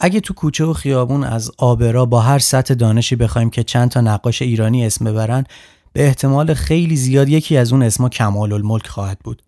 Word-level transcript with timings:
اگه 0.00 0.20
تو 0.20 0.34
کوچه 0.34 0.64
و 0.64 0.72
خیابون 0.72 1.24
از 1.24 1.50
آبرا 1.58 2.06
با 2.06 2.20
هر 2.20 2.38
سطح 2.38 2.74
دانشی 2.74 3.16
بخوایم 3.16 3.50
که 3.50 3.62
چند 3.62 3.90
تا 3.90 4.00
نقاش 4.00 4.42
ایرانی 4.42 4.86
اسم 4.86 5.04
ببرن 5.04 5.44
به 5.92 6.06
احتمال 6.06 6.54
خیلی 6.54 6.96
زیاد 6.96 7.28
یکی 7.28 7.56
از 7.56 7.72
اون 7.72 7.82
اسما 7.82 8.08
کمال 8.08 8.52
الملک 8.52 8.86
خواهد 8.86 9.18
بود. 9.18 9.42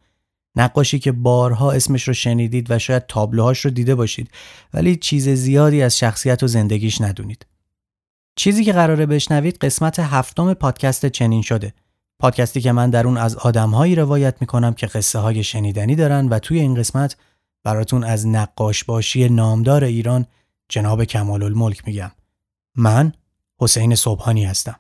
نقاشی 0.57 0.99
که 0.99 1.13
بارها 1.13 1.73
اسمش 1.73 2.09
رو 2.09 2.15
شنیدید 2.15 2.71
و 2.71 2.79
شاید 2.79 3.07
تابلوهاش 3.07 3.65
رو 3.65 3.71
دیده 3.71 3.95
باشید 3.95 4.31
ولی 4.75 4.97
چیز 4.97 5.29
زیادی 5.29 5.83
از 5.83 5.99
شخصیت 5.99 6.43
و 6.43 6.47
زندگیش 6.47 7.01
ندونید. 7.01 7.47
چیزی 8.37 8.65
که 8.65 8.73
قراره 8.73 9.07
بشنوید 9.07 9.57
قسمت 9.57 9.99
هفتم 9.99 10.55
پادکست 10.55 11.07
چنین 11.07 11.43
شده. 11.43 11.75
پادکستی 12.19 12.61
که 12.61 12.73
من 12.73 12.91
در 12.91 13.07
اون 13.07 13.17
از 13.17 13.37
آدمهایی 13.37 13.95
روایت 13.95 14.37
می‌کنم 14.41 14.75
که 14.75 14.87
قصه 14.87 15.19
های 15.19 15.45
شنیدنی 15.45 15.95
دارن 15.95 16.29
و 16.29 16.39
توی 16.39 16.61
این 16.61 16.75
قسمت 16.75 17.17
براتون 17.65 18.05
از 18.05 18.27
نقاش 18.27 18.85
باشی 18.85 19.29
نامدار 19.29 19.85
ایران 19.85 20.27
جناب 20.71 21.05
کمال 21.05 21.43
الملک 21.43 21.83
میگم. 21.87 22.11
من 22.75 23.13
حسین 23.61 23.95
صبحانی 23.95 24.45
هستم. 24.45 24.77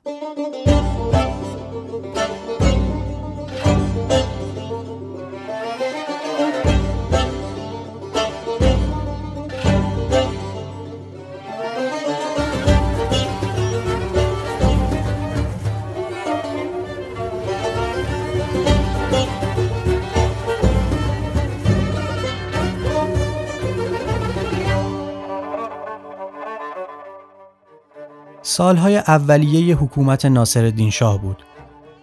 سالهای 28.50 28.96
اولیه 28.96 29.76
حکومت 29.76 30.24
ناصرالدین 30.24 30.90
شاه 30.90 31.20
بود. 31.20 31.42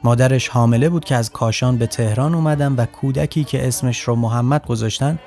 مادرش 0.03 0.47
حامله 0.47 0.89
بود 0.89 1.05
که 1.05 1.15
از 1.15 1.31
کاشان 1.31 1.77
به 1.77 1.87
تهران 1.87 2.35
اومدن 2.35 2.75
و 2.75 2.85
کودکی 2.85 3.43
که 3.43 3.67
اسمش 3.67 3.99
رو 3.99 4.15
محمد 4.15 4.65
گذاشتن 4.65 5.19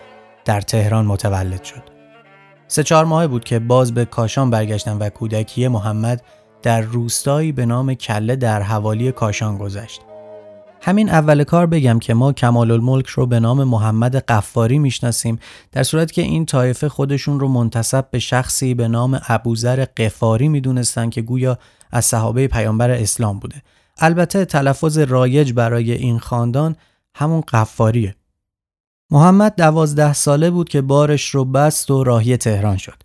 در 0.45 0.61
تهران 0.61 1.07
متولد 1.07 1.65
شد. 1.65 1.83
سه 2.69 2.83
چهار 2.83 3.05
ماه 3.05 3.27
بود 3.27 3.45
که 3.45 3.59
باز 3.59 3.95
به 3.95 4.05
کاشان 4.05 4.51
برگشتن 4.51 4.99
و 4.99 5.09
کودکی 5.09 5.69
محمد 5.69 6.23
در 6.63 6.81
روستایی 6.81 7.53
به 7.53 7.67
نام 7.67 7.95
کله 7.95 8.37
در 8.37 8.63
حوالی 8.63 9.13
کاشان 9.13 9.59
گذشت. 9.59 10.01
همین 10.83 11.09
اول 11.09 11.45
کار 11.45 11.67
بگم 11.67 11.99
که 11.99 12.15
ما 12.15 12.33
کمال 12.33 12.71
الملک 12.71 13.07
رو 13.07 13.27
به 13.27 13.41
نام 13.41 13.65
محمد 13.65 14.17
قفاری 14.17 14.79
می‌شناسیم 14.79 15.39
در 15.73 15.83
صورت 15.83 16.13
که 16.13 16.23
این 16.23 16.47
طایفه 16.47 16.89
خودشون 16.89 17.41
رو 17.41 17.49
منتصب 17.49 18.11
به 18.11 18.19
شخصی 18.19 18.75
به 18.75 18.89
نام 18.89 19.21
ابوذر 19.29 19.85
قفاری 19.97 20.49
می‌دونستن 20.49 21.11
که 21.11 21.23
گویا 21.23 21.59
از 21.91 22.05
صحابه 22.05 22.49
پیامبر 22.49 22.91
اسلام 22.91 23.39
بوده. 23.39 23.63
البته 23.99 24.45
تلفظ 24.45 24.99
رایج 24.99 25.53
برای 25.53 25.93
این 25.93 26.19
خاندان 26.19 26.77
همون 27.15 27.41
قفاریه. 27.41 28.15
محمد 29.11 29.55
دوازده 29.57 30.13
ساله 30.13 30.51
بود 30.51 30.69
که 30.69 30.81
بارش 30.81 31.29
رو 31.29 31.45
بست 31.45 31.91
و 31.91 32.05
راهی 32.05 32.37
تهران 32.37 32.77
شد. 32.77 33.03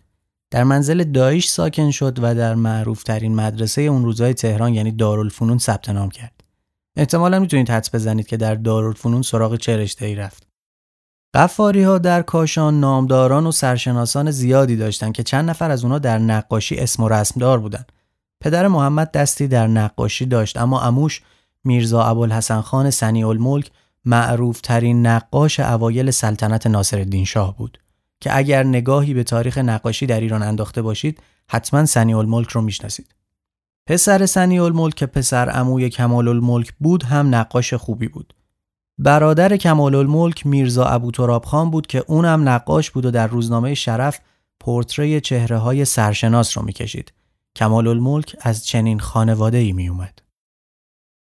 در 0.50 0.64
منزل 0.64 1.04
دایش 1.04 1.48
ساکن 1.48 1.90
شد 1.90 2.18
و 2.22 2.34
در 2.34 2.54
معروفترین 2.54 3.34
مدرسه 3.34 3.82
اون 3.82 4.04
روزای 4.04 4.34
تهران 4.34 4.74
یعنی 4.74 4.92
دارالفنون 4.92 5.58
ثبت 5.58 5.88
نام 5.88 6.10
کرد. 6.10 6.35
احتمالا 6.96 7.38
می‌تونید 7.38 7.70
حدس 7.70 7.94
بزنید 7.94 8.26
که 8.26 8.36
در 8.36 8.54
دارالفنون 8.54 9.22
سراغ 9.22 9.56
چه 9.56 9.76
رشته 9.76 10.06
ای 10.06 10.14
رفت. 10.14 10.46
قفاری 11.34 11.82
ها 11.82 11.98
در 11.98 12.22
کاشان 12.22 12.80
نامداران 12.80 13.46
و 13.46 13.52
سرشناسان 13.52 14.30
زیادی 14.30 14.76
داشتند 14.76 15.12
که 15.12 15.22
چند 15.22 15.50
نفر 15.50 15.70
از 15.70 15.84
اونا 15.84 15.98
در 15.98 16.18
نقاشی 16.18 16.76
اسم 16.76 17.02
و 17.02 17.08
رسمدار 17.08 17.60
بودند. 17.60 17.92
پدر 18.40 18.68
محمد 18.68 19.12
دستی 19.12 19.48
در 19.48 19.66
نقاشی 19.66 20.26
داشت 20.26 20.56
اما 20.56 20.80
اموش 20.80 21.22
میرزا 21.64 22.02
ابوالحسن 22.02 22.60
خان 22.60 22.90
سنی 22.90 23.24
الملک 23.24 23.70
معروف 24.04 24.60
ترین 24.60 25.06
نقاش 25.06 25.60
اوایل 25.60 26.10
سلطنت 26.10 26.66
ناصرالدین 26.66 27.24
شاه 27.24 27.56
بود 27.56 27.78
که 28.20 28.36
اگر 28.36 28.62
نگاهی 28.62 29.14
به 29.14 29.22
تاریخ 29.24 29.58
نقاشی 29.58 30.06
در 30.06 30.20
ایران 30.20 30.42
انداخته 30.42 30.82
باشید 30.82 31.22
حتما 31.48 31.86
سنی 31.86 32.14
الملک 32.14 32.48
رو 32.48 32.60
می‌شناسید. 32.60 33.15
پسر 33.86 34.26
سنی 34.26 34.58
الملک 34.58 34.94
که 34.94 35.06
پسر 35.06 35.48
عموی 35.48 35.90
کمال 35.90 36.28
الملک 36.28 36.72
بود 36.80 37.02
هم 37.02 37.34
نقاش 37.34 37.74
خوبی 37.74 38.08
بود. 38.08 38.34
برادر 38.98 39.56
کمال 39.56 39.94
الملک 39.94 40.46
میرزا 40.46 40.84
ابو 40.84 41.38
خان 41.38 41.70
بود 41.70 41.86
که 41.86 42.04
اونم 42.06 42.48
نقاش 42.48 42.90
بود 42.90 43.06
و 43.06 43.10
در 43.10 43.26
روزنامه 43.26 43.74
شرف 43.74 44.20
پورتری 44.60 45.20
چهره 45.20 45.58
های 45.58 45.84
سرشناس 45.84 46.58
رو 46.58 46.64
می‌کشید. 46.64 47.12
کمال 47.56 47.88
الملک 47.88 48.36
از 48.40 48.66
چنین 48.66 48.98
خانواده 48.98 49.58
ای 49.58 49.72
می 49.72 49.88
اومد. 49.88 50.22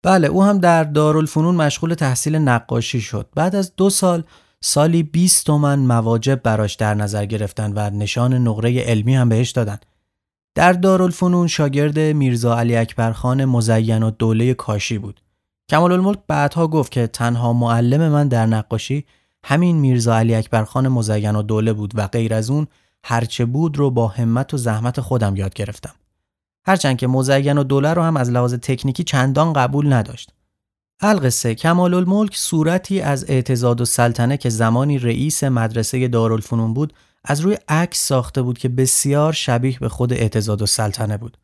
بله 0.04 0.28
او 0.28 0.44
هم 0.44 0.58
در 0.58 0.84
دارالفنون 0.84 1.56
مشغول 1.56 1.94
تحصیل 1.94 2.36
نقاشی 2.36 3.02
شد. 3.02 3.30
بعد 3.36 3.56
از 3.56 3.76
دو 3.76 3.90
سال 3.90 4.24
سالی 4.62 5.04
20 5.04 5.46
تومن 5.46 5.80
مواجب 5.80 6.42
براش 6.44 6.76
در 6.76 6.94
نظر 6.94 7.26
گرفتن 7.26 7.74
و 7.76 7.90
نشان 7.90 8.34
نقره 8.34 8.80
علمی 8.80 9.16
هم 9.16 9.30
بهش 9.30 9.52
دادن. 9.52 9.78
در 10.56 10.74
دارالفنون 10.74 11.48
شاگرد 11.48 12.00
میرزا 12.00 12.60
علی 12.60 12.76
اکبر 12.76 13.12
خان 13.12 13.46
مزین 13.46 14.04
و 14.04 14.12
دوله 14.12 14.54
کاشی 14.54 14.98
بود. 14.98 15.22
کمال 15.70 15.92
الملک 15.92 16.20
بعدها 16.28 16.68
گفت 16.68 16.92
که 16.92 17.08
تنها 17.08 17.54
معلم 17.54 18.10
من 18.10 18.28
در 18.28 18.46
نقاشی 18.46 19.06
همین 19.44 19.78
میرزا 19.78 20.18
علی 20.18 20.36
اکبر 20.36 20.64
خان 20.64 20.88
مزین 20.88 21.36
و 21.36 21.42
دوله 21.42 21.74
بود 21.74 21.92
و 21.96 22.08
غیر 22.08 22.34
از 22.34 22.50
اون 22.50 22.68
هرچه 23.04 23.46
بود 23.46 23.78
رو 23.78 23.92
با 23.92 24.08
همت 24.08 24.54
و 24.54 24.58
زحمت 24.58 25.02
خودم 25.02 25.36
یاد 25.36 25.54
گرفتم. 25.54 25.94
هرچند 26.66 26.98
که 26.98 27.08
مزین 27.08 27.58
و 27.58 27.64
دوله 27.64 27.94
رو 27.94 28.02
هم 28.02 28.18
از 28.18 28.30
لحاظ 28.30 28.54
تکنیکی 28.54 29.04
چندان 29.04 29.54
قبول 29.54 29.94
نداشت. 29.94 30.34
القصه 31.02 31.56
کمال 31.56 31.94
الملک 31.94 32.36
صورتی 32.36 33.02
از 33.02 33.26
اعتزاد 33.30 33.82
و 33.82 33.86
سلطنه 33.86 34.38
که 34.38 34.50
زمانی 34.50 35.00
رئیس 35.00 35.44
مدرسه 35.44 36.08
دارالفنون 36.08 36.74
بود 36.74 36.94
از 37.28 37.40
روی 37.40 37.58
عکس 37.68 38.08
ساخته 38.08 38.42
بود 38.42 38.58
که 38.58 38.70
بسیار 38.70 39.34
شبیه 39.34 39.80
به 39.80 39.90
خود 39.90 40.14
اعتزاد 40.14 40.62
و 40.62 40.66
سلطنه 40.66 41.18
بود. 41.18 41.38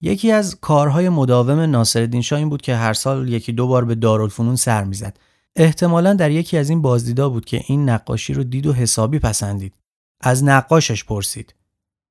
یکی 0.00 0.32
از 0.32 0.58
کارهای 0.60 1.08
مداوم 1.08 1.60
ناصرالدین 1.60 2.22
شاه 2.22 2.38
این 2.38 2.48
بود 2.48 2.62
که 2.62 2.76
هر 2.76 2.92
سال 2.92 3.28
یکی 3.28 3.52
دو 3.52 3.66
بار 3.66 3.84
به 3.84 3.94
دارالفنون 3.94 4.56
سر 4.56 4.84
می‌زد. 4.84 5.18
احتمالا 5.56 6.14
در 6.14 6.30
یکی 6.30 6.58
از 6.58 6.70
این 6.70 6.82
بازدیدا 6.82 7.28
بود 7.28 7.44
که 7.44 7.62
این 7.66 7.88
نقاشی 7.88 8.34
رو 8.34 8.44
دید 8.44 8.66
و 8.66 8.72
حسابی 8.72 9.18
پسندید. 9.18 9.74
از 10.20 10.44
نقاشش 10.44 11.04
پرسید. 11.04 11.54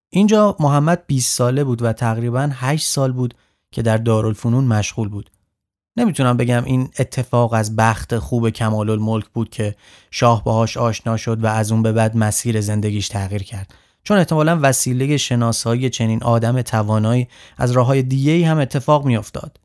اینجا 0.10 0.56
محمد 0.60 1.04
20 1.08 1.38
ساله 1.38 1.64
بود 1.64 1.82
و 1.82 1.94
تقریبا 1.94 2.50
8 2.54 2.88
سال 2.88 3.12
بود 3.12 3.34
که 3.72 3.82
در 3.82 3.98
دارالفنون 3.98 4.64
مشغول 4.64 5.10
بود. 5.10 5.32
نمی‌تونم 5.98 6.38
بگم 6.38 6.64
این 6.64 6.90
اتفاق 7.00 7.54
از 7.54 7.76
بخت 7.76 8.18
خوب 8.18 8.50
کمال 8.50 8.90
الملک 8.90 9.26
بود 9.34 9.50
که 9.50 9.76
شاه 10.12 10.44
باهاش 10.44 10.78
آشنا 10.78 11.18
شد 11.18 11.44
و 11.44 11.48
از 11.48 11.72
اون 11.72 11.84
به 11.84 11.92
بعد 11.92 12.18
مسیر 12.18 12.62
زندگیش 12.62 13.08
تغییر 13.08 13.44
کرد. 13.44 13.74
چون 14.04 14.18
احتمالا 14.18 14.60
وسیله 14.62 15.18
شناسایی 15.18 15.90
چنین 15.90 16.24
آدم 16.24 16.62
توانایی 16.62 17.28
از 17.58 17.72
راه 17.72 17.88
های 17.88 18.04
دیگه 18.04 18.48
هم 18.48 18.58
اتفاق 18.58 19.06
میافتاد. 19.06 19.60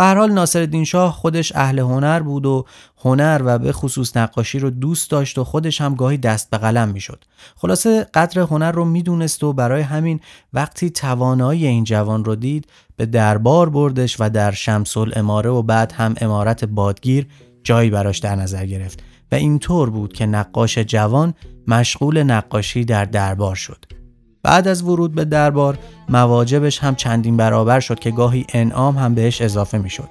به 0.00 0.06
هر 0.06 0.14
حال 0.14 0.32
ناصرالدین 0.32 0.84
شاه 0.84 1.12
خودش 1.12 1.52
اهل 1.54 1.78
هنر 1.78 2.20
بود 2.20 2.46
و 2.46 2.64
هنر 2.98 3.42
و 3.44 3.58
به 3.58 3.72
خصوص 3.72 4.16
نقاشی 4.16 4.58
رو 4.58 4.70
دوست 4.70 5.10
داشت 5.10 5.38
و 5.38 5.44
خودش 5.44 5.80
هم 5.80 5.94
گاهی 5.94 6.16
دست 6.16 6.50
به 6.50 6.58
قلم 6.58 6.88
می‌شد. 6.88 7.24
خلاصه 7.56 8.04
قدر 8.14 8.40
هنر 8.40 8.72
رو 8.72 8.84
می‌دونست 8.84 9.44
و 9.44 9.52
برای 9.52 9.82
همین 9.82 10.20
وقتی 10.52 10.90
توانایی 10.90 11.66
این 11.66 11.84
جوان 11.84 12.24
رو 12.24 12.36
دید 12.36 12.66
به 12.96 13.06
دربار 13.06 13.70
بردش 13.70 14.16
و 14.20 14.30
در 14.30 14.50
شمسل 14.50 15.12
اماره 15.16 15.50
و 15.50 15.62
بعد 15.62 15.92
هم 15.92 16.14
امارت 16.20 16.64
بادگیر 16.64 17.26
جایی 17.64 17.90
براش 17.90 18.18
در 18.18 18.36
نظر 18.36 18.66
گرفت 18.66 19.02
و 19.32 19.34
اینطور 19.34 19.90
بود 19.90 20.12
که 20.12 20.26
نقاش 20.26 20.78
جوان 20.78 21.34
مشغول 21.66 22.22
نقاشی 22.22 22.84
در 22.84 23.04
دربار 23.04 23.54
شد. 23.54 23.99
بعد 24.42 24.68
از 24.68 24.82
ورود 24.82 25.14
به 25.14 25.24
دربار 25.24 25.78
مواجبش 26.08 26.78
هم 26.78 26.94
چندین 26.94 27.36
برابر 27.36 27.80
شد 27.80 27.98
که 27.98 28.10
گاهی 28.10 28.46
انعام 28.54 28.96
هم 28.98 29.14
بهش 29.14 29.42
اضافه 29.42 29.78
می‌شد. 29.78 30.08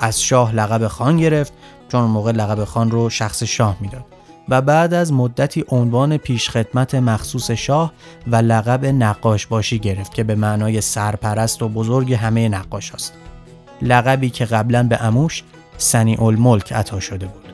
از 0.00 0.22
شاه 0.22 0.54
لقب 0.54 0.86
خان 0.86 1.16
گرفت 1.16 1.52
چون 1.88 2.04
موقع 2.04 2.32
لقب 2.32 2.64
خان 2.64 2.90
رو 2.90 3.10
شخص 3.10 3.42
شاه 3.42 3.76
می‌داد 3.80 4.04
و 4.48 4.62
بعد 4.62 4.94
از 4.94 5.12
مدتی 5.12 5.64
عنوان 5.68 6.16
پیشخدمت 6.16 6.94
مخصوص 6.94 7.50
شاه 7.50 7.92
و 8.26 8.36
لقب 8.36 8.84
نقاش 8.84 9.46
باشی 9.46 9.78
گرفت 9.78 10.14
که 10.14 10.24
به 10.24 10.34
معنای 10.34 10.80
سرپرست 10.80 11.62
و 11.62 11.68
بزرگ 11.68 12.12
همه 12.12 12.48
نقاش 12.48 12.94
هست. 12.94 13.12
لقبی 13.82 14.30
که 14.30 14.44
قبلا 14.44 14.82
به 14.82 15.04
اموش 15.04 15.42
سنی 15.78 16.16
الملک 16.16 16.72
عطا 16.72 17.00
شده 17.00 17.26
بود. 17.26 17.46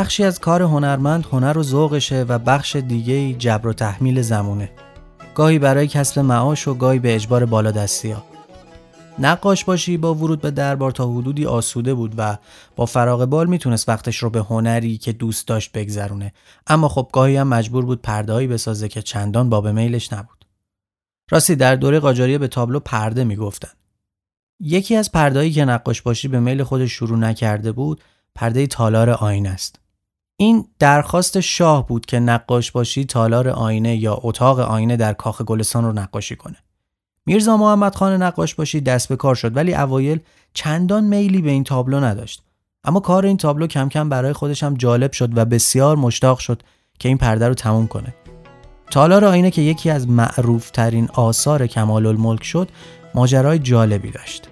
بخشی 0.00 0.24
از 0.24 0.40
کار 0.40 0.62
هنرمند 0.62 1.26
هنر 1.32 1.58
و 1.58 1.62
ذوقشه 1.62 2.22
و 2.28 2.38
بخش 2.38 2.76
دیگه 2.76 3.32
جبر 3.32 3.68
و 3.68 3.72
تحمیل 3.72 4.22
زمونه. 4.22 4.70
گاهی 5.34 5.58
برای 5.58 5.88
کسب 5.88 6.18
معاش 6.18 6.68
و 6.68 6.74
گاهی 6.74 6.98
به 6.98 7.14
اجبار 7.14 7.44
بالادستی 7.44 8.10
ها. 8.10 8.24
نقاش 9.18 9.64
باشی 9.64 9.96
با 9.96 10.14
ورود 10.14 10.40
به 10.40 10.50
دربار 10.50 10.90
تا 10.90 11.12
حدودی 11.12 11.46
آسوده 11.46 11.94
بود 11.94 12.14
و 12.16 12.36
با 12.76 12.86
فراغ 12.86 13.24
بال 13.24 13.46
می‌تونست 13.46 13.88
وقتش 13.88 14.16
رو 14.16 14.30
به 14.30 14.40
هنری 14.40 14.98
که 14.98 15.12
دوست 15.12 15.48
داشت 15.48 15.72
بگذرونه. 15.72 16.32
اما 16.66 16.88
خب 16.88 17.08
گاهی 17.12 17.36
هم 17.36 17.48
مجبور 17.48 17.84
بود 17.84 18.02
پردههایی 18.02 18.46
بسازه 18.46 18.88
که 18.88 19.02
چندان 19.02 19.50
باب 19.50 19.68
میلش 19.68 20.12
نبود. 20.12 20.44
راستی 21.30 21.56
در 21.56 21.76
دوره 21.76 22.00
قاجاریه 22.00 22.38
به 22.38 22.48
تابلو 22.48 22.80
پرده 22.80 23.24
می‌گفتن. 23.24 23.72
یکی 24.60 24.96
از 24.96 25.12
پردهایی 25.12 25.52
که 25.52 25.64
نقاش 25.64 26.02
باشی 26.02 26.28
به 26.28 26.40
میل 26.40 26.62
خودش 26.62 26.92
شروع 26.92 27.18
نکرده 27.18 27.72
بود 27.72 28.00
پرده 28.34 28.66
تالار 28.66 29.10
آینه 29.10 29.48
است. 29.48 29.79
این 30.40 30.64
درخواست 30.78 31.40
شاه 31.40 31.86
بود 31.86 32.06
که 32.06 32.20
نقاش 32.20 32.72
باشی 32.72 33.04
تالار 33.04 33.48
آینه 33.48 33.96
یا 33.96 34.20
اتاق 34.22 34.60
آینه 34.60 34.96
در 34.96 35.12
کاخ 35.12 35.42
گلستان 35.42 35.84
رو 35.84 35.92
نقاشی 35.92 36.36
کنه. 36.36 36.56
میرزا 37.26 37.56
محمد 37.56 37.94
خان 37.94 38.22
نقاش 38.22 38.54
باشی 38.54 38.80
دست 38.80 39.08
به 39.08 39.16
کار 39.16 39.34
شد 39.34 39.56
ولی 39.56 39.74
اوایل 39.74 40.20
چندان 40.54 41.04
میلی 41.04 41.42
به 41.42 41.50
این 41.50 41.64
تابلو 41.64 42.00
نداشت. 42.00 42.42
اما 42.84 43.00
کار 43.00 43.26
این 43.26 43.36
تابلو 43.36 43.66
کم 43.66 43.88
کم 43.88 44.08
برای 44.08 44.32
خودش 44.32 44.62
هم 44.62 44.74
جالب 44.74 45.12
شد 45.12 45.38
و 45.38 45.44
بسیار 45.44 45.96
مشتاق 45.96 46.38
شد 46.38 46.62
که 46.98 47.08
این 47.08 47.18
پرده 47.18 47.48
رو 47.48 47.54
تموم 47.54 47.86
کنه. 47.86 48.14
تالار 48.90 49.24
آینه 49.24 49.50
که 49.50 49.62
یکی 49.62 49.90
از 49.90 50.08
معروف 50.08 50.70
ترین 50.70 51.08
آثار 51.14 51.66
کمال 51.66 52.06
الملک 52.06 52.44
شد 52.44 52.68
ماجرای 53.14 53.58
جالبی 53.58 54.10
داشت. 54.10 54.49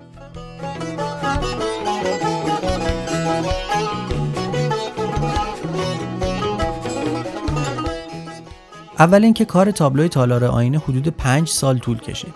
اول 8.98 9.24
اینکه 9.24 9.44
کار 9.44 9.70
تابلوی 9.70 10.08
تالار 10.08 10.44
آینه 10.44 10.78
حدود 10.78 11.08
پنج 11.08 11.48
سال 11.48 11.78
طول 11.78 11.98
کشید. 11.98 12.34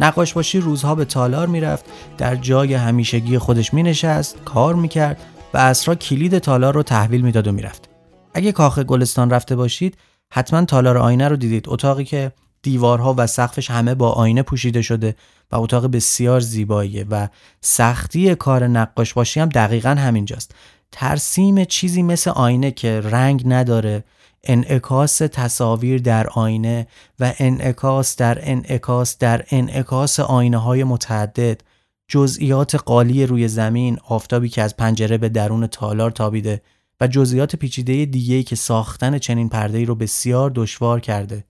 نقاش 0.00 0.32
باشی 0.32 0.60
روزها 0.60 0.94
به 0.94 1.04
تالار 1.04 1.46
می‌رفت 1.46 1.84
در 2.18 2.36
جای 2.36 2.74
همیشگی 2.74 3.38
خودش 3.38 3.74
مینشست 3.74 4.36
کار 4.44 4.74
می‌کرد 4.74 5.20
و 5.54 5.58
اسرا 5.58 5.94
کلید 5.94 6.38
تالار 6.38 6.74
رو 6.74 6.82
تحویل 6.82 7.20
می‌داد 7.20 7.46
و 7.46 7.52
می‌رفت. 7.52 7.88
اگه 8.34 8.52
کاخ 8.52 8.78
گلستان 8.78 9.30
رفته 9.30 9.56
باشید 9.56 9.96
حتما 10.32 10.64
تالار 10.64 10.98
آینه 10.98 11.28
رو 11.28 11.36
دیدید. 11.36 11.64
اتاقی 11.68 12.04
که 12.04 12.32
دیوارها 12.62 13.14
و 13.18 13.26
سقفش 13.26 13.70
همه 13.70 13.94
با 13.94 14.10
آینه 14.10 14.42
پوشیده 14.42 14.82
شده 14.82 15.16
و 15.52 15.56
اتاق 15.56 15.86
بسیار 15.86 16.40
زیباییه 16.40 17.06
و 17.10 17.28
سختی 17.60 18.34
کار 18.34 18.66
نقاش 18.66 19.14
باشی 19.14 19.40
هم 19.40 19.48
دقیقا 19.48 19.90
همینجاست. 19.90 20.54
ترسیم 20.92 21.64
چیزی 21.64 22.02
مثل 22.02 22.30
آینه 22.30 22.70
که 22.70 23.00
رنگ 23.00 23.42
نداره 23.46 24.04
انعکاس 24.46 25.18
تصاویر 25.18 26.00
در 26.00 26.26
آینه 26.26 26.86
و 27.20 27.32
انعکاس 27.38 28.16
در 28.16 28.38
انعکاس 28.40 29.18
در 29.18 29.44
انعکاس 29.50 30.20
آینه 30.20 30.58
های 30.58 30.84
متعدد 30.84 31.60
جزئیات 32.08 32.74
قالی 32.74 33.26
روی 33.26 33.48
زمین 33.48 33.98
آفتابی 34.08 34.48
که 34.48 34.62
از 34.62 34.76
پنجره 34.76 35.18
به 35.18 35.28
درون 35.28 35.66
تالار 35.66 36.10
تابیده 36.10 36.62
و 37.00 37.06
جزئیات 37.06 37.56
پیچیده 37.56 38.04
دیگه‌ای 38.04 38.42
که 38.42 38.56
ساختن 38.56 39.18
چنین 39.18 39.48
پرده‌ای 39.48 39.84
رو 39.84 39.94
بسیار 39.94 40.52
دشوار 40.54 41.00
کرده 41.00 41.44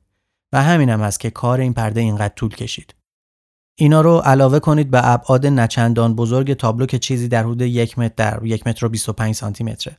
و 0.53 0.63
همین 0.63 0.89
هم 0.89 1.01
است 1.01 1.21
که 1.21 1.31
کار 1.31 1.61
این 1.61 1.73
پرده 1.73 2.01
اینقدر 2.01 2.35
طول 2.37 2.55
کشید. 2.55 2.95
اینا 3.79 4.01
رو 4.01 4.19
علاوه 4.19 4.59
کنید 4.59 4.91
به 4.91 5.09
ابعاد 5.13 5.47
نچندان 5.47 6.15
بزرگ 6.15 6.55
تابلو 6.55 6.87
که 6.87 6.99
چیزی 6.99 7.29
در 7.29 7.43
حدود 7.43 7.63
یک 7.63 7.99
متر 7.99 8.15
در 8.17 8.47
یک 8.47 8.67
متر 8.67 8.87
و 8.87 8.89
25 8.89 9.35
سانتی 9.35 9.65
متره. 9.65 9.99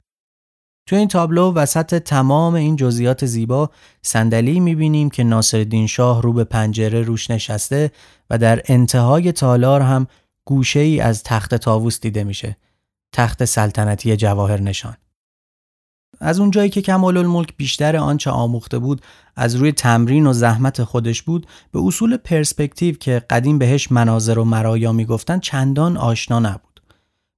تو 0.87 0.95
این 0.95 1.07
تابلو 1.07 1.53
وسط 1.53 1.95
تمام 2.03 2.53
این 2.53 2.75
جزئیات 2.75 3.25
زیبا 3.25 3.69
صندلی 4.01 4.59
می‌بینیم 4.59 5.09
که 5.09 5.23
ناصرالدین 5.23 5.87
شاه 5.87 6.21
رو 6.21 6.33
به 6.33 6.43
پنجره 6.43 7.01
روش 7.01 7.31
نشسته 7.31 7.91
و 8.29 8.37
در 8.37 8.61
انتهای 8.65 9.31
تالار 9.31 9.81
هم 9.81 10.07
گوشه 10.45 10.79
ای 10.79 10.99
از 10.99 11.23
تخت 11.23 11.55
تاووس 11.55 11.99
دیده 11.99 12.23
میشه. 12.23 12.57
تخت 13.13 13.45
سلطنتی 13.45 14.15
جواهر 14.15 14.61
نشان. 14.61 14.97
از 16.19 16.39
اونجایی 16.39 16.69
که 16.69 16.81
کمال 16.81 17.17
الملک 17.17 17.57
بیشتر 17.57 17.97
آنچه 17.97 18.31
آموخته 18.31 18.79
بود 18.79 19.01
از 19.35 19.55
روی 19.55 19.71
تمرین 19.71 20.27
و 20.27 20.33
زحمت 20.33 20.83
خودش 20.83 21.21
بود 21.21 21.47
به 21.71 21.79
اصول 21.79 22.17
پرسپکتیو 22.17 22.95
که 22.95 23.21
قدیم 23.29 23.57
بهش 23.57 23.91
مناظر 23.91 24.39
و 24.39 24.43
مرایا 24.43 24.91
می‌گفتن 24.91 25.39
چندان 25.39 25.97
آشنا 25.97 26.39
نبود. 26.39 26.66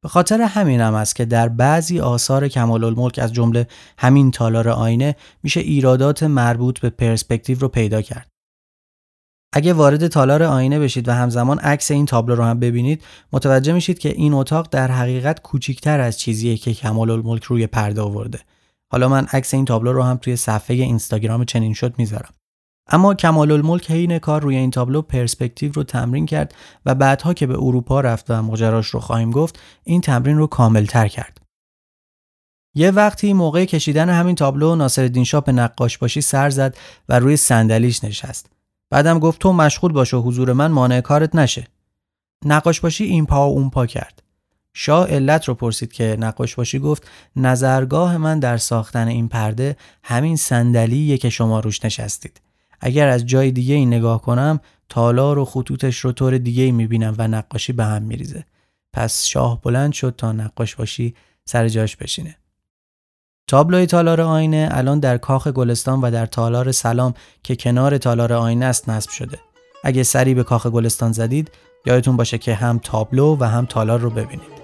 به 0.03 0.09
خاطر 0.09 0.41
همین 0.41 0.81
هم 0.81 0.93
است 0.93 1.15
که 1.15 1.25
در 1.25 1.49
بعضی 1.49 1.99
آثار 1.99 2.47
کمال 2.47 2.83
الملک 2.83 3.19
از 3.19 3.33
جمله 3.33 3.67
همین 3.97 4.31
تالار 4.31 4.69
آینه 4.69 5.15
میشه 5.43 5.59
ایرادات 5.59 6.23
مربوط 6.23 6.79
به 6.79 6.89
پرسپکتیو 6.89 7.59
رو 7.59 7.67
پیدا 7.67 8.01
کرد. 8.01 8.27
اگه 9.53 9.73
وارد 9.73 10.07
تالار 10.07 10.43
آینه 10.43 10.79
بشید 10.79 11.07
و 11.07 11.11
همزمان 11.11 11.59
عکس 11.59 11.91
این 11.91 12.05
تابلو 12.05 12.35
رو 12.35 12.43
هم 12.43 12.59
ببینید 12.59 13.03
متوجه 13.33 13.73
میشید 13.73 13.99
که 13.99 14.09
این 14.09 14.33
اتاق 14.33 14.67
در 14.71 14.91
حقیقت 14.91 15.41
کوچیکتر 15.41 15.99
از 15.99 16.19
چیزیه 16.19 16.57
که 16.57 16.73
کمال 16.73 17.09
الملک 17.09 17.43
روی 17.43 17.67
پرده 17.67 18.01
آورده. 18.01 18.39
حالا 18.91 19.09
من 19.09 19.25
عکس 19.25 19.53
این 19.53 19.65
تابلو 19.65 19.93
رو 19.93 20.03
هم 20.03 20.17
توی 20.17 20.35
صفحه 20.35 20.75
اینستاگرام 20.75 21.45
چنین 21.45 21.73
شد 21.73 21.93
می‌ذارم. 21.97 22.33
اما 22.89 23.13
کمال 23.13 23.51
الملک 23.51 23.91
حین 23.91 24.19
کار 24.19 24.41
روی 24.41 24.55
این 24.55 24.71
تابلو 24.71 25.01
پرسپکتیو 25.01 25.71
رو 25.71 25.83
تمرین 25.83 26.25
کرد 26.25 26.55
و 26.85 26.95
بعدها 26.95 27.33
که 27.33 27.47
به 27.47 27.53
اروپا 27.53 28.01
رفت 28.01 28.25
و 28.29 28.41
ماجراش 28.41 28.87
رو 28.87 28.99
خواهیم 28.99 29.31
گفت 29.31 29.59
این 29.83 30.01
تمرین 30.01 30.37
رو 30.37 30.47
کاملتر 30.47 31.07
کرد. 31.07 31.37
یه 32.75 32.91
وقتی 32.91 33.33
موقع 33.33 33.65
کشیدن 33.65 34.09
همین 34.09 34.35
تابلو 34.35 34.75
ناصرالدین 34.75 35.23
شاه 35.23 35.43
به 35.43 35.51
نقاش 35.51 35.97
باشی 35.97 36.21
سر 36.21 36.49
زد 36.49 36.77
و 37.09 37.19
روی 37.19 37.37
صندلیش 37.37 38.03
نشست. 38.03 38.49
بعدم 38.89 39.19
گفت 39.19 39.41
تو 39.41 39.53
مشغول 39.53 39.91
باش 39.91 40.13
و 40.13 40.21
حضور 40.21 40.53
من 40.53 40.71
مانع 40.71 41.01
کارت 41.01 41.35
نشه. 41.35 41.67
نقاش 42.45 42.79
باشی 42.79 43.03
این 43.03 43.25
پا 43.25 43.49
و 43.49 43.53
اون 43.53 43.69
پا 43.69 43.85
کرد. 43.85 44.23
شاه 44.73 45.07
علت 45.07 45.45
رو 45.45 45.53
پرسید 45.53 45.93
که 45.93 46.17
نقاش 46.19 46.55
باشی 46.55 46.79
گفت 46.79 47.09
نظرگاه 47.35 48.17
من 48.17 48.39
در 48.39 48.57
ساختن 48.57 49.07
این 49.07 49.27
پرده 49.27 49.77
همین 50.03 50.35
صندلیه 50.35 51.17
که 51.17 51.29
شما 51.29 51.59
روش 51.59 51.85
نشستید. 51.85 52.41
اگر 52.81 53.07
از 53.07 53.25
جای 53.25 53.51
دیگه 53.51 53.75
ای 53.75 53.85
نگاه 53.85 54.21
کنم 54.21 54.59
تالار 54.89 55.39
و 55.39 55.45
خطوطش 55.45 55.97
رو 55.97 56.11
طور 56.11 56.37
دیگه 56.37 56.63
ای 56.63 56.71
می‌بینم 56.71 57.15
و 57.17 57.27
نقاشی 57.27 57.73
به 57.73 57.85
هم 57.85 58.03
میریزه. 58.03 58.45
پس 58.93 59.25
شاه 59.25 59.61
بلند 59.61 59.93
شد 59.93 60.13
تا 60.17 60.31
نقاش 60.31 60.75
باشی 60.75 61.15
سر 61.45 61.67
جاش 61.67 61.95
بشینه. 61.95 62.35
تابلوی 63.47 63.85
تالار 63.85 64.21
آینه 64.21 64.69
الان 64.71 64.99
در 64.99 65.17
کاخ 65.17 65.47
گلستان 65.47 66.01
و 66.01 66.11
در 66.11 66.25
تالار 66.25 66.71
سلام 66.71 67.13
که 67.43 67.55
کنار 67.55 67.97
تالار 67.97 68.33
آینه 68.33 68.65
است 68.65 68.89
نصب 68.89 69.09
شده. 69.09 69.39
اگه 69.83 70.03
سری 70.03 70.33
به 70.33 70.43
کاخ 70.43 70.67
گلستان 70.67 71.11
زدید 71.11 71.51
یادتون 71.85 72.17
باشه 72.17 72.37
که 72.37 72.55
هم 72.55 72.79
تابلو 72.83 73.37
و 73.39 73.43
هم 73.43 73.65
تالار 73.65 73.99
رو 73.99 74.09
ببینید. 74.09 74.58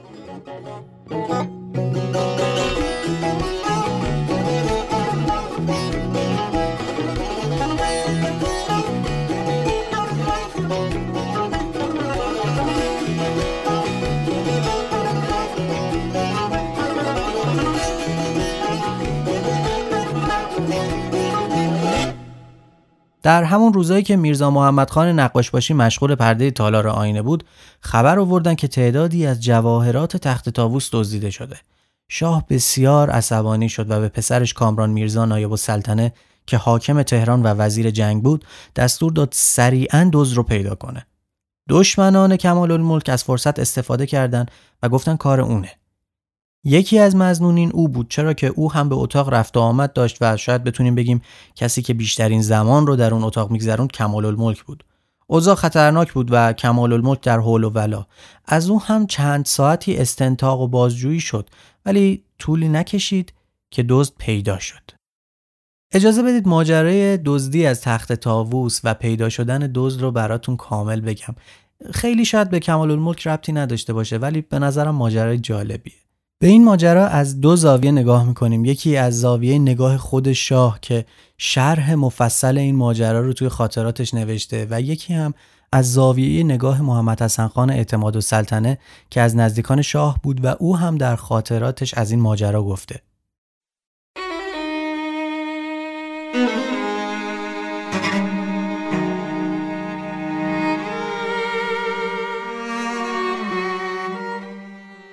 در 23.26 23.44
همون 23.44 23.74
روزایی 23.74 24.04
که 24.04 24.16
میرزا 24.16 24.52
محمد 24.52 24.90
خان 24.90 25.20
نقاشباشی 25.20 25.74
مشغول 25.74 26.16
پرده 26.16 26.52
تالار 26.52 26.88
آینه 26.88 27.22
بود 27.22 27.44
خبر 27.80 28.20
آوردن 28.20 28.56
که 28.56 28.68
تعدادی 28.68 29.26
از 29.26 29.44
جواهرات 29.44 30.18
تخت 30.18 30.50
تاووس 30.50 30.90
دزدیده 30.92 31.30
شده. 31.30 31.58
شاه 32.10 32.46
بسیار 32.50 33.10
عصبانی 33.10 33.70
شد 33.70 33.92
و 33.92 34.00
به 34.00 34.10
پسرش 34.10 34.54
کامران 34.54 34.90
میرزا 34.90 35.26
نایب 35.26 35.52
السلطنه 35.52 36.14
که 36.46 36.58
حاکم 36.58 37.04
تهران 37.04 37.44
و 37.44 37.48
وزیر 37.48 37.90
جنگ 37.90 38.24
بود 38.24 38.46
دستور 38.76 39.12
داد 39.12 39.30
سریعا 39.32 40.10
دزد 40.14 40.38
رو 40.38 40.44
پیدا 40.44 40.76
کنه. 40.76 41.06
دشمنان 41.70 42.38
کمال 42.38 42.72
الملک 42.72 43.10
از 43.10 43.24
فرصت 43.24 43.60
استفاده 43.60 44.06
کردند 44.06 44.52
و 44.84 44.90
گفتن 44.90 45.16
کار 45.16 45.42
اونه. 45.42 45.72
یکی 46.66 47.00
از 47.00 47.16
مزنونین 47.16 47.72
او 47.72 47.88
بود 47.88 48.10
چرا 48.10 48.34
که 48.34 48.48
او 48.48 48.72
هم 48.72 48.90
به 48.90 48.96
اتاق 48.96 49.34
رفت 49.34 49.58
و 49.58 49.60
آمد 49.60 49.94
داشت 49.94 50.18
و 50.22 50.38
شاید 50.38 50.64
بتونیم 50.64 50.96
بگیم 50.96 51.22
کسی 51.56 51.82
که 51.82 51.94
بیشترین 51.94 52.42
زمان 52.42 52.88
رو 52.88 52.96
در 52.96 53.14
اون 53.14 53.24
اتاق 53.24 53.52
میگذروند 53.52 53.92
کمال 53.92 54.26
الملک 54.26 54.64
بود. 54.64 54.84
اوضاع 55.28 55.56
خطرناک 55.56 56.14
بود 56.14 56.28
و 56.32 56.54
کمال 56.54 56.94
الملک 56.94 57.22
در 57.22 57.40
حول 57.40 57.64
و 57.64 57.70
ولا. 57.70 58.06
از 58.46 58.70
او 58.70 58.82
هم 58.82 59.08
چند 59.08 59.46
ساعتی 59.46 59.98
استنتاق 59.98 60.62
و 60.62 60.68
بازجویی 60.68 61.20
شد 61.20 61.50
ولی 61.86 62.24
طولی 62.40 62.70
نکشید 62.70 63.34
که 63.72 63.86
دزد 63.90 64.14
پیدا 64.18 64.60
شد. 64.60 64.92
اجازه 65.92 66.24
بدید 66.24 66.48
ماجرای 66.48 67.18
دزدی 67.18 67.66
از 67.66 67.82
تخت 67.82 68.14
تاووس 68.14 68.80
و 68.84 68.94
پیدا 68.94 69.30
شدن 69.30 69.72
دزد 69.74 70.02
رو 70.02 70.12
براتون 70.12 70.58
کامل 70.58 71.02
بگم. 71.02 71.36
خیلی 71.94 72.26
شاید 72.26 72.50
به 72.50 72.60
کمال 72.60 72.92
الملک 72.92 73.28
ربطی 73.28 73.52
نداشته 73.52 73.94
باشه 73.94 74.18
ولی 74.18 74.42
به 74.42 74.60
نظرم 74.60 74.96
ماجرای 74.96 75.38
جالبیه. 75.38 76.05
به 76.40 76.48
این 76.48 76.66
ماجرا 76.66 77.08
از 77.08 77.42
دو 77.42 77.56
زاویه 77.56 77.92
نگاه 77.92 78.28
می‌کنیم. 78.28 78.66
یکی 78.66 78.98
از 78.98 79.20
زاویه 79.20 79.60
نگاه 79.60 79.98
خود 79.98 80.34
شاه 80.34 80.80
که 80.82 81.06
شرح 81.38 81.94
مفصل 81.94 82.58
این 82.58 82.76
ماجرا 82.76 83.22
رو 83.22 83.34
توی 83.34 83.50
خاطراتش 83.50 84.14
نوشته 84.14 84.68
و 84.70 84.82
یکی 84.82 85.14
هم 85.14 85.34
از 85.72 85.94
زاویه 85.94 86.44
نگاه 86.44 86.82
محمد 86.82 87.22
حسن 87.22 87.48
خان 87.48 87.70
اعتماد 87.70 88.16
و 88.16 88.22
سلطنه 88.22 88.78
که 89.10 89.22
از 89.22 89.36
نزدیکان 89.36 89.82
شاه 89.82 90.20
بود 90.24 90.46
و 90.46 90.48
او 90.60 90.78
هم 90.78 90.98
در 90.98 91.16
خاطراتش 91.16 91.94
از 91.94 92.12
این 92.12 92.20
ماجرا 92.20 92.64
گفته. 92.64 93.02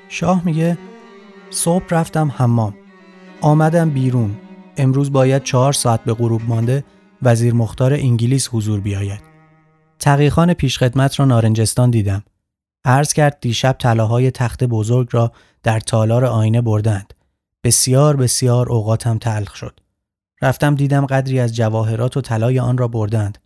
شاه 0.08 0.44
میگه 0.44 0.78
صبح 1.52 1.84
رفتم 1.90 2.32
حمام. 2.36 2.74
آمدم 3.40 3.90
بیرون. 3.90 4.36
امروز 4.76 5.12
باید 5.12 5.42
چهار 5.42 5.72
ساعت 5.72 6.04
به 6.04 6.14
غروب 6.14 6.42
مانده 6.48 6.84
وزیر 7.22 7.54
مختار 7.54 7.92
انگلیس 7.94 8.48
حضور 8.52 8.80
بیاید. 8.80 9.20
تقیخان 9.98 10.54
پیشخدمت 10.54 11.20
را 11.20 11.26
نارنجستان 11.26 11.90
دیدم. 11.90 12.22
عرض 12.84 13.12
کرد 13.12 13.38
دیشب 13.40 13.76
طلاهای 13.78 14.30
تخت 14.30 14.64
بزرگ 14.64 15.08
را 15.10 15.32
در 15.62 15.80
تالار 15.80 16.24
آینه 16.24 16.60
بردند. 16.60 17.14
بسیار 17.64 18.16
بسیار 18.16 18.68
اوقاتم 18.68 19.18
تلخ 19.18 19.56
شد. 19.56 19.80
رفتم 20.42 20.74
دیدم 20.74 21.06
قدری 21.06 21.40
از 21.40 21.56
جواهرات 21.56 22.16
و 22.16 22.20
طلای 22.20 22.58
آن 22.58 22.78
را 22.78 22.88
بردند. 22.88 23.38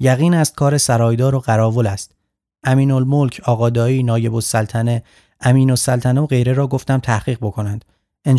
یقین 0.00 0.34
است 0.34 0.54
کار 0.54 0.78
سرایدار 0.78 1.34
و 1.34 1.40
قراول 1.40 1.86
است. 1.86 2.14
امین 2.64 2.90
الملک 2.90 3.40
آقادایی 3.44 4.02
نایب 4.02 4.34
السلطنه 4.34 5.02
امین 5.40 5.70
السلطنه 5.70 6.20
و 6.20 6.26
غیره 6.26 6.52
را 6.52 6.66
گفتم 6.66 6.98
تحقیق 6.98 7.38
بکنند. 7.38 7.84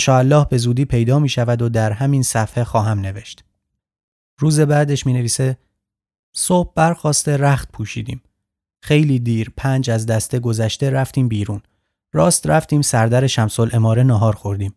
الله 0.08 0.46
به 0.50 0.58
زودی 0.58 0.86
پیدا 0.86 1.20
می 1.20 1.30
شود 1.30 1.62
و 1.62 1.70
در 1.70 1.92
همین 1.92 2.24
صفحه 2.24 2.64
خواهم 2.64 3.00
نوشت. 3.00 3.44
روز 4.40 4.60
بعدش 4.60 5.06
می 5.06 5.14
نویسه 5.14 5.58
صبح 6.34 6.72
برخواسته 6.76 7.38
رخت 7.38 7.72
پوشیدیم. 7.72 8.22
خیلی 8.82 9.20
دیر 9.20 9.52
پنج 9.58 9.90
از 9.90 10.06
دسته 10.06 10.40
گذشته 10.40 10.90
رفتیم 10.90 11.28
بیرون. 11.28 11.62
راست 12.14 12.48
رفتیم 12.48 12.82
سردر 12.82 13.28
شمس 13.28 13.60
الاماره 13.60 14.04
نهار 14.04 14.36
خوردیم. 14.36 14.74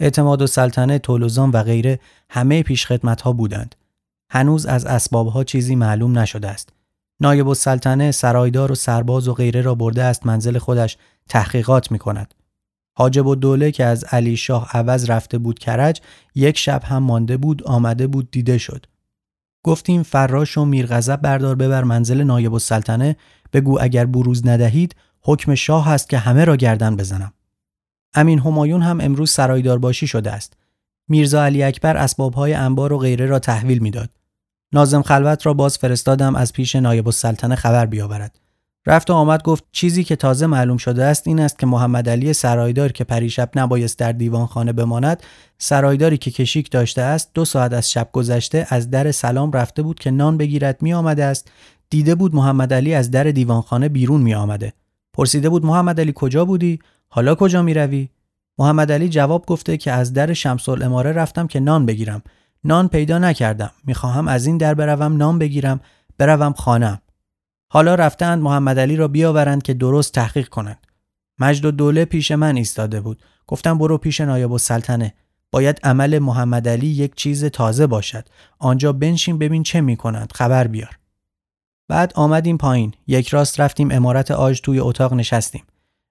اعتماد 0.00 0.42
و 0.42 0.46
سلطنه 0.46 0.98
تولوزان 0.98 1.50
و 1.50 1.62
غیره 1.62 2.00
همه 2.30 2.62
پیشخدمت 2.62 3.20
ها 3.20 3.32
بودند. 3.32 3.74
هنوز 4.30 4.66
از 4.66 4.84
اسباب 4.84 5.28
ها 5.28 5.44
چیزی 5.44 5.76
معلوم 5.76 6.18
نشده 6.18 6.48
است. 6.48 6.68
نایب 7.20 7.48
السلطنه 7.48 8.12
سرایدار 8.12 8.72
و 8.72 8.74
سرباز 8.74 9.28
و 9.28 9.34
غیره 9.34 9.60
را 9.60 9.74
برده 9.74 10.02
است 10.02 10.26
منزل 10.26 10.58
خودش 10.58 10.96
تحقیقات 11.28 11.90
می 11.90 11.98
کند. 11.98 12.34
حاجب 12.96 13.26
و 13.26 13.34
دوله 13.34 13.70
که 13.70 13.84
از 13.84 14.04
علی 14.04 14.36
شاه 14.36 14.68
عوض 14.72 15.10
رفته 15.10 15.38
بود 15.38 15.58
کرج 15.58 16.00
یک 16.34 16.58
شب 16.58 16.82
هم 16.84 17.02
مانده 17.02 17.36
بود 17.36 17.62
آمده 17.62 18.06
بود 18.06 18.30
دیده 18.30 18.58
شد. 18.58 18.86
گفتیم 19.62 20.02
فراش 20.02 20.58
و 20.58 20.64
میرغضب 20.64 21.16
بردار 21.16 21.54
ببر 21.54 21.84
منزل 21.84 22.22
نایب 22.22 22.52
السلطنه 22.52 23.16
بگو 23.52 23.78
اگر 23.80 24.06
بروز 24.06 24.46
ندهید 24.46 24.96
حکم 25.20 25.54
شاه 25.54 25.88
است 25.88 26.08
که 26.08 26.18
همه 26.18 26.44
را 26.44 26.56
گردن 26.56 26.96
بزنم. 26.96 27.32
امین 28.14 28.38
همایون 28.38 28.82
هم 28.82 29.00
امروز 29.00 29.30
سرایدار 29.30 29.78
باشی 29.78 30.06
شده 30.06 30.32
است. 30.32 30.56
میرزا 31.08 31.44
علی 31.44 31.62
اکبر 31.62 31.96
اسبابهای 31.96 32.54
انبار 32.54 32.92
و 32.92 32.98
غیره 32.98 33.26
را 33.26 33.38
تحویل 33.38 33.78
می‌داد. 33.78 34.10
نازم 34.72 35.02
خلوت 35.02 35.46
را 35.46 35.54
باز 35.54 35.78
فرستادم 35.78 36.34
از 36.34 36.52
پیش 36.52 36.76
نایب 36.76 37.08
السلطنه 37.08 37.54
خبر 37.54 37.86
بیاورد. 37.86 38.38
رفت 38.86 39.10
و 39.10 39.12
آمد 39.12 39.42
گفت 39.42 39.64
چیزی 39.72 40.04
که 40.04 40.16
تازه 40.16 40.46
معلوم 40.46 40.76
شده 40.76 41.04
است 41.04 41.28
این 41.28 41.40
است 41.40 41.58
که 41.58 41.66
محمد 41.66 42.08
علی 42.08 42.32
سرایدار 42.32 42.92
که 42.92 43.04
پریشب 43.04 43.50
نبایست 43.56 43.98
در 43.98 44.12
دیوان 44.12 44.46
خانه 44.46 44.72
بماند 44.72 45.22
سرایداری 45.58 46.18
که 46.18 46.30
کشیک 46.30 46.70
داشته 46.70 47.02
است 47.02 47.30
دو 47.34 47.44
ساعت 47.44 47.72
از 47.72 47.90
شب 47.90 48.08
گذشته 48.12 48.66
از 48.70 48.90
در 48.90 49.12
سلام 49.12 49.52
رفته 49.52 49.82
بود 49.82 49.98
که 49.98 50.10
نان 50.10 50.36
بگیرد 50.36 50.82
می 50.82 50.94
آمده 50.94 51.24
است. 51.24 51.50
دیده 51.90 52.14
بود 52.14 52.34
محمد 52.34 52.72
علی 52.72 52.94
از 52.94 53.10
در 53.10 53.24
دیوانخانه 53.24 53.88
بیرون 53.88 54.20
می 54.20 54.34
آمده 54.34 54.72
پرسیده 55.12 55.48
بود 55.48 55.66
محمد 55.66 56.00
علی 56.00 56.12
کجا 56.14 56.44
بودی؟ 56.44 56.78
حالا 57.08 57.34
کجا 57.34 57.62
می 57.62 57.74
روی 57.74 58.08
محمد 58.58 58.92
علی 58.92 59.08
جواب 59.08 59.46
گفته 59.46 59.76
که 59.76 59.92
از 59.92 60.12
در 60.12 60.32
شمس 60.32 60.68
الاماره 60.68 61.12
رفتم 61.12 61.46
که 61.46 61.60
نان 61.60 61.86
بگیرم. 61.86 62.22
نان 62.64 62.88
پیدا 62.88 63.18
نکردم. 63.18 63.70
می‌خواهم 63.86 64.28
از 64.28 64.46
این 64.46 64.58
در 64.58 64.74
بروم 64.74 65.16
نان 65.16 65.38
بگیرم. 65.38 65.80
بروم 66.18 66.52
خانم 66.52 66.98
حالا 67.74 67.94
رفتند 67.94 68.42
محمد 68.42 68.78
علی 68.78 68.96
را 68.96 69.08
بیاورند 69.08 69.62
که 69.62 69.74
درست 69.74 70.12
تحقیق 70.12 70.48
کنند. 70.48 70.86
مجد 71.38 71.64
و 71.64 71.70
دوله 71.70 72.04
پیش 72.04 72.32
من 72.32 72.56
ایستاده 72.56 73.00
بود. 73.00 73.22
گفتم 73.46 73.78
برو 73.78 73.98
پیش 73.98 74.20
نایب 74.20 74.52
السلطنه. 74.52 75.14
باید 75.50 75.80
عمل 75.82 76.18
محمد 76.18 76.68
علی 76.68 76.86
یک 76.86 77.14
چیز 77.14 77.44
تازه 77.44 77.86
باشد. 77.86 78.28
آنجا 78.58 78.92
بنشین 78.92 79.38
ببین 79.38 79.62
چه 79.62 79.80
می‌کنند. 79.80 80.32
خبر 80.34 80.66
بیار. 80.66 80.98
بعد 81.88 82.12
آمدیم 82.14 82.58
پایین. 82.58 82.92
یک 83.06 83.28
راست 83.28 83.60
رفتیم 83.60 83.90
امارت 83.90 84.30
آج 84.30 84.60
توی 84.60 84.80
اتاق 84.80 85.14
نشستیم. 85.14 85.64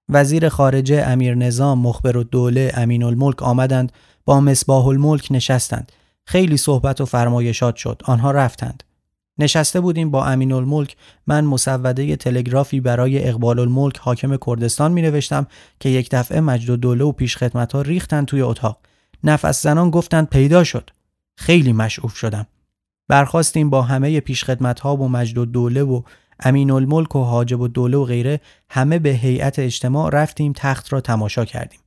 وزیر 0.10 0.50
خارجه 0.50 1.03
امیر 1.08 1.36
نظام 1.36 1.79
مخبر 1.79 2.17
و 2.17 2.24
دوله 2.24 2.72
امین 2.75 3.03
الملک 3.03 3.43
آمدند. 3.43 3.91
با 4.25 4.39
مصباح 4.39 4.88
الملک 4.88 5.27
نشستند. 5.32 5.91
خیلی 6.25 6.58
صحبت 6.58 7.01
و 7.01 7.05
فرمایشات 7.05 7.75
شد. 7.75 8.01
آنها 8.05 8.32
رفتند. 8.32 8.84
نشسته 9.38 9.80
بودیم 9.82 10.12
با 10.12 10.25
امین 10.25 10.52
الملک 10.52 10.96
من 11.28 11.46
مسوده 11.46 12.16
تلگرافی 12.16 12.80
برای 12.80 13.28
اقبال 13.30 13.60
الملک 13.60 13.98
حاکم 13.98 14.38
کردستان 14.46 14.92
می 14.92 15.02
نوشتم 15.02 15.48
که 15.80 15.90
یک 15.90 16.10
دفعه 16.12 16.40
مجد 16.40 16.70
و 16.70 16.78
دوله 16.78 17.04
و 17.04 17.12
پیش 17.12 17.38
ها 17.38 17.82
ریختن 17.82 18.25
توی 18.25 18.42
اتاق. 18.42 18.78
نفس 19.24 19.63
زنان 19.63 19.90
گفتند 19.90 20.30
پیدا 20.30 20.63
شد. 20.63 20.90
خیلی 21.38 21.74
مشعوف 21.74 22.16
شدم. 22.16 22.48
برخواستیم 23.08 23.70
با 23.70 23.82
همه 23.82 24.20
پیش 24.20 24.44
ها 24.82 24.96
و 24.96 25.10
مجد 25.10 25.38
و 25.38 25.46
دوله 25.46 25.84
و 25.84 26.02
امین 26.40 26.72
الملک 26.72 27.16
و 27.16 27.24
حاجب 27.24 27.60
و 27.60 27.68
دوله 27.68 27.98
و 27.98 28.06
غیره 28.06 28.42
همه 28.70 29.00
به 29.00 29.10
هیئت 29.10 29.60
اجتماع 29.60 30.10
رفتیم 30.10 30.54
تخت 30.56 30.94
را 30.94 31.02
تماشا 31.02 31.46
کردیم. 31.46 31.80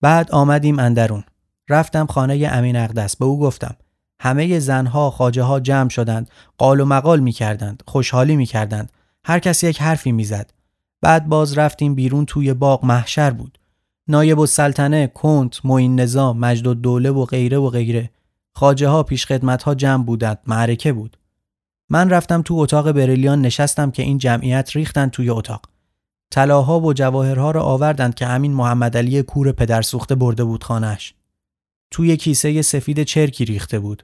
بعد 0.00 0.30
آمدیم 0.30 0.78
اندرون. 0.78 1.24
رفتم 1.68 2.06
خانه 2.06 2.48
امین 2.52 2.76
اقدس. 2.76 3.16
به 3.16 3.24
او 3.24 3.40
گفتم 3.40 3.76
همه 4.20 4.58
زنها 4.58 5.10
خاجه 5.10 5.42
ها 5.42 5.60
جمع 5.60 5.88
شدند 5.88 6.30
قال 6.58 6.80
و 6.80 6.84
مقال 6.84 7.20
می 7.20 7.32
کردند 7.32 7.82
خوشحالی 7.86 8.36
می 8.36 8.46
کردند 8.46 8.92
هر 9.24 9.38
کسی 9.38 9.68
یک 9.68 9.82
حرفی 9.82 10.12
می‌زد. 10.12 10.50
بعد 11.00 11.28
باز 11.28 11.58
رفتیم 11.58 11.94
بیرون 11.94 12.24
توی 12.24 12.54
باغ 12.54 12.84
محشر 12.84 13.30
بود. 13.30 13.58
نایب 14.08 14.40
السلطنه 14.40 15.06
کنت 15.06 15.64
معین 15.64 16.00
نظام 16.00 16.38
مجد 16.38 16.66
و 16.66 16.74
دوله 16.74 17.10
و 17.10 17.24
غیره 17.24 17.56
و 17.58 17.70
غیره. 17.70 18.10
خاجه 18.54 18.88
ها 18.88 19.02
پیش 19.02 19.26
خدمت 19.26 19.62
ها 19.62 19.74
جمع 19.74 20.04
بودند 20.04 20.38
معرکه 20.46 20.92
بود. 20.92 21.16
من 21.90 22.10
رفتم 22.10 22.42
تو 22.42 22.54
اتاق 22.54 22.92
بریلیان 22.92 23.42
نشستم 23.42 23.90
که 23.90 24.02
این 24.02 24.18
جمعیت 24.18 24.70
ریختند 24.74 25.10
توی 25.10 25.30
اتاق. 25.30 25.62
طلاها 26.30 26.80
و 26.80 26.92
جواهرها 26.92 27.50
را 27.50 27.62
آوردند 27.62 28.14
که 28.14 28.26
همین 28.26 28.52
محمد 28.52 28.96
علی 28.96 29.22
کور 29.22 29.52
پدر 29.52 29.82
سوخته 29.82 30.14
برده 30.14 30.44
بود 30.44 30.64
خانهش 30.64 31.14
توی 31.90 32.16
کیسه 32.16 32.62
سفید 32.62 33.02
چرکی 33.02 33.44
ریخته 33.44 33.78
بود. 33.78 34.02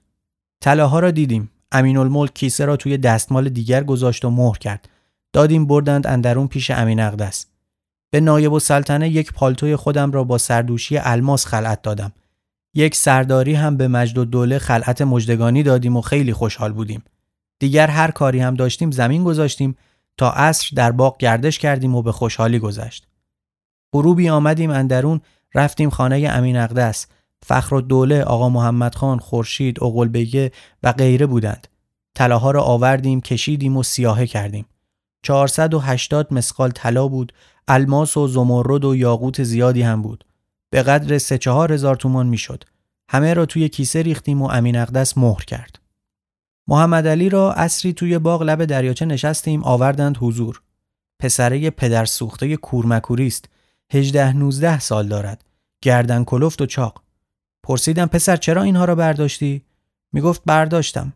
طلاها 0.61 0.99
را 0.99 1.11
دیدیم. 1.11 1.51
امین 1.73 1.97
الملک 1.97 2.35
کیسه 2.35 2.65
را 2.65 2.77
توی 2.77 2.99
دستمال 2.99 3.49
دیگر 3.49 3.85
گذاشت 3.85 4.25
و 4.25 4.31
مهر 4.31 4.59
کرد. 4.59 4.89
دادیم 5.33 5.67
بردند 5.67 6.07
اندرون 6.07 6.49
پیش 6.49 6.71
امین 6.71 7.01
اقدس. 7.01 7.47
به 8.11 8.21
نایب 8.21 8.53
و 8.53 8.61
سلطنه 8.61 9.09
یک 9.09 9.33
پالتوی 9.33 9.77
خودم 9.77 10.13
را 10.13 10.25
با 10.25 10.39
سردوشی 10.39 10.99
الماس 10.99 11.47
خلعت 11.47 11.83
دادم. 11.83 12.13
یک 12.75 12.95
سرداری 12.95 13.55
هم 13.55 13.77
به 13.77 13.89
مجد 13.89 14.19
و 14.19 14.25
دوله 14.25 14.59
خلعت 14.59 15.03
مجدگانی 15.03 15.63
دادیم 15.63 15.97
و 15.97 16.01
خیلی 16.01 16.33
خوشحال 16.33 16.73
بودیم. 16.73 17.05
دیگر 17.59 17.87
هر 17.87 18.11
کاری 18.11 18.41
هم 18.41 18.55
داشتیم 18.55 18.91
زمین 18.91 19.25
گذاشتیم 19.25 19.77
تا 20.17 20.31
عصر 20.33 20.71
در 20.77 20.93
باغ 20.93 21.19
گردش 21.19 21.59
کردیم 21.59 21.95
و 21.95 22.03
به 22.03 22.13
خوشحالی 22.13 22.59
گذشت. 22.59 23.07
غروبی 23.93 24.29
آمدیم 24.29 24.71
اندرون 24.71 25.21
رفتیم 25.55 25.91
خانه 25.91 26.29
امین 26.33 26.57
اقدس 26.57 27.07
فخر 27.47 27.75
و 27.75 27.81
دوله 27.81 28.23
آقا 28.23 28.49
محمد 28.49 28.95
خان 28.95 29.19
خورشید 29.19 29.79
بگه 30.13 30.53
و 30.83 30.93
غیره 30.93 31.27
بودند. 31.27 31.69
طلاها 32.15 32.51
را 32.51 32.63
آوردیم 32.63 33.21
کشیدیم 33.21 33.77
و 33.77 33.83
سیاهه 33.83 34.27
کردیم. 34.27 34.67
480 35.23 36.35
مسقال 36.35 36.71
طلا 36.71 37.09
بود 37.09 37.33
الماس 37.69 38.17
و 38.17 38.29
زمرد 38.29 38.85
و 38.85 38.97
یاقوت 38.97 39.43
زیادی 39.43 39.83
هم 39.83 40.03
بود. 40.03 40.25
به 40.71 40.83
قدر 40.83 41.19
سه 41.19 41.39
چهار 41.39 41.73
هزار 41.73 41.97
تومان 41.97 42.27
می‌شد. 42.27 42.65
همه 43.09 43.35
را 43.35 43.47
توی 43.47 43.69
کیسه 43.69 44.03
ریختیم 44.03 44.43
و 44.43 44.51
امین 44.51 44.77
اقدس 44.77 45.19
مهر 45.19 45.45
کرد. 45.45 45.79
محمد 46.69 47.07
علی 47.07 47.29
را 47.29 47.53
اصری 47.53 47.93
توی 47.93 48.19
باغ 48.19 48.43
لب 48.43 48.65
دریاچه 48.65 49.05
نشستیم 49.05 49.65
آوردند 49.65 50.17
حضور. 50.21 50.63
پسره 51.19 51.71
پدر 51.71 52.05
سوخته 52.05 52.57
کورمکوری 52.57 53.27
است 53.27 53.49
18 53.93 54.33
19 54.33 54.81
سال 54.81 55.09
دارد. 55.09 55.45
گردن 55.83 56.25
کلفت 56.25 56.63
و 56.63 56.67
چاق. 56.67 57.04
پرسیدم 57.65 58.07
پسر 58.07 58.37
چرا 58.37 58.63
اینها 58.63 58.85
را 58.85 58.95
برداشتی؟ 58.95 59.63
می‌گفت 60.13 60.43
برداشتم. 60.47 61.13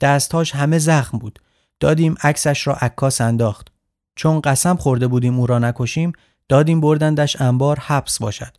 دستهاش 0.00 0.54
همه 0.54 0.78
زخم 0.78 1.18
بود. 1.18 1.38
دادیم 1.80 2.14
عکسش 2.22 2.66
را 2.66 2.74
عکاس 2.74 3.20
انداخت. 3.20 3.72
چون 4.16 4.40
قسم 4.40 4.76
خورده 4.76 5.06
بودیم 5.06 5.38
او 5.38 5.46
را 5.46 5.58
نکشیم 5.58 6.12
دادیم 6.48 6.80
بردندش 6.80 7.40
انبار 7.40 7.78
حبس 7.80 8.18
باشد 8.18 8.56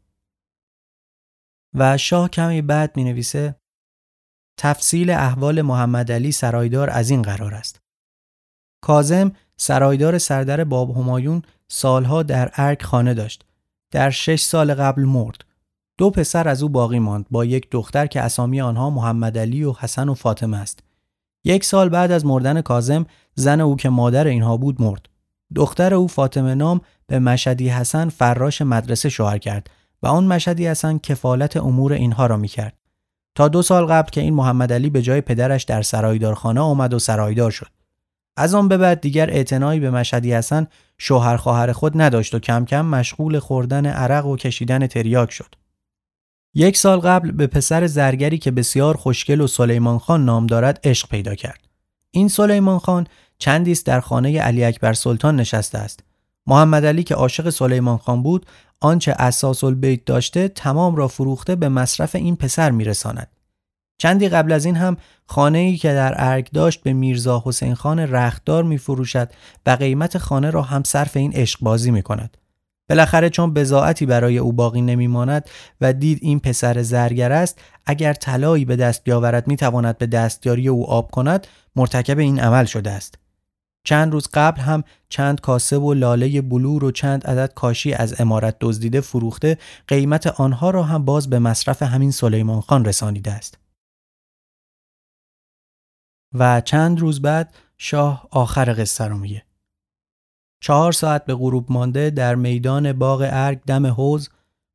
و 1.73 1.97
شاه 1.97 2.29
کمی 2.29 2.61
بعد 2.61 2.97
می 2.97 3.03
نویسه 3.03 3.55
تفصیل 4.59 5.09
احوال 5.09 5.61
محمد 5.61 6.11
علی 6.11 6.31
سرایدار 6.31 6.89
از 6.89 7.09
این 7.09 7.21
قرار 7.21 7.53
است 7.53 7.81
کازم 8.83 9.31
سرایدار 9.57 10.17
سردر 10.17 10.63
باب 10.63 10.97
همایون 10.97 11.41
سالها 11.67 12.23
در 12.23 12.51
ارک 12.53 12.83
خانه 12.83 13.13
داشت 13.13 13.45
در 13.91 14.09
شش 14.09 14.41
سال 14.41 14.73
قبل 14.73 15.01
مرد 15.01 15.45
دو 16.01 16.09
پسر 16.09 16.47
از 16.47 16.63
او 16.63 16.69
باقی 16.69 16.99
ماند 16.99 17.25
با 17.31 17.45
یک 17.45 17.67
دختر 17.71 18.07
که 18.07 18.21
اسامی 18.21 18.61
آنها 18.61 18.89
محمد 18.89 19.37
علی 19.37 19.63
و 19.63 19.73
حسن 19.73 20.09
و 20.09 20.13
فاطمه 20.13 20.57
است. 20.57 20.79
یک 21.43 21.63
سال 21.63 21.89
بعد 21.89 22.11
از 22.11 22.25
مردن 22.25 22.61
کازم 22.61 23.05
زن 23.35 23.61
او 23.61 23.75
که 23.75 23.89
مادر 23.89 24.27
اینها 24.27 24.57
بود 24.57 24.81
مرد. 24.81 25.09
دختر 25.55 25.93
او 25.93 26.07
فاطمه 26.07 26.55
نام 26.55 26.81
به 27.07 27.19
مشدی 27.19 27.69
حسن 27.69 28.09
فراش 28.09 28.61
مدرسه 28.61 29.09
شوهر 29.09 29.37
کرد 29.37 29.69
و 30.03 30.07
آن 30.07 30.23
مشدی 30.23 30.67
حسن 30.67 30.97
کفالت 30.97 31.57
امور 31.57 31.93
اینها 31.93 32.25
را 32.25 32.37
می‌کرد. 32.37 32.73
تا 33.35 33.47
دو 33.47 33.61
سال 33.61 33.85
قبل 33.85 34.09
که 34.09 34.21
این 34.21 34.33
محمد 34.33 34.73
علی 34.73 34.89
به 34.89 35.01
جای 35.01 35.21
پدرش 35.21 35.63
در 35.63 35.81
سرایدارخانه 35.81 36.59
آمد 36.59 36.93
و 36.93 36.99
سرایدار 36.99 37.51
شد. 37.51 37.69
از 38.37 38.53
آن 38.53 38.67
به 38.67 38.77
بعد 38.77 39.01
دیگر 39.01 39.29
اعتنایی 39.29 39.79
به 39.79 39.91
مشهدی 39.91 40.33
حسن 40.33 40.67
شوهر 40.97 41.37
خواهر 41.37 41.71
خود 41.71 42.01
نداشت 42.01 42.35
و 42.35 42.39
کم 42.39 42.65
کم 42.65 42.85
مشغول 42.85 43.39
خوردن 43.39 43.85
عرق 43.85 44.25
و 44.25 44.35
کشیدن 44.35 44.87
تریاک 44.87 45.31
شد. 45.31 45.60
یک 46.53 46.77
سال 46.77 46.99
قبل 46.99 47.31
به 47.31 47.47
پسر 47.47 47.87
زرگری 47.87 48.37
که 48.37 48.51
بسیار 48.51 48.97
خوشگل 48.97 49.41
و 49.41 49.47
سلیمان 49.47 49.97
خان 49.97 50.25
نام 50.25 50.47
دارد 50.47 50.79
عشق 50.83 51.09
پیدا 51.09 51.35
کرد. 51.35 51.59
این 52.11 52.27
سلیمان 52.27 52.79
خان 52.79 53.07
چندی 53.37 53.71
است 53.71 53.85
در 53.85 53.99
خانه 53.99 54.39
علی 54.39 54.63
اکبر 54.63 54.93
سلطان 54.93 55.35
نشسته 55.35 55.77
است. 55.77 55.99
محمد 56.47 56.85
علی 56.85 57.03
که 57.03 57.15
عاشق 57.15 57.49
سلیمان 57.49 57.97
خان 57.97 58.23
بود 58.23 58.45
آنچه 58.79 59.15
اساس 59.19 59.63
البیت 59.63 60.05
داشته 60.05 60.47
تمام 60.47 60.95
را 60.95 61.07
فروخته 61.07 61.55
به 61.55 61.69
مصرف 61.69 62.15
این 62.15 62.35
پسر 62.35 62.71
میرساند. 62.71 63.27
چندی 63.97 64.29
قبل 64.29 64.51
از 64.51 64.65
این 64.65 64.75
هم 64.75 64.97
خانه 65.25 65.57
ای 65.57 65.77
که 65.77 65.93
در 65.93 66.13
ارگ 66.17 66.49
داشت 66.53 66.83
به 66.83 66.93
میرزا 66.93 67.43
حسین 67.45 67.75
خان 67.75 67.99
رختدار 67.99 68.63
می 68.63 68.77
فروشد 68.77 69.29
و 69.65 69.71
قیمت 69.71 70.17
خانه 70.17 70.49
را 70.49 70.61
هم 70.61 70.83
صرف 70.83 71.17
این 71.17 71.33
عشق 71.33 71.59
بازی 71.61 71.91
می 71.91 72.01
کند. 72.01 72.37
بالاخره 72.91 73.29
چون 73.29 73.53
بزاعتی 73.53 74.05
برای 74.05 74.37
او 74.37 74.53
باقی 74.53 74.81
نمی 74.81 75.07
ماند 75.07 75.49
و 75.81 75.93
دید 75.93 76.19
این 76.21 76.39
پسر 76.39 76.81
زرگر 76.81 77.31
است 77.31 77.59
اگر 77.85 78.13
طلایی 78.13 78.65
به 78.65 78.75
دست 78.75 79.03
بیاورد 79.03 79.47
می 79.47 79.55
تواند 79.55 79.97
به 79.97 80.07
دستیاری 80.07 80.67
او 80.67 80.89
آب 80.89 81.11
کند 81.11 81.47
مرتکب 81.75 82.19
این 82.19 82.39
عمل 82.39 82.65
شده 82.65 82.91
است. 82.91 83.15
چند 83.85 84.13
روز 84.13 84.29
قبل 84.33 84.61
هم 84.61 84.83
چند 85.09 85.41
کاسه 85.41 85.77
و 85.77 85.93
لاله 85.93 86.41
بلور 86.41 86.83
و 86.83 86.91
چند 86.91 87.27
عدد 87.27 87.53
کاشی 87.53 87.93
از 87.93 88.21
امارت 88.21 88.55
دزدیده 88.61 89.01
فروخته 89.01 89.57
قیمت 89.87 90.27
آنها 90.27 90.69
را 90.69 90.83
هم 90.83 91.05
باز 91.05 91.29
به 91.29 91.39
مصرف 91.39 91.83
همین 91.83 92.11
سلیمان 92.11 92.61
خان 92.61 92.85
رسانیده 92.85 93.31
است. 93.31 93.57
و 96.33 96.61
چند 96.61 96.99
روز 96.99 97.21
بعد 97.21 97.53
شاه 97.77 98.27
آخر 98.31 98.75
قصه 98.77 99.05
رو 99.05 99.17
میگه. 99.17 99.43
چهار 100.61 100.91
ساعت 100.91 101.25
به 101.25 101.35
غروب 101.35 101.65
مانده 101.69 102.09
در 102.09 102.35
میدان 102.35 102.93
باغ 102.93 103.27
ارگ 103.31 103.59
دم 103.67 103.87
حوز 103.87 104.29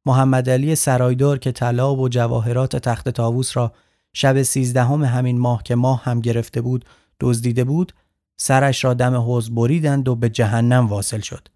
محمد 0.07 0.51
علی 0.51 0.75
سرایدار 0.75 1.39
که 1.39 1.53
طلا 1.53 1.95
و 1.97 2.09
جواهرات 2.09 2.77
تخت 2.77 3.09
تاووس 3.09 3.57
را 3.57 3.73
شب 4.13 4.43
سیزدهم 4.43 5.05
همین 5.05 5.39
ماه 5.39 5.63
که 5.63 5.75
ماه 5.75 6.05
هم 6.05 6.21
گرفته 6.21 6.61
بود 6.61 6.85
دزدیده 7.21 7.65
بود 7.65 7.93
سرش 8.37 8.85
را 8.85 8.95
دم 8.95 9.15
حوز 9.15 9.55
بریدند 9.55 10.09
و 10.09 10.15
به 10.15 10.29
جهنم 10.29 10.87
واصل 10.87 11.21
شد. 11.21 11.49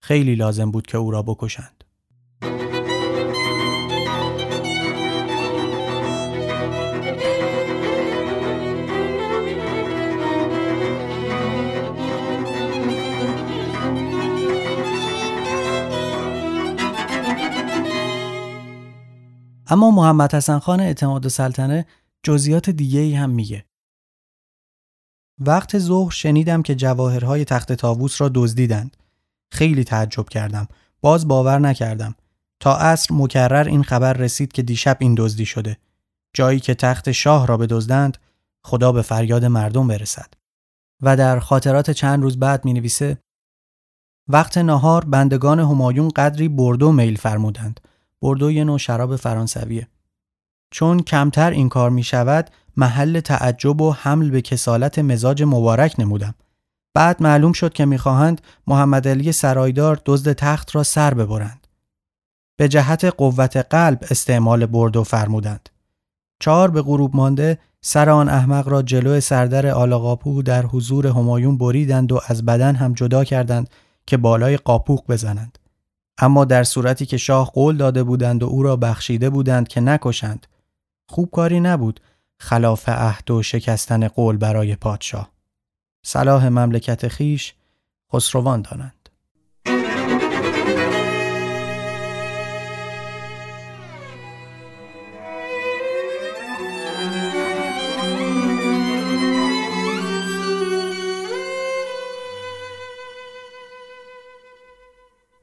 خیلی 0.00 0.34
لازم 0.34 0.70
بود 0.70 0.86
که 0.86 0.98
او 0.98 1.10
را 1.10 1.22
بکشند. 1.22 1.84
اما 19.66 19.90
محمد 19.90 20.34
حسن 20.34 20.58
خان 20.58 20.80
اعتماد 20.80 21.28
سلطنه 21.28 21.86
جزئیات 22.22 22.70
دیگه 22.70 23.00
ای 23.00 23.14
هم 23.14 23.30
میگه. 23.30 23.64
وقت 25.38 25.78
ظهر 25.78 26.10
شنیدم 26.10 26.62
که 26.62 26.74
جواهرهای 26.74 27.44
تخت 27.44 27.72
تاووس 27.72 28.20
را 28.20 28.30
دزدیدند. 28.34 28.96
خیلی 29.52 29.84
تعجب 29.84 30.28
کردم. 30.28 30.68
باز 31.00 31.28
باور 31.28 31.58
نکردم. 31.58 32.14
تا 32.60 32.76
عصر 32.76 33.14
مکرر 33.14 33.68
این 33.68 33.82
خبر 33.82 34.12
رسید 34.12 34.52
که 34.52 34.62
دیشب 34.62 34.96
این 35.00 35.14
دزدی 35.18 35.46
شده. 35.46 35.78
جایی 36.34 36.60
که 36.60 36.74
تخت 36.74 37.12
شاه 37.12 37.46
را 37.46 37.56
بدزدند 37.56 38.18
خدا 38.64 38.92
به 38.92 39.02
فریاد 39.02 39.44
مردم 39.44 39.88
برسد. 39.88 40.34
و 41.02 41.16
در 41.16 41.38
خاطرات 41.38 41.90
چند 41.90 42.22
روز 42.22 42.38
بعد 42.38 42.64
می 42.64 42.72
نویسه 42.72 43.18
وقت 44.28 44.58
نهار 44.58 45.04
بندگان 45.04 45.60
همایون 45.60 46.08
قدری 46.08 46.48
بردو 46.48 46.92
میل 46.92 47.16
فرمودند. 47.16 47.80
بردو 48.22 48.50
یه 48.50 48.64
نوع 48.64 48.78
شراب 48.78 49.16
فرانسویه. 49.16 49.88
چون 50.70 51.00
کمتر 51.00 51.50
این 51.50 51.68
کار 51.68 51.90
می 51.90 52.02
شود 52.02 52.50
محل 52.76 53.20
تعجب 53.20 53.80
و 53.80 53.92
حمل 53.92 54.30
به 54.30 54.40
کسالت 54.40 54.98
مزاج 54.98 55.42
مبارک 55.42 55.94
نمودم. 55.98 56.34
بعد 56.94 57.22
معلوم 57.22 57.52
شد 57.52 57.72
که 57.72 57.84
می‌خواهند 57.84 58.40
محمد 58.66 59.08
علی 59.08 59.32
سرایدار 59.32 60.02
دزد 60.06 60.32
تخت 60.32 60.74
را 60.74 60.82
سر 60.82 61.14
ببرند. 61.14 61.66
به 62.56 62.68
جهت 62.68 63.04
قوت 63.04 63.56
قلب 63.56 64.04
استعمال 64.10 64.66
بردو 64.66 65.04
فرمودند. 65.04 65.68
چهار 66.40 66.70
به 66.70 66.82
غروب 66.82 67.16
مانده 67.16 67.58
سر 67.80 68.10
آن 68.10 68.28
احمق 68.28 68.68
را 68.68 68.82
جلو 68.82 69.20
سردر 69.20 69.66
آلاقاپو 69.66 70.42
در 70.42 70.66
حضور 70.66 71.06
همایون 71.06 71.58
بریدند 71.58 72.12
و 72.12 72.20
از 72.26 72.44
بدن 72.44 72.74
هم 72.74 72.92
جدا 72.92 73.24
کردند 73.24 73.70
که 74.06 74.16
بالای 74.16 74.56
قاپوق 74.56 75.04
بزنند. 75.08 75.58
اما 76.18 76.44
در 76.44 76.64
صورتی 76.64 77.06
که 77.06 77.16
شاه 77.16 77.50
قول 77.52 77.76
داده 77.76 78.02
بودند 78.02 78.42
و 78.42 78.46
او 78.46 78.62
را 78.62 78.76
بخشیده 78.76 79.30
بودند 79.30 79.68
که 79.68 79.80
نکشند 79.80 80.46
خوب 81.08 81.30
کاری 81.30 81.60
نبود 81.60 82.00
خلاف 82.40 82.88
عهد 82.88 83.30
و 83.30 83.42
شکستن 83.42 84.08
قول 84.08 84.36
برای 84.36 84.76
پادشاه. 84.76 85.32
صلاح 86.06 86.48
مملکت 86.48 87.08
خیش 87.08 87.54
خسروان 88.12 88.62
دانند. 88.62 89.01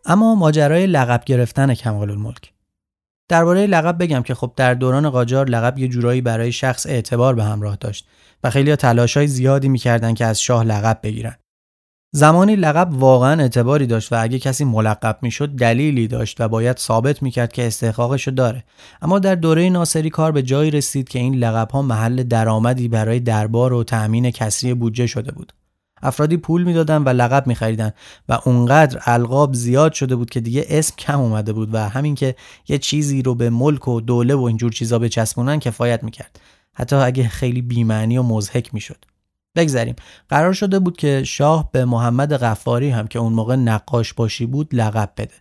اما 0.10 0.36
ماجرای 0.36 0.88
لقب 0.88 1.24
گرفتن 1.26 1.74
کمال 1.74 2.12
الملک 2.12 2.54
درباره 3.28 3.68
لقب 3.68 4.04
بگم 4.04 4.22
که 4.22 4.36
خب 4.36 4.54
در 4.56 4.74
دوران 4.74 5.10
قاجار 5.10 5.50
لقب 5.50 5.80
یه 5.80 5.88
جورایی 5.88 6.22
برای 6.22 6.52
شخص 6.52 6.86
اعتبار 6.86 7.36
به 7.36 7.44
همراه 7.44 7.76
داشت 7.76 8.08
و 8.44 8.50
خیلی 8.50 8.76
های 9.16 9.28
زیادی 9.28 9.70
می‌کردن 9.70 10.14
که 10.14 10.26
از 10.26 10.42
شاه 10.42 10.64
لقب 10.64 11.00
بگیرن. 11.04 11.36
زمانی 12.12 12.56
لقب 12.56 12.94
واقعا 12.94 13.42
اعتباری 13.42 13.88
داشت 13.88 14.14
و 14.14 14.16
اگه 14.20 14.40
کسی 14.40 14.64
ملقب 14.64 15.18
می‌شد 15.22 15.50
دلیلی 15.50 16.08
داشت 16.08 16.42
و 16.42 16.48
باید 16.48 16.78
ثابت 16.78 17.24
می‌کرد 17.24 17.52
که 17.52 17.68
استحقاقش 17.68 18.28
رو 18.28 18.34
داره. 18.34 18.64
اما 19.02 19.20
در 19.20 19.36
دوره 19.36 19.70
ناصری 19.70 20.10
کار 20.10 20.32
به 20.32 20.44
جایی 20.44 20.72
رسید 20.72 21.10
که 21.10 21.20
این 21.20 21.36
لقب 21.36 21.72
ها 21.72 21.82
محل 21.82 22.24
درآمدی 22.24 22.88
برای 22.88 23.20
دربار 23.20 23.74
و 23.74 23.84
تأمین 23.84 24.32
کسری 24.32 24.74
بودجه 24.74 25.08
شده 25.08 25.32
بود. 25.32 25.54
افرادی 26.02 26.38
پول 26.38 26.64
می‌دادن 26.64 27.04
و 27.04 27.10
لقب 27.10 27.48
میخریدن 27.48 27.92
و 28.30 28.40
اونقدر 28.46 29.02
القاب 29.06 29.54
زیاد 29.54 29.94
شده 29.94 30.16
بود 30.16 30.30
که 30.30 30.40
دیگه 30.40 30.66
اسم 30.70 30.96
کم 30.98 31.20
اومده 31.20 31.54
بود 31.54 31.74
و 31.74 31.78
همین 31.90 32.16
که 32.16 32.36
یه 32.68 32.78
چیزی 32.78 33.22
رو 33.22 33.36
به 33.36 33.50
ملک 33.50 33.88
و 33.88 34.02
دوله 34.02 34.36
و 34.36 34.44
اینجور 34.44 34.72
چیزا 34.72 35.00
بچسبونن 35.00 35.60
کفایت 35.60 36.04
می‌کرد. 36.04 36.40
حتی 36.74 36.96
اگه 36.96 37.28
خیلی 37.28 37.62
بیمعنی 37.62 38.18
و 38.18 38.24
مزهک 38.24 38.74
می‌شد. 38.74 39.06
بگذریم. 39.56 39.96
قرار 40.30 40.54
شده 40.54 40.80
بود 40.80 40.98
که 40.98 41.24
شاه 41.24 41.70
به 41.72 41.86
محمد 41.86 42.38
غفاری 42.38 42.90
هم 42.90 43.08
که 43.08 43.20
اون 43.20 43.34
موقع 43.34 43.56
نقاش 43.56 44.14
باشی 44.14 44.46
بود 44.46 44.76
لقب 44.76 45.12
بده. 45.18 45.34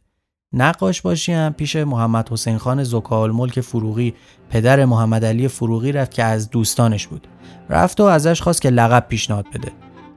نقاش 0.53 1.03
باشی 1.03 1.33
هم 1.33 1.53
پیش 1.53 1.77
محمد 1.77 2.29
حسین 2.29 2.59
خان 2.59 2.85
زکال 2.85 3.33
ملک 3.33 3.61
فروغی 3.61 4.15
پدر 4.51 4.85
محمد 4.85 5.25
علی 5.25 5.49
فروغی 5.49 5.93
رفت 5.93 6.11
که 6.11 6.25
از 6.25 6.51
دوستانش 6.51 7.07
بود. 7.07 7.29
رفت 7.71 8.01
و 8.01 8.05
ازش 8.05 8.43
خواست 8.43 8.63
که 8.63 8.71
لقب 8.71 9.07
پیشنهاد 9.09 9.47
بده. 9.55 9.73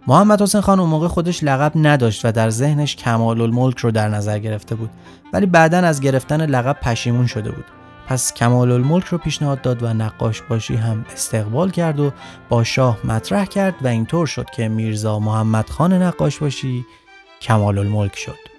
محمد 0.07 0.41
حسین 0.41 0.61
خان 0.61 0.79
اون 0.79 0.89
موقع 0.89 1.07
خودش 1.07 1.43
لقب 1.43 1.71
نداشت 1.75 2.25
و 2.25 2.31
در 2.31 2.49
ذهنش 2.49 2.95
کمال 2.95 3.41
الملک 3.41 3.77
رو 3.79 3.91
در 3.91 4.09
نظر 4.09 4.39
گرفته 4.39 4.75
بود. 4.75 4.89
ولی 5.33 5.45
بعدا 5.45 5.77
از 5.77 6.01
گرفتن 6.01 6.45
لقب 6.45 6.77
پشیمون 6.81 7.27
شده 7.27 7.51
بود. 7.51 7.65
پس 8.07 8.33
کمال 8.33 8.71
الملک 8.71 9.05
رو 9.05 9.17
پیشنهاد 9.17 9.61
داد 9.61 9.83
و 9.83 9.93
نقاش 9.93 10.41
باشی 10.41 10.75
هم 10.75 11.05
استقبال 11.13 11.71
کرد 11.71 11.99
و 11.99 12.11
با 12.49 12.63
شاه 12.63 12.97
مطرح 13.03 13.45
کرد 13.45 13.75
و 13.81 13.87
اینطور 13.87 14.27
شد 14.27 14.49
که 14.49 14.67
میرزا 14.67 15.19
محمد 15.19 15.69
خان 15.69 15.93
نقاش 15.93 16.37
باشی 16.37 16.85
کمال 17.41 17.77
الملک 17.77 18.15
شد. 18.15 18.50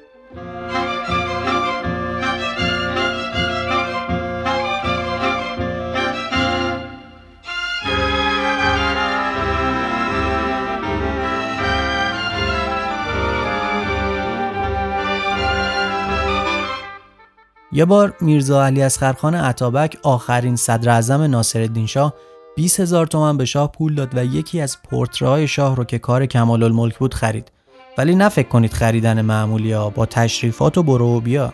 یه 17.74 17.84
بار 17.84 18.14
میرزا 18.20 18.64
علی 18.64 18.88
خرخان 18.88 19.34
عطابک 19.34 19.98
آخرین 20.02 20.56
صدر 20.56 20.90
اعظم 20.90 21.22
ناصرالدین 21.22 21.86
شاه 21.86 22.14
20 22.56 22.80
هزار 22.80 23.06
تومن 23.06 23.36
به 23.36 23.44
شاه 23.44 23.72
پول 23.72 23.94
داد 23.94 24.16
و 24.16 24.24
یکی 24.24 24.60
از 24.60 24.76
پورترهای 24.82 25.48
شاه 25.48 25.76
رو 25.76 25.84
که 25.84 25.98
کار 25.98 26.26
کمال 26.26 26.62
الملک 26.62 26.98
بود 26.98 27.14
خرید. 27.14 27.52
ولی 27.98 28.14
نه 28.14 28.28
فکر 28.28 28.48
کنید 28.48 28.72
خریدن 28.72 29.20
معمولی 29.20 29.72
ها 29.72 29.90
با 29.90 30.06
تشریفات 30.06 30.78
و 30.78 30.82
برو 30.82 31.16
و 31.16 31.20
بیا. 31.20 31.52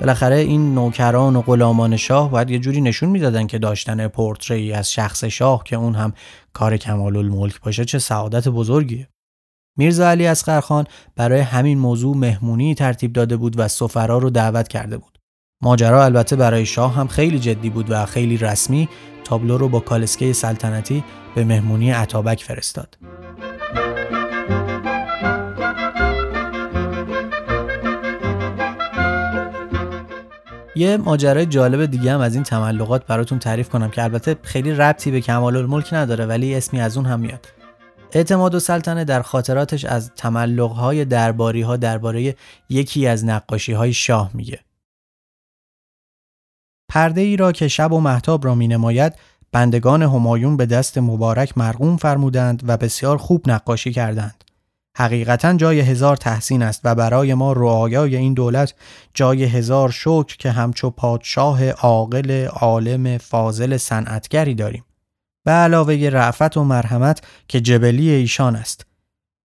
بالاخره 0.00 0.36
این 0.36 0.74
نوکران 0.74 1.36
و 1.36 1.42
غلامان 1.42 1.96
شاه 1.96 2.30
باید 2.30 2.50
یه 2.50 2.58
جوری 2.58 2.80
نشون 2.80 3.08
می‌دادن 3.08 3.46
که 3.46 3.58
داشتن 3.58 4.08
پورتری 4.08 4.72
از 4.72 4.92
شخص 4.92 5.24
شاه 5.24 5.64
که 5.64 5.76
اون 5.76 5.94
هم 5.94 6.12
کار 6.52 6.76
کمال 6.76 7.16
الملک 7.16 7.60
باشه 7.60 7.84
چه 7.84 7.98
سعادت 7.98 8.48
بزرگیه. 8.48 9.08
میرزا 9.78 10.10
علی 10.10 10.26
اصغرخان 10.26 10.86
برای 11.16 11.40
همین 11.40 11.78
موضوع 11.78 12.16
مهمونی 12.16 12.74
ترتیب 12.74 13.12
داده 13.12 13.36
بود 13.36 13.58
و 13.58 13.68
سفرا 13.68 14.18
رو 14.18 14.30
دعوت 14.30 14.68
کرده 14.68 14.98
بود. 14.98 15.19
ماجرا 15.62 16.04
البته 16.04 16.36
برای 16.36 16.66
شاه 16.66 16.94
هم 16.94 17.08
خیلی 17.08 17.38
جدی 17.38 17.70
بود 17.70 17.90
و 17.90 18.06
خیلی 18.06 18.36
رسمی 18.36 18.88
تابلو 19.24 19.58
رو 19.58 19.68
با 19.68 19.80
کالسکه 19.80 20.32
سلطنتی 20.32 21.04
به 21.34 21.44
مهمونی 21.44 21.90
عطابک 21.90 22.42
فرستاد. 22.42 22.98
یه 30.74 30.96
ماجرای 30.96 31.46
جالب 31.46 31.86
دیگه 31.86 32.12
هم 32.12 32.20
از 32.20 32.34
این 32.34 32.44
تملقات 32.44 33.06
براتون 33.06 33.38
تعریف 33.38 33.68
کنم 33.68 33.90
که 33.90 34.02
البته 34.02 34.36
خیلی 34.42 34.72
ربطی 34.72 35.10
به 35.10 35.20
کمال 35.20 35.56
الملک 35.56 35.92
نداره 35.92 36.26
ولی 36.26 36.54
اسمی 36.54 36.80
از 36.80 36.96
اون 36.96 37.06
هم 37.06 37.20
میاد. 37.20 37.46
اعتماد 38.12 38.54
و 38.54 38.60
سلطنه 38.60 39.04
در 39.04 39.22
خاطراتش 39.22 39.84
از 39.84 40.10
تملقهای 40.16 41.04
درباری 41.04 41.62
ها 41.62 41.76
درباره 41.76 42.34
یکی 42.68 43.06
از 43.06 43.24
نقاشی 43.24 43.72
های 43.72 43.92
شاه 43.92 44.30
میگه. 44.34 44.58
پرده 46.90 47.20
ای 47.20 47.36
را 47.36 47.52
که 47.52 47.68
شب 47.68 47.92
و 47.92 48.00
محتاب 48.00 48.44
را 48.44 48.54
می 48.54 48.68
نماید 48.68 49.12
بندگان 49.52 50.02
همایون 50.02 50.56
به 50.56 50.66
دست 50.66 50.98
مبارک 50.98 51.58
مرغوم 51.58 51.96
فرمودند 51.96 52.62
و 52.66 52.76
بسیار 52.76 53.16
خوب 53.16 53.50
نقاشی 53.50 53.92
کردند. 53.92 54.44
حقیقتا 54.96 55.54
جای 55.54 55.80
هزار 55.80 56.16
تحسین 56.16 56.62
است 56.62 56.80
و 56.84 56.94
برای 56.94 57.34
ما 57.34 57.52
رعایای 57.52 58.16
این 58.16 58.34
دولت 58.34 58.74
جای 59.14 59.44
هزار 59.44 59.90
شکر 59.90 60.36
که 60.36 60.50
همچو 60.50 60.90
پادشاه 60.90 61.70
عاقل 61.70 62.46
عالم 62.46 63.18
فاضل 63.18 63.76
صنعتگری 63.76 64.54
داریم. 64.54 64.84
به 65.44 65.50
علاوه 65.50 66.08
رعفت 66.12 66.56
و 66.56 66.64
مرحمت 66.64 67.22
که 67.48 67.60
جبلی 67.60 68.10
ایشان 68.10 68.56
است. 68.56 68.86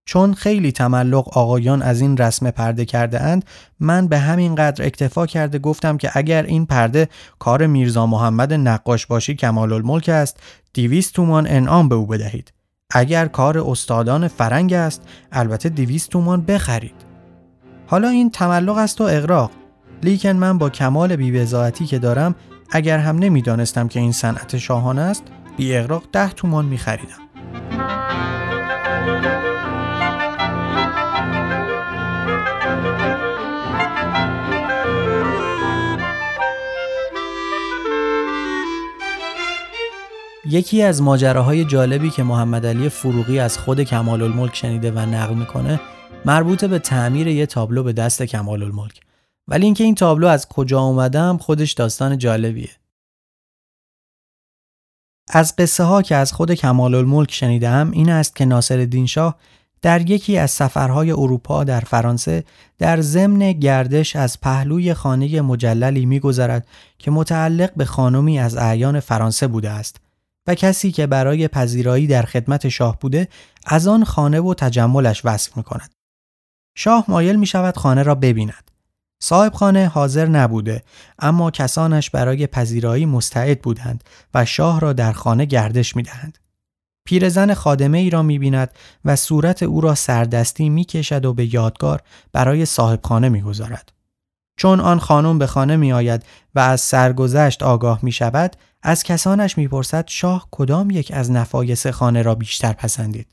چون 0.07 0.35
خیلی 0.35 0.73
تملق 0.73 1.39
آقایان 1.39 1.83
از 1.83 2.01
این 2.01 2.17
رسم 2.17 2.51
پرده 2.51 2.85
کرده 2.85 3.21
اند 3.21 3.45
من 3.81 4.09
به 4.09 4.19
همین 4.19 4.55
قدر 4.55 4.87
اکتفا 4.87 5.27
کرده 5.27 5.59
گفتم 5.59 5.97
که 5.97 6.11
اگر 6.15 6.43
این 6.43 6.67
پرده 6.67 7.09
کار 7.39 7.67
میرزا 7.67 8.07
محمد 8.07 8.53
نقاش 8.53 9.07
باشی 9.07 9.35
کمال 9.35 9.73
الملک 9.73 10.09
است 10.09 10.41
دیویست 10.73 11.15
تومان 11.15 11.47
انعام 11.47 11.89
به 11.89 11.95
او 11.95 12.07
بدهید. 12.07 12.53
اگر 12.91 13.27
کار 13.27 13.71
استادان 13.71 14.29
فرنگ 14.29 14.73
است 14.73 15.03
البته 15.33 15.69
دیویست 15.69 16.11
تومان 16.11 16.43
بخرید. 16.43 16.95
حالا 17.87 18.09
این 18.09 18.31
تملق 18.31 18.77
است 18.77 19.01
و 19.01 19.05
اغراق. 19.05 19.51
لیکن 20.03 20.31
من 20.31 20.59
با 20.59 20.71
کمال 20.71 21.17
بیبزاعتی 21.17 21.87
که 21.87 21.99
دارم 21.99 22.35
اگر 22.71 22.99
هم 22.99 23.19
نمی‌دانستم 23.19 23.89
که 23.89 24.01
این 24.01 24.13
صنعت 24.13 24.59
شاهانه 24.59 25.01
است 25.01 25.23
بی 25.57 25.77
اغراق 25.77 26.03
ده 26.13 26.29
تومان 26.29 26.65
می 26.65 26.79
یکی 40.47 40.83
از 40.83 41.03
ماجراهای 41.03 41.65
جالبی 41.65 42.11
که 42.11 42.23
محمد 42.23 42.67
علی 42.67 42.89
فروغی 42.89 43.39
از 43.39 43.59
خود 43.59 43.81
کمال 43.81 44.23
الملک 44.23 44.57
شنیده 44.57 44.91
و 44.91 44.99
نقل 44.99 45.35
می‌کنه 45.35 45.81
مربوط 46.25 46.65
به 46.65 46.79
تعمیر 46.79 47.27
یه 47.27 47.47
تابلو 47.47 47.83
به 47.83 47.93
دست 47.93 48.23
کمال 48.23 48.63
الملک 48.63 49.01
ولی 49.49 49.65
اینکه 49.65 49.85
این 49.85 49.95
تابلو 49.95 50.27
از 50.27 50.49
کجا 50.49 50.81
اومدم 50.81 51.39
خودش 51.39 51.73
داستان 51.73 52.19
جالبیه. 52.19 52.71
از 55.29 55.57
قصه 55.57 55.85
ها 55.85 56.03
که 56.03 56.17
از 56.17 56.33
خود 56.33 56.55
کمال 56.55 56.95
الملک 56.95 57.33
شنیدم 57.33 57.91
این 57.91 58.11
است 58.11 58.37
که 58.37 58.45
ناصر 58.45 59.05
شاه 59.07 59.37
در 59.83 60.11
یکی 60.11 60.39
از 60.39 60.51
سفرهای 60.51 61.11
اروپا 61.11 61.65
در 61.65 61.81
فرانسه 61.81 62.45
در 62.79 63.01
ضمن 63.01 63.53
گردش 63.53 64.17
از 64.17 64.41
پهلوی 64.41 64.95
خانه 64.95 65.41
مجللی 65.41 66.07
میگذرد 66.07 66.67
که 66.99 67.11
متعلق 67.11 67.75
به 67.75 67.85
خانمی 67.85 68.39
از 68.39 68.57
اعیان 68.57 69.01
فرانسه 69.01 69.47
بوده 69.47 69.71
است. 69.71 70.04
و 70.47 70.55
کسی 70.55 70.93
که 70.93 71.07
برای 71.07 71.49
پذیرایی 71.49 72.07
در 72.07 72.23
خدمت 72.23 72.69
شاه 72.69 72.99
بوده 72.99 73.29
از 73.67 73.87
آن 73.87 74.05
خانه 74.05 74.41
و 74.41 74.55
تجملش 74.55 75.25
وصف 75.25 75.57
می 75.57 75.63
کند. 75.63 75.95
شاه 76.77 77.05
مایل 77.09 77.37
می 77.37 77.47
شود 77.47 77.77
خانه 77.77 78.03
را 78.03 78.15
ببیند. 78.15 78.71
صاحب 79.23 79.55
خانه 79.55 79.89
حاضر 79.89 80.27
نبوده 80.27 80.83
اما 81.19 81.51
کسانش 81.51 82.11
برای 82.11 82.47
پذیرایی 82.47 83.07
مستعد 83.07 83.63
بودند 83.63 84.05
و 84.35 84.45
شاه 84.45 84.81
را 84.81 84.93
در 84.93 85.13
خانه 85.13 85.45
گردش 85.45 85.97
می 85.97 86.03
دهند. 86.03 86.39
پیرزن 87.07 87.55
خادمه 87.55 87.99
ای 87.99 88.11
را 88.11 88.23
می 88.23 88.39
بیند 88.39 88.71
و 89.05 89.17
صورت 89.17 89.63
او 89.63 89.81
را 89.81 89.95
سردستی 89.95 90.69
می 90.69 90.85
کشد 90.85 91.25
و 91.25 91.35
به 91.35 91.55
یادگار 91.55 92.03
برای 92.33 92.67
صاحب 92.67 93.01
خانه 93.03 93.29
می 93.29 93.43
گذارد. 93.43 93.93
چون 94.57 94.81
آن 94.81 94.99
خانم 94.99 95.39
به 95.39 95.47
خانه 95.47 95.77
می 95.77 95.93
آید 95.93 96.25
و 96.55 96.61
از 96.61 96.81
سرگذشت 96.81 97.63
آگاه 97.63 97.99
می 98.03 98.13
شود 98.13 98.57
از 98.87 99.03
کسانش 99.03 99.59
می‌پرسد 99.59 100.05
شاه 100.09 100.49
کدام 100.51 100.91
یک 100.91 101.13
از 101.15 101.31
نفایس 101.31 101.87
خانه 101.87 102.23
را 102.23 102.35
بیشتر 102.35 102.73
پسندید 102.73 103.27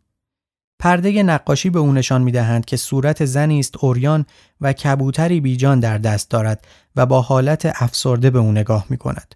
پرده 0.80 1.24
نقاشی 1.24 1.70
به 1.70 1.80
او 1.80 1.94
نشان 1.94 2.22
می‌دهند 2.22 2.66
که 2.66 2.78
صورت 2.78 3.26
زنی 3.26 3.60
است 3.60 3.84
اوریان 3.84 4.26
و 4.62 4.74
کبوتری 4.74 5.42
بیجان 5.42 5.80
در 5.80 5.98
دست 5.98 6.30
دارد 6.30 6.68
و 6.96 7.06
با 7.06 7.22
حالت 7.22 7.66
افسرده 7.66 8.30
به 8.30 8.40
او 8.40 8.52
نگاه 8.52 8.86
می 8.90 8.98
کند. 8.98 9.36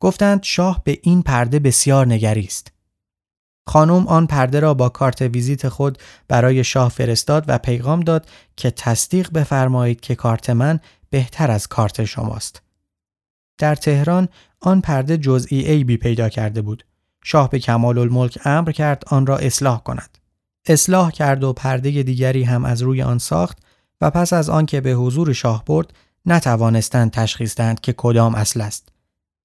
گفتند 0.00 0.42
شاه 0.42 0.84
به 0.84 0.98
این 1.02 1.22
پرده 1.22 1.58
بسیار 1.58 2.06
نگری 2.06 2.44
است. 2.44 2.72
خانم 3.68 4.08
آن 4.08 4.26
پرده 4.26 4.60
را 4.60 4.74
با 4.74 4.88
کارت 4.88 5.22
ویزیت 5.22 5.68
خود 5.68 5.98
برای 6.28 6.64
شاه 6.64 6.88
فرستاد 6.88 7.44
و 7.48 7.58
پیغام 7.58 8.00
داد 8.00 8.26
که 8.56 8.70
تصدیق 8.70 9.32
بفرمایید 9.32 10.00
که 10.00 10.14
کارت 10.14 10.50
من 10.50 10.80
بهتر 11.10 11.50
از 11.50 11.66
کارت 11.66 12.04
شماست. 12.04 12.62
در 13.58 13.74
تهران 13.74 14.28
آن 14.66 14.80
پرده 14.80 15.18
جزئی 15.18 15.60
عیبی 15.60 15.96
پیدا 15.96 16.28
کرده 16.28 16.62
بود. 16.62 16.84
شاه 17.24 17.50
به 17.50 17.58
کمال 17.58 17.98
الملک 17.98 18.38
امر 18.44 18.72
کرد 18.72 19.02
آن 19.06 19.26
را 19.26 19.36
اصلاح 19.36 19.82
کند. 19.82 20.18
اصلاح 20.66 21.10
کرد 21.10 21.44
و 21.44 21.52
پرده 21.52 22.02
دیگری 22.02 22.42
هم 22.42 22.64
از 22.64 22.82
روی 22.82 23.02
آن 23.02 23.18
ساخت 23.18 23.58
و 24.00 24.10
پس 24.10 24.32
از 24.32 24.50
آن 24.50 24.66
که 24.66 24.80
به 24.80 24.90
حضور 24.90 25.32
شاه 25.32 25.64
برد 25.64 25.92
نتوانستند 26.26 27.10
تشخیص 27.10 27.56
دهند 27.56 27.80
که 27.80 27.92
کدام 27.92 28.34
اصل 28.34 28.60
است. 28.60 28.88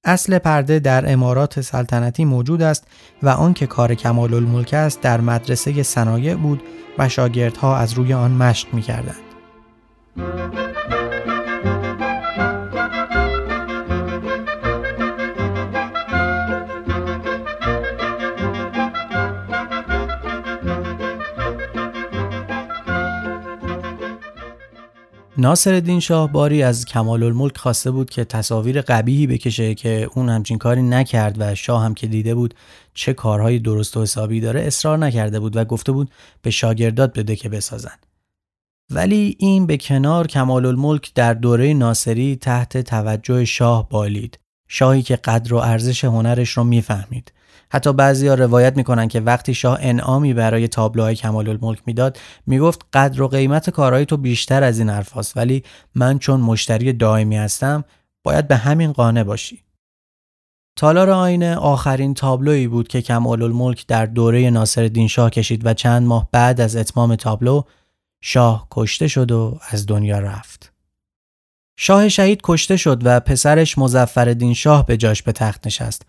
اصل 0.04 0.38
پرده 0.38 0.80
در 0.80 1.14
امارات 1.14 1.62
سلطنتی 1.62 2.26
موجود 2.26 2.62
است 2.62 2.88
و 3.24 3.30
آن 3.30 3.54
که 3.54 3.68
کار 3.68 3.96
کمال 3.96 4.34
الملک 4.34 4.74
است 4.74 5.02
در 5.02 5.22
مدرسه 5.22 5.84
صنایع 5.84 6.36
بود 6.36 6.64
و 6.98 7.10
شاگردها 7.10 7.78
از 7.78 7.94
روی 7.94 8.14
آن 8.14 8.32
مشق 8.32 8.74
می 8.74 8.82
کردند. 8.82 9.30
ناصر 25.40 26.00
شاه 26.00 26.32
باری 26.32 26.64
از 26.64 26.86
کمال 26.86 27.24
الملک 27.24 27.58
خواسته 27.58 27.92
بود 27.92 28.10
که 28.10 28.24
تصاویر 28.24 28.82
قبیهی 28.82 29.28
بکشه 29.28 29.76
که 29.76 30.10
اون 30.14 30.30
همچین 30.30 30.58
کاری 30.58 30.82
نکرد 30.82 31.36
و 31.40 31.56
شاه 31.56 31.84
هم 31.84 31.94
که 31.94 32.08
دیده 32.08 32.36
بود 32.36 32.54
چه 32.94 33.14
کارهای 33.14 33.60
درست 33.60 33.98
و 33.98 34.02
حسابی 34.02 34.42
داره 34.42 34.62
اصرار 34.62 34.98
نکرده 34.98 35.40
بود 35.40 35.56
و 35.56 35.66
گفته 35.66 35.92
بود 35.92 36.12
به 36.42 36.50
شاگردات 36.50 37.20
بده 37.20 37.36
که 37.36 37.50
بسازن. 37.50 37.96
ولی 38.90 39.36
این 39.40 39.66
به 39.66 39.78
کنار 39.78 40.28
کمال 40.28 40.66
الملک 40.66 41.14
در 41.14 41.34
دوره 41.34 41.74
ناصری 41.74 42.36
تحت 42.36 42.78
توجه 42.78 43.46
شاه 43.46 43.90
بالید. 43.90 44.40
شاهی 44.68 45.02
که 45.02 45.16
قدر 45.16 45.54
و 45.54 45.58
ارزش 45.58 46.04
هنرش 46.04 46.50
رو 46.50 46.64
می‌فهمید. 46.64 47.32
حتی 47.72 47.94
بعضیا 47.94 48.34
روایت 48.34 48.78
می‌کنن 48.78 49.08
که 49.08 49.20
وقتی 49.20 49.54
شاه 49.54 49.78
انعامی 49.82 50.34
برای 50.34 50.68
تابلوهای 50.68 51.16
کمال 51.16 51.50
الملک 51.50 51.80
می‌داد 51.86 52.18
می‌گفت 52.48 52.82
قدر 52.94 53.22
و 53.22 53.28
قیمت 53.28 53.70
کارهای 53.70 54.06
تو 54.06 54.18
بیشتر 54.18 54.64
از 54.64 54.80
این 54.80 54.90
حرفاست 54.90 55.38
ولی 55.38 55.64
من 55.96 56.20
چون 56.20 56.42
مشتری 56.42 56.94
دائمی 56.94 57.38
هستم 57.38 57.84
باید 58.24 58.48
به 58.48 58.56
همین 58.56 58.92
قانع 58.92 59.24
باشی 59.24 59.64
تالار 60.76 61.10
آینه 61.10 61.56
آخرین 61.56 62.14
تابلویی 62.14 62.68
بود 62.68 62.88
که 62.88 63.02
کمال 63.02 63.44
الملک 63.44 63.88
در 63.88 64.06
دوره 64.06 64.50
ناصر 64.50 65.08
شاه 65.10 65.30
کشید 65.30 65.66
و 65.66 65.74
چند 65.74 66.08
ماه 66.08 66.30
بعد 66.32 66.62
از 66.62 66.76
اتمام 66.76 67.16
تابلو 67.16 67.62
شاه 68.22 68.68
کشته 68.72 69.08
شد 69.08 69.32
و 69.32 69.60
از 69.70 69.86
دنیا 69.86 70.20
رفت. 70.20 70.74
شاه 71.78 72.10
شهید 72.10 72.40
کشته 72.44 72.78
شد 72.78 73.02
و 73.04 73.20
پسرش 73.20 73.78
مزفر 73.78 74.54
شاه 74.54 74.86
به 74.86 74.98
جاش 74.98 75.24
به 75.24 75.32
تخت 75.32 75.68
نشست 75.68 76.06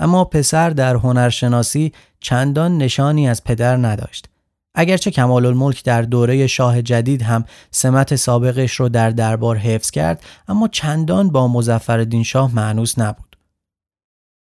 اما 0.00 0.24
پسر 0.24 0.70
در 0.70 0.94
هنرشناسی 0.94 1.92
چندان 2.20 2.78
نشانی 2.78 3.28
از 3.28 3.44
پدر 3.44 3.76
نداشت. 3.76 4.26
اگرچه 4.74 5.10
کمال 5.10 5.46
الملک 5.46 5.84
در 5.84 6.02
دوره 6.02 6.46
شاه 6.46 6.82
جدید 6.82 7.22
هم 7.22 7.44
سمت 7.70 8.16
سابقش 8.16 8.74
رو 8.74 8.88
در 8.88 9.10
دربار 9.10 9.56
حفظ 9.56 9.90
کرد 9.90 10.22
اما 10.48 10.68
چندان 10.68 11.30
با 11.30 11.48
مزفر 11.48 12.22
شاه 12.24 12.54
معنوس 12.54 12.98
نبود. 12.98 13.36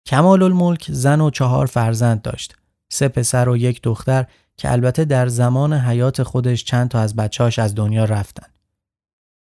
کمال 0.07 0.43
الملک 0.43 0.87
زن 0.89 1.21
و 1.21 1.31
چهار 1.31 1.67
فرزند 1.67 2.23
داشت 2.23 2.57
سه 2.93 3.09
پسر 3.09 3.49
و 3.49 3.57
یک 3.57 3.83
دختر 3.83 4.27
که 4.57 4.73
البته 4.73 5.05
در 5.05 5.29
زمان 5.29 5.73
حیات 5.73 6.23
خودش 6.23 6.65
چند 6.65 6.89
تا 6.89 7.01
از 7.01 7.17
بچهاش 7.17 7.59
از 7.59 7.75
دنیا 7.75 8.05
رفتن. 8.05 8.47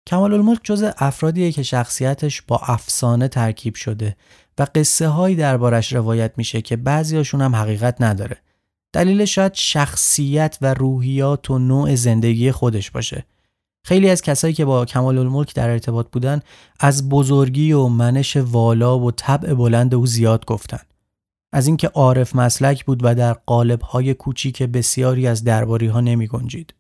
کمال 0.08 0.34
الملک 0.34 0.60
جز 0.64 0.86
افرادیه 0.98 1.52
که 1.52 1.64
شخصیتش 1.64 2.42
با 2.42 2.62
افسانه 2.64 3.28
ترکیب 3.28 3.76
شده 3.76 4.16
و 4.58 4.68
قصه 4.76 5.08
هایی 5.08 5.36
دربارش 5.36 5.94
روایت 5.94 6.34
میشه 6.38 6.62
که 6.62 6.76
بعضیاشون 6.76 7.42
هم 7.42 7.56
حقیقت 7.56 8.02
نداره. 8.02 8.38
دلیل 8.94 9.26
شاید 9.26 9.54
شخصیت 9.54 10.58
و 10.62 10.74
روحیات 10.74 11.50
و 11.50 11.60
نوع 11.60 11.96
زندگی 11.96 12.52
خودش 12.52 12.92
باشه. 12.92 13.26
خیلی 13.86 14.10
از 14.10 14.22
کسایی 14.22 14.54
که 14.54 14.66
با 14.66 14.86
کمال 14.86 15.18
الملک 15.18 15.56
در 15.56 15.70
ارتباط 15.70 16.08
بودن 16.12 16.42
از 16.80 17.10
بزرگی 17.10 17.72
و 17.72 17.88
منش 17.88 18.38
والا 18.38 19.00
و 19.00 19.12
طبع 19.12 19.54
بلند 19.54 19.96
او 19.96 20.06
زیاد 20.06 20.46
گفتن. 20.46 20.80
از 21.54 21.68
اینکه 21.68 21.88
عارف 21.88 22.36
مسلک 22.36 22.86
بود 22.86 23.00
و 23.04 23.16
در 23.16 23.34
قالب‌های 23.34 24.14
کوچیک 24.14 24.64
بسیاری 24.64 25.28
از 25.28 25.44
درباری 25.44 25.88
ها 25.88 26.02
نمی 26.02 26.28
گنجید. 26.28 26.74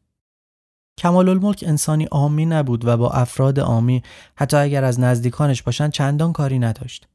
کمال 0.98 1.30
الملک 1.30 1.64
انسانی 1.68 2.08
آمی 2.12 2.46
نبود 2.46 2.86
و 2.86 2.98
با 2.98 3.10
افراد 3.10 3.60
آمی 3.60 4.04
حتی 4.36 4.58
اگر 4.58 4.84
از 4.84 5.00
نزدیکانش 5.00 5.64
باشند 5.64 5.92
چندان 5.92 6.34
کاری 6.34 6.60
نداشت. 6.60 7.08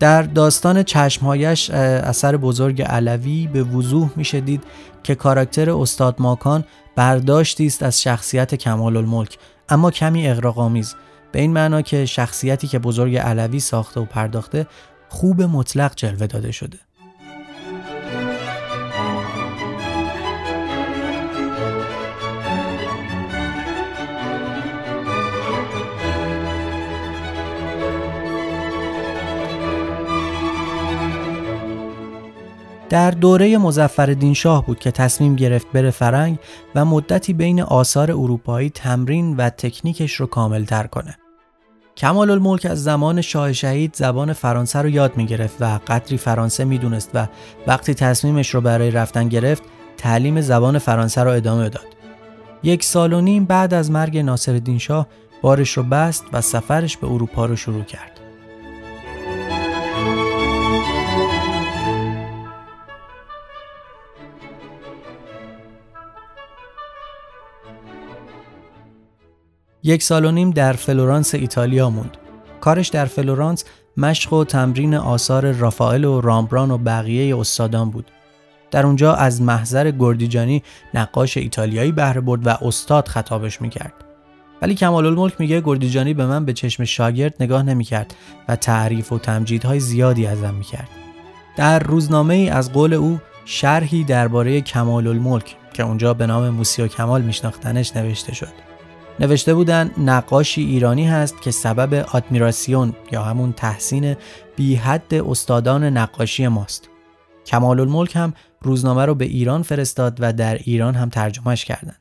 در 0.00 0.22
داستان 0.22 0.82
چشمهایش 0.82 1.70
اثر 1.70 2.36
بزرگ 2.36 2.82
علوی 2.82 3.46
به 3.46 3.62
وضوح 3.62 4.10
میشه 4.16 4.40
دید 4.40 4.62
که 5.02 5.14
کاراکتر 5.14 5.70
استاد 5.70 6.16
ماکان 6.18 6.64
برداشتی 6.96 7.66
است 7.66 7.82
از 7.82 8.02
شخصیت 8.02 8.54
کمال 8.54 8.96
الملک 8.96 9.38
اما 9.68 9.90
کمی 9.90 10.28
اغراق‌آمیز. 10.28 10.94
به 11.32 11.40
این 11.40 11.52
معنا 11.52 11.82
که 11.82 12.06
شخصیتی 12.06 12.68
که 12.68 12.78
بزرگ 12.78 13.16
علوی 13.16 13.60
ساخته 13.60 14.00
و 14.00 14.04
پرداخته 14.04 14.66
خوب 15.08 15.42
مطلق 15.42 15.92
جلوه 15.96 16.26
داده 16.26 16.52
شده. 16.52 16.78
در 32.90 33.10
دوره 33.10 33.58
مزفر 33.58 34.32
شاه 34.32 34.66
بود 34.66 34.78
که 34.78 34.90
تصمیم 34.90 35.36
گرفت 35.36 35.66
بره 35.72 35.90
فرنگ 35.90 36.38
و 36.74 36.84
مدتی 36.84 37.32
بین 37.32 37.62
آثار 37.62 38.10
اروپایی 38.10 38.70
تمرین 38.70 39.36
و 39.36 39.50
تکنیکش 39.50 40.14
رو 40.14 40.26
کامل 40.26 40.64
تر 40.64 40.86
کنه. 40.86 41.16
کمال 41.96 42.30
الملک 42.30 42.66
از 42.66 42.84
زمان 42.84 43.20
شاه 43.20 43.52
شهید 43.52 43.94
زبان 43.96 44.32
فرانسه 44.32 44.78
رو 44.78 44.88
یاد 44.88 45.16
می 45.16 45.26
گرفت 45.26 45.56
و 45.62 45.78
قدری 45.88 46.16
فرانسه 46.16 46.64
می 46.64 46.78
دونست 46.78 47.10
و 47.14 47.26
وقتی 47.66 47.94
تصمیمش 47.94 48.54
رو 48.54 48.60
برای 48.60 48.90
رفتن 48.90 49.28
گرفت 49.28 49.62
تعلیم 49.96 50.40
زبان 50.40 50.78
فرانسه 50.78 51.22
رو 51.22 51.30
ادامه 51.30 51.68
داد. 51.68 51.86
یک 52.62 52.84
سال 52.84 53.12
و 53.12 53.20
نیم 53.20 53.44
بعد 53.44 53.74
از 53.74 53.90
مرگ 53.90 54.18
ناصرالدین 54.18 54.78
شاه 54.78 55.06
بارش 55.42 55.70
رو 55.70 55.82
بست 55.82 56.24
و 56.32 56.40
سفرش 56.40 56.96
به 56.96 57.06
اروپا 57.06 57.46
رو 57.46 57.56
شروع 57.56 57.82
کرد. 57.82 58.19
یک 69.82 70.02
سال 70.02 70.24
و 70.24 70.30
نیم 70.30 70.50
در 70.50 70.72
فلورانس 70.72 71.34
ایتالیا 71.34 71.90
موند. 71.90 72.16
کارش 72.60 72.88
در 72.88 73.04
فلورانس 73.04 73.64
مشق 73.96 74.32
و 74.32 74.44
تمرین 74.44 74.94
آثار 74.94 75.52
رافائل 75.52 76.04
و 76.04 76.20
رامبران 76.20 76.70
و 76.70 76.78
بقیه 76.78 77.38
استادان 77.38 77.90
بود. 77.90 78.10
در 78.70 78.86
اونجا 78.86 79.14
از 79.14 79.42
محضر 79.42 79.90
گردیجانی 79.90 80.62
نقاش 80.94 81.36
ایتالیایی 81.36 81.92
بهره 81.92 82.20
برد 82.20 82.46
و 82.46 82.50
استاد 82.50 83.08
خطابش 83.08 83.62
می‌کرد. 83.62 83.92
ولی 84.62 84.74
کمال 84.74 85.06
الملک 85.06 85.34
میگه 85.38 85.60
گردیجانی 85.60 86.14
به 86.14 86.26
من 86.26 86.44
به 86.44 86.52
چشم 86.52 86.84
شاگرد 86.84 87.34
نگاه 87.40 87.62
نمی‌کرد 87.62 88.14
و 88.48 88.56
تعریف 88.56 89.12
و 89.12 89.18
تمجیدهای 89.18 89.80
زیادی 89.80 90.26
ازم 90.26 90.54
می‌کرد. 90.54 90.88
در 91.56 91.78
روزنامه 91.78 92.34
ای 92.34 92.48
از 92.48 92.72
قول 92.72 92.94
او 92.94 93.20
شرحی 93.44 94.04
درباره 94.04 94.60
کمال 94.60 95.06
الملک 95.06 95.56
که 95.72 95.82
اونجا 95.82 96.14
به 96.14 96.26
نام 96.26 96.48
موسیو 96.48 96.86
کمال 96.86 97.22
میشناختنش 97.22 97.96
نوشته 97.96 98.34
شد. 98.34 98.69
نوشته 99.20 99.54
بودن 99.54 99.90
نقاشی 99.98 100.62
ایرانی 100.62 101.06
هست 101.06 101.42
که 101.42 101.50
سبب 101.50 101.94
admiration 101.94 102.94
یا 103.12 103.22
همون 103.22 103.52
تحسین 103.52 104.16
بی 104.56 104.74
حد 104.74 105.14
استادان 105.14 105.84
نقاشی 105.84 106.48
ماست. 106.48 106.88
کمال 107.46 107.80
الملک 107.80 108.16
هم 108.16 108.34
روزنامه 108.60 109.04
رو 109.04 109.14
به 109.14 109.24
ایران 109.24 109.62
فرستاد 109.62 110.16
و 110.20 110.32
در 110.32 110.54
ایران 110.54 110.94
هم 110.94 111.08
ترجمهش 111.08 111.64
کردن. 111.64 111.96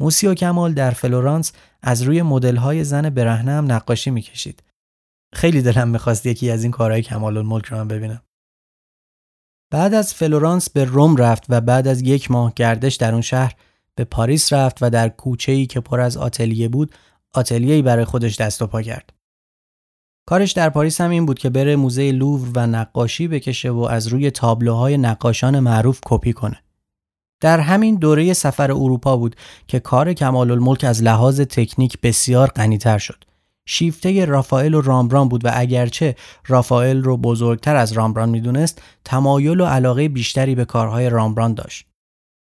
موسیو 0.00 0.34
کمال 0.34 0.72
در 0.74 0.90
فلورانس 0.90 1.52
از 1.82 2.02
روی 2.02 2.18
های 2.56 2.84
زن 2.84 3.10
برهنه 3.10 3.52
هم 3.52 3.72
نقاشی 3.72 4.10
می‌کشید. 4.10 4.62
خیلی 5.34 5.62
دلم 5.62 5.88
می‌خواست 5.88 6.26
یکی 6.26 6.50
از 6.50 6.62
این 6.62 6.72
کارهای 6.72 7.02
کمال 7.02 7.36
الملک 7.36 7.66
رو 7.66 7.76
هم 7.76 7.88
ببینم. 7.88 8.22
بعد 9.70 9.94
از 9.94 10.14
فلورانس 10.14 10.70
به 10.70 10.84
روم 10.84 11.16
رفت 11.16 11.44
و 11.48 11.60
بعد 11.60 11.88
از 11.88 12.02
یک 12.02 12.30
ماه 12.30 12.52
گردش 12.56 12.94
در 12.94 13.12
اون 13.12 13.20
شهر 13.20 13.54
به 13.96 14.04
پاریس 14.04 14.52
رفت 14.52 14.82
و 14.82 14.90
در 14.90 15.08
کوچه‌ای 15.08 15.66
که 15.66 15.80
پر 15.80 16.00
از 16.00 16.16
آتلیه 16.16 16.68
بود 16.68 16.94
آتلیه‌ای 17.34 17.82
برای 17.82 18.04
خودش 18.04 18.40
دست 18.40 18.62
و 18.62 18.66
پا 18.66 18.82
کرد. 18.82 19.12
کارش 20.26 20.52
در 20.52 20.70
پاریس 20.70 21.00
هم 21.00 21.10
این 21.10 21.26
بود 21.26 21.38
که 21.38 21.50
بره 21.50 21.76
موزه 21.76 22.12
لوور 22.12 22.48
و 22.54 22.66
نقاشی 22.66 23.28
بکشه 23.28 23.70
و 23.70 23.80
از 23.80 24.06
روی 24.06 24.30
تابلوهای 24.30 24.96
نقاشان 24.98 25.60
معروف 25.60 26.00
کپی 26.04 26.32
کنه. 26.32 26.60
در 27.40 27.60
همین 27.60 27.96
دوره 27.96 28.32
سفر 28.32 28.72
اروپا 28.72 29.16
بود 29.16 29.36
که 29.66 29.80
کار 29.80 30.12
کمال 30.12 30.50
الملک 30.50 30.84
از 30.84 31.02
لحاظ 31.02 31.40
تکنیک 31.40 32.00
بسیار 32.00 32.48
غنیتر 32.48 32.98
شد. 32.98 33.24
شیفته 33.66 34.24
رافائل 34.24 34.74
و 34.74 34.80
رامبران 34.80 35.28
بود 35.28 35.44
و 35.44 35.50
اگرچه 35.52 36.16
رافائل 36.46 37.02
رو 37.02 37.16
بزرگتر 37.16 37.76
از 37.76 37.92
رامبران 37.92 38.28
می‌دونست 38.28 38.82
تمایل 39.04 39.60
و 39.60 39.64
علاقه 39.64 40.08
بیشتری 40.08 40.54
به 40.54 40.64
کارهای 40.64 41.10
رامبران 41.10 41.54
داشت. 41.54 41.86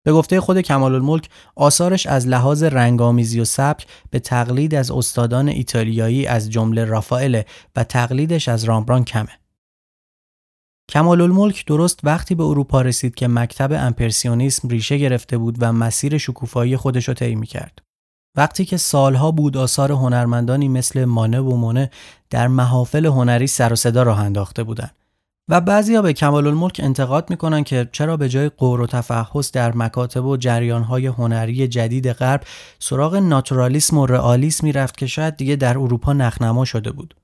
به 0.05 0.13
گفته 0.13 0.41
خود 0.41 0.61
کمال 0.61 0.95
الملک 0.95 1.29
آثارش 1.57 2.07
از 2.07 2.27
لحاظ 2.27 2.63
رنگامیزی 2.63 3.41
و 3.41 3.45
سبک 3.45 3.87
به 4.11 4.19
تقلید 4.19 4.75
از 4.75 4.91
استادان 4.91 5.49
ایتالیایی 5.49 6.27
از 6.27 6.51
جمله 6.51 6.85
رافائل 6.85 7.43
و 7.77 7.85
تقلیدش 7.85 8.49
از 8.49 8.65
رامبران 8.65 9.05
کمه. 9.05 9.39
کمال 10.89 11.21
الملک 11.21 11.67
درست 11.67 12.01
وقتی 12.03 12.35
به 12.35 12.45
اروپا 12.45 12.83
رسید 12.83 13.15
که 13.15 13.29
مکتب 13.29 13.73
امپرسیونیسم 13.73 14.69
ریشه 14.69 14.99
گرفته 14.99 15.39
بود 15.39 15.57
و 15.61 15.73
مسیر 15.73 16.19
شکوفایی 16.19 16.77
خودش 16.77 17.09
رو 17.09 17.15
طی 17.15 17.47
کرد. 17.47 17.79
وقتی 18.37 18.65
که 18.65 18.77
سالها 18.77 19.31
بود 19.31 19.57
آثار 19.57 19.93
هنرمندانی 19.93 20.69
مثل 20.69 21.05
مانه 21.05 21.41
و 21.41 21.57
مونه 21.57 21.91
در 22.31 22.49
محافل 22.49 23.07
هنری 23.07 23.47
سر 23.47 23.73
و 23.73 23.77
صدا 23.77 24.03
راه 24.03 24.21
انداخته 24.21 24.63
بودند 24.63 25.04
و 25.49 25.61
بعضیا 25.61 26.03
به 26.03 26.13
کمال 26.13 26.47
الملک 26.47 26.81
انتقاد 26.85 27.31
می‌کنن 27.31 27.65
که 27.65 27.89
چرا 27.93 28.17
به 28.17 28.29
جای 28.29 28.49
قور 28.49 28.81
و 28.81 28.87
تفحص 28.87 29.53
در 29.53 29.77
مکاتب 29.77 30.25
و 30.25 30.37
جریانهای 30.37 31.07
هنری 31.07 31.69
جدید 31.69 32.13
غرب 32.13 32.45
سراغ 32.79 33.17
ناتورالیسم 33.17 33.99
و 33.99 34.07
رئالیسم 34.07 34.67
می‌رفت 34.67 34.97
که 34.97 35.07
شاید 35.07 35.37
دیگه 35.37 35.57
در 35.57 35.79
اروپا 35.79 36.13
نخنما 36.13 36.65
شده 36.65 36.93
بود. 36.93 37.15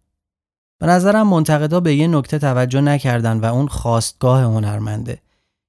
به 0.81 0.87
نظرم 0.87 1.29
منتقدا 1.29 1.81
به 1.81 1.95
یه 1.95 2.09
نکته 2.09 2.39
توجه 2.39 2.81
نکردن 2.81 3.41
و 3.41 3.45
اون 3.45 3.69
خواستگاه 3.69 4.43
هنرمنده. 4.43 5.23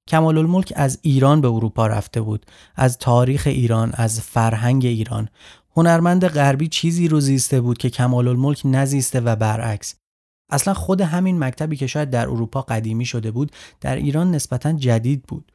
کمال 0.10 0.38
الملک 0.38 0.74
از 0.76 1.00
ایران 1.02 1.42
به 1.42 1.48
اروپا 1.48 1.88
رفته 1.88 2.22
بود، 2.22 2.46
از 2.76 2.98
تاریخ 2.98 3.48
ایران، 3.48 3.92
از 3.94 4.22
فرهنگ 4.22 4.86
ایران. 4.86 5.30
هنرمند 5.78 6.28
غربی 6.28 6.68
چیزی 6.68 7.08
رو 7.08 7.20
زیسته 7.20 7.62
بود 7.62 7.78
که 7.78 7.90
کمال 7.90 8.28
الملک 8.28 8.62
نزیسته 8.66 9.20
و 9.20 9.36
برعکس. 9.36 9.96
اصلا 10.52 10.74
خود 10.74 11.02
همین 11.02 11.40
مکتبی 11.40 11.76
که 11.76 11.88
شاید 11.88 12.10
در 12.10 12.30
اروپا 12.30 12.62
قدیمی 12.62 13.06
شده 13.06 13.32
بود 13.32 13.52
در 13.82 13.96
ایران 13.96 14.32
نسبتا 14.32 14.74
جدید 14.74 15.24
بود. 15.24 15.52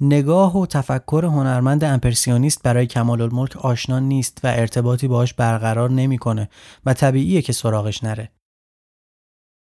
نگاه 0.00 0.56
و 0.58 0.66
تفکر 0.66 1.24
هنرمند 1.24 1.84
امپرسیونیست 1.84 2.62
برای 2.62 2.86
کمال 2.86 3.20
الملک 3.20 3.56
آشنا 3.56 3.98
نیست 3.98 4.40
و 4.44 4.46
ارتباطی 4.46 5.08
باهاش 5.08 5.34
برقرار 5.34 5.90
نمی‌کنه 5.90 6.48
و 6.86 6.94
طبیعیه 6.94 7.42
که 7.42 7.52
سراغش 7.52 8.04
نره. 8.04 8.32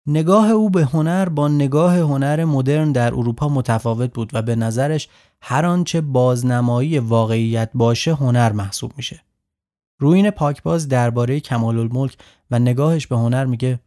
نگاه 0.07 0.49
او 0.49 0.69
به 0.69 0.85
هنر 0.85 1.29
با 1.29 1.47
نگاه 1.47 1.97
هنر 1.97 2.45
مدرن 2.45 2.91
در 2.91 3.13
اروپا 3.13 3.49
متفاوت 3.49 4.13
بود 4.13 4.29
و 4.33 4.41
به 4.41 4.55
نظرش 4.55 5.09
هر 5.41 5.65
آنچه 5.65 6.01
بازنمایی 6.01 6.99
واقعیت 6.99 7.69
باشه 7.73 8.13
هنر 8.15 8.51
محسوب 8.51 8.93
میشه. 8.97 9.23
روین 9.99 10.29
پاکباز 10.29 10.87
درباره 10.87 11.39
کمال 11.39 11.79
الملک 11.79 12.17
و 12.51 12.59
نگاهش 12.59 13.07
به 13.07 13.17
هنر 13.17 13.45
میگه 13.45 13.79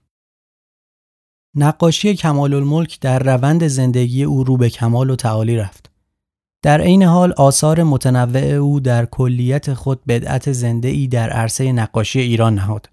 نقاشی 1.55 2.15
کمال 2.15 2.55
الملک 2.55 3.01
در 3.01 3.19
روند 3.19 3.67
زندگی 3.67 4.25
او 4.25 4.45
رو 4.45 4.57
به 4.57 4.71
کمال 4.71 5.11
و 5.11 5.17
تعالی 5.17 5.57
رفت. 5.57 5.91
در 6.63 6.81
عین 6.81 7.03
حال 7.03 7.33
آثار 7.37 7.83
متنوع 7.83 8.45
او 8.45 8.81
در 8.81 9.07
کلیت 9.07 9.75
خود 9.75 10.01
بدعت 10.09 10.53
زنده 10.53 10.89
ای 10.89 11.07
در 11.07 11.31
عرصه 11.31 11.73
نقاشی 11.73 12.21
ایران 12.21 12.55
نهاد. 12.55 12.89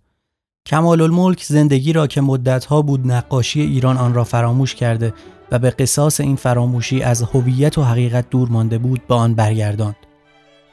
کمال 0.66 1.02
الملک 1.02 1.44
زندگی 1.44 1.94
را 1.94 2.08
که 2.08 2.22
مدتها 2.22 2.82
بود 2.82 3.12
نقاشی 3.12 3.62
ایران 3.62 3.98
آن 3.98 4.14
را 4.14 4.24
فراموش 4.24 4.76
کرده 4.76 5.14
و 5.52 5.60
به 5.60 5.70
قصاص 5.70 6.20
این 6.20 6.36
فراموشی 6.36 7.02
از 7.02 7.22
هویت 7.22 7.78
و 7.78 7.84
حقیقت 7.84 8.30
دور 8.30 8.50
مانده 8.50 8.78
بود 8.78 9.08
با 9.08 9.16
آن 9.16 9.34
برگرداند. 9.34 9.96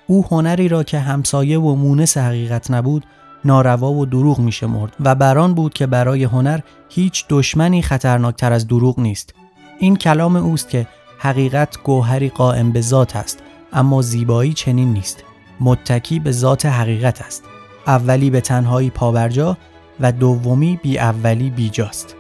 او 0.07 0.27
هنری 0.31 0.69
را 0.69 0.83
که 0.83 0.99
همسایه 0.99 1.59
و 1.59 1.75
مونس 1.75 2.17
حقیقت 2.17 2.71
نبود 2.71 3.05
ناروا 3.45 3.93
و 3.93 4.07
دروغ 4.07 4.39
می 4.39 4.53
شمرد 4.53 4.93
و 5.01 5.15
بران 5.15 5.55
بود 5.55 5.75
که 5.75 5.87
برای 5.87 6.25
هنر 6.25 6.61
هیچ 6.89 7.25
دشمنی 7.29 7.83
خطرناکتر 7.83 8.53
از 8.53 8.67
دروغ 8.69 9.01
نیست. 9.01 9.35
این 9.79 9.97
کلام 9.97 10.37
اوست 10.37 10.69
که 10.69 10.87
حقیقت 11.19 11.83
گوهری 11.83 12.29
قائم 12.29 12.73
به 12.73 12.81
ذات 12.81 13.17
است 13.17 13.43
اما 13.73 14.03
زیبایی 14.03 14.53
چنین 14.53 14.93
نیست. 14.93 15.25
متکی 15.61 16.19
به 16.19 16.33
ذات 16.33 16.67
حقیقت 16.67 17.23
است. 17.23 17.43
اولی 17.87 18.31
به 18.31 18.41
تنهایی 18.41 18.91
پاورجا 18.91 19.57
و 20.01 20.13
دومی 20.13 20.81
بی 20.83 20.99
اولی 20.99 21.51
بیجاست. 21.51 22.17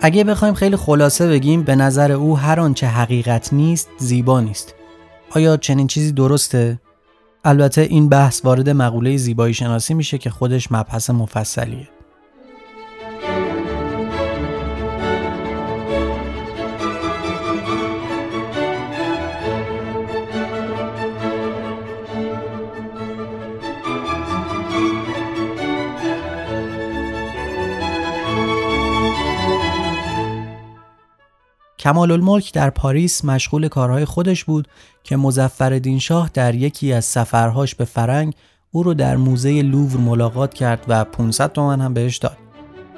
اگه 0.00 0.24
بخوایم 0.24 0.54
خیلی 0.54 0.76
خلاصه 0.76 1.28
بگیم 1.28 1.62
به 1.62 1.76
نظر 1.76 2.12
او 2.12 2.38
هر 2.38 2.60
آنچه 2.60 2.86
حقیقت 2.86 3.52
نیست 3.52 3.88
زیبا 3.98 4.40
نیست. 4.40 4.74
آیا 5.30 5.56
چنین 5.56 5.86
چیزی 5.86 6.12
درسته؟ 6.12 6.78
البته 7.44 7.80
این 7.80 8.08
بحث 8.08 8.44
وارد 8.44 8.70
مقوله 8.70 9.16
زیبایی 9.16 9.54
شناسی 9.54 9.94
میشه 9.94 10.18
که 10.18 10.30
خودش 10.30 10.72
مبحث 10.72 11.10
مفصلیه. 11.10 11.88
کمال 31.88 32.10
الملک 32.10 32.52
در 32.52 32.70
پاریس 32.70 33.24
مشغول 33.24 33.68
کارهای 33.68 34.04
خودش 34.04 34.44
بود 34.44 34.68
که 35.04 35.16
مزفر 35.16 35.98
شاه 35.98 36.30
در 36.34 36.54
یکی 36.54 36.92
از 36.92 37.04
سفرهاش 37.04 37.74
به 37.74 37.84
فرنگ 37.84 38.34
او 38.70 38.82
رو 38.82 38.94
در 38.94 39.16
موزه 39.16 39.62
لوور 39.62 39.96
ملاقات 40.00 40.54
کرد 40.54 40.84
و 40.88 41.04
500 41.04 41.52
تومن 41.52 41.80
هم 41.80 41.94
بهش 41.94 42.16
داد. 42.16 42.36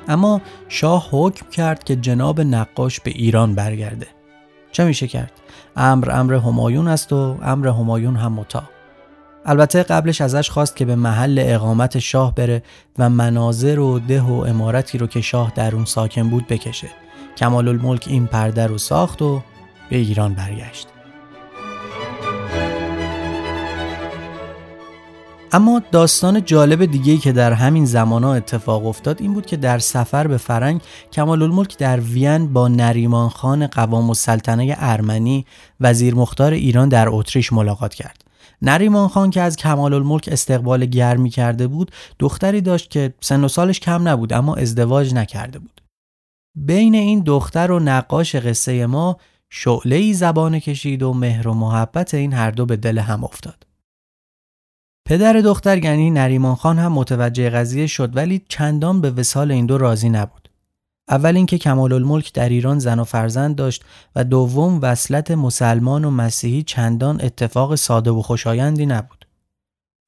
اما 0.08 0.40
شاه 0.68 1.08
حکم 1.10 1.46
کرد 1.50 1.84
که 1.84 1.96
جناب 1.96 2.40
نقاش 2.40 3.00
به 3.00 3.10
ایران 3.10 3.54
برگرده. 3.54 4.06
چه 4.72 4.84
میشه 4.84 5.06
کرد؟ 5.06 5.32
امر 5.76 6.10
امر 6.10 6.34
همایون 6.34 6.88
است 6.88 7.12
و 7.12 7.36
امر 7.42 7.68
همایون 7.68 8.16
هم 8.16 8.32
متا. 8.32 8.62
البته 9.46 9.82
قبلش 9.82 10.20
ازش 10.20 10.50
خواست 10.50 10.76
که 10.76 10.84
به 10.84 10.96
محل 10.96 11.42
اقامت 11.46 11.98
شاه 11.98 12.34
بره 12.34 12.62
و 12.98 13.10
مناظر 13.10 13.78
و 13.78 13.98
ده 13.98 14.22
و 14.22 14.32
امارتی 14.32 14.98
رو 14.98 15.06
که 15.06 15.20
شاه 15.20 15.52
در 15.56 15.74
اون 15.74 15.84
ساکن 15.84 16.28
بود 16.28 16.46
بکشه 16.46 16.88
کمال 17.36 17.68
الملک 17.68 18.04
این 18.08 18.26
پرده 18.26 18.66
رو 18.66 18.78
ساخت 18.78 19.22
و 19.22 19.42
به 19.90 19.96
ایران 19.96 20.34
برگشت. 20.34 20.88
اما 25.52 25.82
داستان 25.92 26.44
جالب 26.44 26.84
دیگهی 26.84 27.18
که 27.18 27.32
در 27.32 27.52
همین 27.52 27.84
زمان 27.84 28.24
اتفاق 28.24 28.86
افتاد 28.86 29.22
این 29.22 29.34
بود 29.34 29.46
که 29.46 29.56
در 29.56 29.78
سفر 29.78 30.26
به 30.26 30.36
فرنگ 30.36 30.80
کمال 31.12 31.42
الملک 31.42 31.78
در 31.78 32.00
وین 32.00 32.52
با 32.52 32.68
نریمان 32.68 33.28
خان 33.28 33.66
قوام 33.66 34.08
السلطنه 34.08 34.76
ارمنی 34.78 35.46
وزیر 35.80 36.14
مختار 36.14 36.52
ایران 36.52 36.88
در 36.88 37.08
اتریش 37.08 37.52
ملاقات 37.52 37.94
کرد. 37.94 38.24
نریمان 38.62 39.08
خان 39.08 39.30
که 39.30 39.40
از 39.40 39.56
کمال 39.56 39.94
الملک 39.94 40.28
استقبال 40.32 40.86
گرمی 40.86 41.30
کرده 41.30 41.66
بود 41.66 41.90
دختری 42.18 42.60
داشت 42.60 42.90
که 42.90 43.14
سن 43.20 43.44
و 43.44 43.48
سالش 43.48 43.80
کم 43.80 44.08
نبود 44.08 44.32
اما 44.32 44.54
ازدواج 44.54 45.14
نکرده 45.14 45.58
بود. 45.58 45.80
بین 46.54 46.94
این 46.94 47.22
دختر 47.22 47.70
و 47.70 47.78
نقاش 47.78 48.34
قصه 48.34 48.86
ما 48.86 49.16
شعله 49.50 49.96
ای 49.96 50.14
زبان 50.14 50.58
کشید 50.58 51.02
و 51.02 51.12
مهر 51.12 51.48
و 51.48 51.54
محبت 51.54 52.14
این 52.14 52.32
هر 52.32 52.50
دو 52.50 52.66
به 52.66 52.76
دل 52.76 52.98
هم 52.98 53.24
افتاد. 53.24 53.66
پدر 55.04 55.32
دختر 55.32 55.84
یعنی 55.84 56.10
نریمان 56.10 56.54
خان 56.54 56.78
هم 56.78 56.92
متوجه 56.92 57.50
قضیه 57.50 57.86
شد 57.86 58.16
ولی 58.16 58.44
چندان 58.48 59.00
به 59.00 59.10
وسال 59.10 59.52
این 59.52 59.66
دو 59.66 59.78
راضی 59.78 60.08
نبود. 60.08 60.50
اول 61.08 61.36
اینکه 61.36 61.58
کمال 61.58 61.92
الملک 61.92 62.32
در 62.32 62.48
ایران 62.48 62.78
زن 62.78 62.98
و 62.98 63.04
فرزند 63.04 63.56
داشت 63.56 63.84
و 64.16 64.24
دوم 64.24 64.78
وصلت 64.82 65.30
مسلمان 65.30 66.04
و 66.04 66.10
مسیحی 66.10 66.62
چندان 66.62 67.20
اتفاق 67.20 67.74
ساده 67.74 68.10
و 68.10 68.22
خوشایندی 68.22 68.86
نبود. 68.86 69.26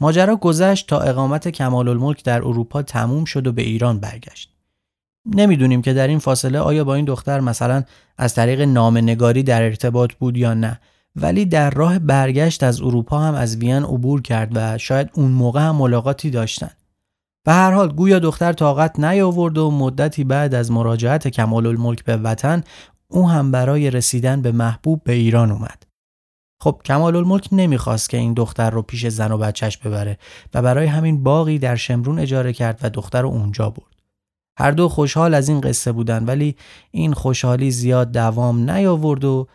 ماجرا 0.01 0.37
گذشت 0.37 0.89
تا 0.89 1.01
اقامت 1.01 1.49
کمال 1.49 1.89
الملک 1.89 2.25
در 2.25 2.39
اروپا 2.39 2.83
تموم 2.83 3.25
شد 3.25 3.47
و 3.47 3.53
به 3.53 3.63
ایران 3.63 4.01
برگشت. 4.01 4.52
نمی‌دونیم 5.27 5.83
که 5.83 5.93
در 5.93 6.09
این 6.09 6.19
فاصله 6.19 6.59
آیا 6.59 6.85
با 6.85 6.95
این 6.95 7.05
دختر 7.05 7.41
مثلا 7.41 7.83
از 8.19 8.35
طریق 8.35 8.61
نگاری 8.61 9.43
در 9.43 9.63
ارتباط 9.63 10.13
بود 10.13 10.37
یا 10.37 10.55
نه. 10.55 10.81
ولی 11.17 11.45
در 11.45 11.71
راه 11.71 11.99
برگشت 11.99 12.63
از 12.63 12.81
اروپا 12.81 13.19
هم 13.19 13.35
از 13.35 13.57
وین 13.57 13.83
عبور 13.83 14.23
کرد 14.23 14.51
و 14.55 14.79
شاید 14.79 15.11
اون 15.15 15.31
موقع 15.31 15.61
هم 15.61 15.77
ملاقاتی 15.77 16.31
داشتن. 16.31 16.71
به 17.45 17.53
هر 17.53 17.71
حال 17.71 17.93
گویا 17.93 18.19
دختر 18.19 18.53
طاقت 18.53 19.01
نیاورد 19.01 19.59
و 19.59 19.71
مدتی 19.71 20.25
بعد 20.25 20.55
از 20.55 20.71
مراجعت 20.71 21.29
کمال 21.29 21.67
الملک 21.67 22.05
به 22.05 22.17
وطن 22.17 22.65
او 23.09 23.31
هم 23.31 23.51
برای 23.51 23.91
رسیدن 23.91 24.43
به 24.43 24.53
محبوب 24.53 25.05
به 25.05 25.13
ایران 25.13 25.51
اومد. 25.51 25.83
خب 26.63 26.81
کمال 26.85 27.17
الملک 27.17 27.49
نمی‌خواست 27.53 28.11
که 28.11 28.17
این 28.17 28.35
دختر 28.35 28.71
رو 28.71 28.83
پیش 28.83 29.07
زن 29.07 29.33
و 29.33 29.39
بچهش 29.39 29.77
ببره 29.77 30.19
و 30.55 30.63
برای 30.63 30.87
همین 30.87 31.23
باقی 31.23 31.59
در 31.59 31.77
شمرون 31.77 32.19
اجاره 32.19 32.53
کرد 32.53 32.79
و 32.83 32.91
دختر 32.91 33.23
رو 33.23 33.29
اونجا 33.29 33.71
برد. 33.71 33.92
هر 34.59 34.71
دو 34.71 34.89
خوشحال 34.89 35.35
از 35.35 35.49
این 35.49 35.61
قصه 35.61 35.93
بودن 35.93 36.25
ولی 36.25 36.57
این 36.91 37.13
خوشحالی 37.13 37.71
زیاد 37.71 38.13
دوام 38.13 38.71
نیاورد 38.71 39.25
و 39.25 39.47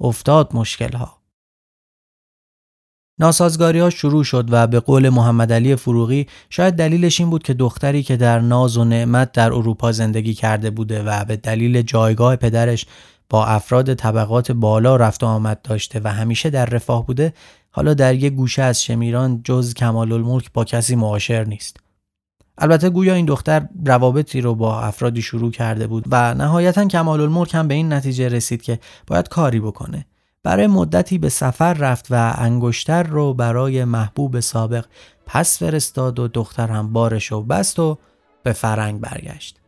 افتاد 0.00 0.56
مشکل 0.56 0.96
ها. 0.96 1.16
ناسازگاری 3.18 3.78
ها 3.78 3.90
شروع 3.90 4.24
شد 4.24 4.46
و 4.50 4.66
به 4.66 4.80
قول 4.80 5.08
محمد 5.08 5.52
علی 5.52 5.76
فروغی 5.76 6.26
شاید 6.50 6.74
دلیلش 6.74 7.20
این 7.20 7.30
بود 7.30 7.42
که 7.42 7.54
دختری 7.54 8.02
که 8.02 8.16
در 8.16 8.40
ناز 8.40 8.76
و 8.76 8.84
نعمت 8.84 9.32
در 9.32 9.52
اروپا 9.52 9.92
زندگی 9.92 10.34
کرده 10.34 10.70
بوده 10.70 11.02
و 11.02 11.24
به 11.24 11.36
دلیل 11.36 11.82
جایگاه 11.82 12.36
پدرش 12.36 12.86
با 13.30 13.46
افراد 13.46 13.94
طبقات 13.94 14.52
بالا 14.52 14.96
رفت 14.96 15.22
و 15.22 15.26
آمد 15.26 15.62
داشته 15.62 16.00
و 16.04 16.12
همیشه 16.12 16.50
در 16.50 16.66
رفاه 16.66 17.06
بوده 17.06 17.32
حالا 17.70 17.94
در 17.94 18.14
یک 18.14 18.32
گوشه 18.32 18.62
از 18.62 18.82
شمیران 18.82 19.40
جز 19.44 19.74
کمال 19.74 20.12
الملک 20.12 20.52
با 20.52 20.64
کسی 20.64 20.96
معاشر 20.96 21.44
نیست. 21.44 21.85
البته 22.58 22.90
گویا 22.90 23.14
این 23.14 23.26
دختر 23.26 23.68
روابطی 23.86 24.40
رو 24.40 24.54
با 24.54 24.80
افرادی 24.80 25.22
شروع 25.22 25.50
کرده 25.50 25.86
بود 25.86 26.04
و 26.10 26.34
نهایتا 26.34 26.84
کمال 26.84 27.20
الملک 27.20 27.54
هم 27.54 27.68
به 27.68 27.74
این 27.74 27.92
نتیجه 27.92 28.28
رسید 28.28 28.62
که 28.62 28.78
باید 29.06 29.28
کاری 29.28 29.60
بکنه. 29.60 30.06
برای 30.42 30.66
مدتی 30.66 31.18
به 31.18 31.28
سفر 31.28 31.74
رفت 31.74 32.06
و 32.10 32.34
انگشتر 32.38 33.02
رو 33.02 33.34
برای 33.34 33.84
محبوب 33.84 34.40
سابق 34.40 34.84
پس 35.26 35.58
فرستاد 35.58 36.18
و 36.18 36.28
دختر 36.28 36.68
هم 36.68 36.92
بارش 36.92 37.32
و 37.32 37.42
بست 37.42 37.78
و 37.78 37.98
به 38.42 38.52
فرنگ 38.52 39.00
برگشت. 39.00 39.60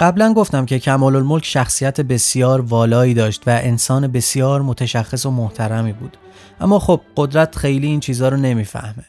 قبلا 0.00 0.32
گفتم 0.32 0.66
که 0.66 0.78
کمال 0.78 1.16
الملک 1.16 1.44
شخصیت 1.44 2.00
بسیار 2.00 2.60
والایی 2.60 3.14
داشت 3.14 3.42
و 3.46 3.50
انسان 3.50 4.08
بسیار 4.08 4.62
متشخص 4.62 5.26
و 5.26 5.30
محترمی 5.30 5.92
بود 5.92 6.16
اما 6.60 6.78
خب 6.78 7.00
قدرت 7.16 7.56
خیلی 7.56 7.86
این 7.86 8.00
چیزها 8.00 8.28
رو 8.28 8.36
نمی‌فهمه 8.36 9.04